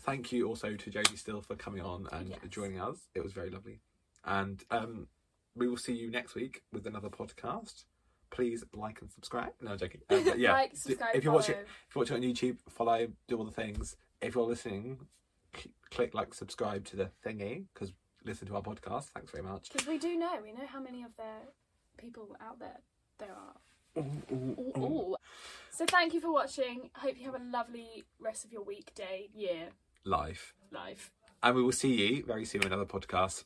Thank 0.00 0.32
you 0.32 0.48
also 0.48 0.74
to 0.74 0.90
Jodie 0.90 1.16
Steele 1.16 1.40
for 1.40 1.54
coming 1.54 1.80
on 1.80 2.08
and 2.12 2.28
Yes. 2.28 2.38
joining 2.50 2.78
us. 2.80 2.98
It 3.14 3.22
was 3.22 3.32
very 3.32 3.48
lovely. 3.48 3.80
And 4.24 4.62
um, 4.70 5.06
we 5.54 5.66
will 5.68 5.76
see 5.78 5.94
you 5.94 6.10
next 6.10 6.34
week 6.34 6.62
with 6.72 6.86
another 6.86 7.08
podcast. 7.08 7.84
Please 8.30 8.64
like 8.74 9.00
and 9.00 9.10
subscribe. 9.10 9.52
No, 9.62 9.70
I'm 9.70 9.78
joking. 9.78 10.00
Um, 10.10 10.32
yeah, 10.36 10.52
Like, 10.52 10.76
subscribe, 10.76 11.14
if 11.14 11.24
you 11.24 11.30
watch 11.30 11.48
it, 11.48 11.54
follow. 11.54 11.64
if 11.88 11.94
you 11.94 11.98
watch 12.00 12.10
it 12.10 12.14
on 12.14 12.22
YouTube, 12.22 12.56
follow, 12.68 13.06
do 13.28 13.38
all 13.38 13.44
the 13.44 13.52
things. 13.52 13.96
If 14.26 14.34
you're 14.34 14.44
listening, 14.44 15.06
c- 15.56 15.72
click 15.90 16.14
like, 16.14 16.34
subscribe 16.34 16.84
to 16.86 16.96
the 16.96 17.10
thingy 17.24 17.64
because 17.72 17.92
listen 18.24 18.48
to 18.48 18.56
our 18.56 18.62
podcast. 18.62 19.04
Thanks 19.14 19.30
very 19.30 19.42
much. 19.44 19.70
Because 19.72 19.86
we 19.86 19.98
do 19.98 20.16
know, 20.16 20.32
we 20.42 20.52
know 20.52 20.66
how 20.66 20.80
many 20.80 21.02
of 21.02 21.10
the 21.16 21.32
people 21.98 22.36
out 22.40 22.58
there 22.58 22.80
there 23.18 23.28
are. 23.32 23.54
Ooh, 23.96 24.22
ooh, 24.32 24.56
Ooh, 24.58 24.82
ooh. 24.82 25.16
So 25.70 25.84
thank 25.86 26.14
you 26.14 26.20
for 26.20 26.32
watching. 26.32 26.90
Hope 26.96 27.16
you 27.18 27.26
have 27.30 27.40
a 27.40 27.44
lovely 27.44 28.04
rest 28.18 28.44
of 28.44 28.50
your 28.52 28.62
week, 28.64 28.92
day, 28.94 29.28
year, 29.34 29.68
Life. 30.04 30.54
life. 30.72 31.12
And 31.42 31.54
we 31.54 31.62
will 31.62 31.72
see 31.72 31.94
you 31.94 32.24
very 32.24 32.44
soon 32.44 32.62
in 32.62 32.68
another 32.68 32.86
podcast. 32.86 33.44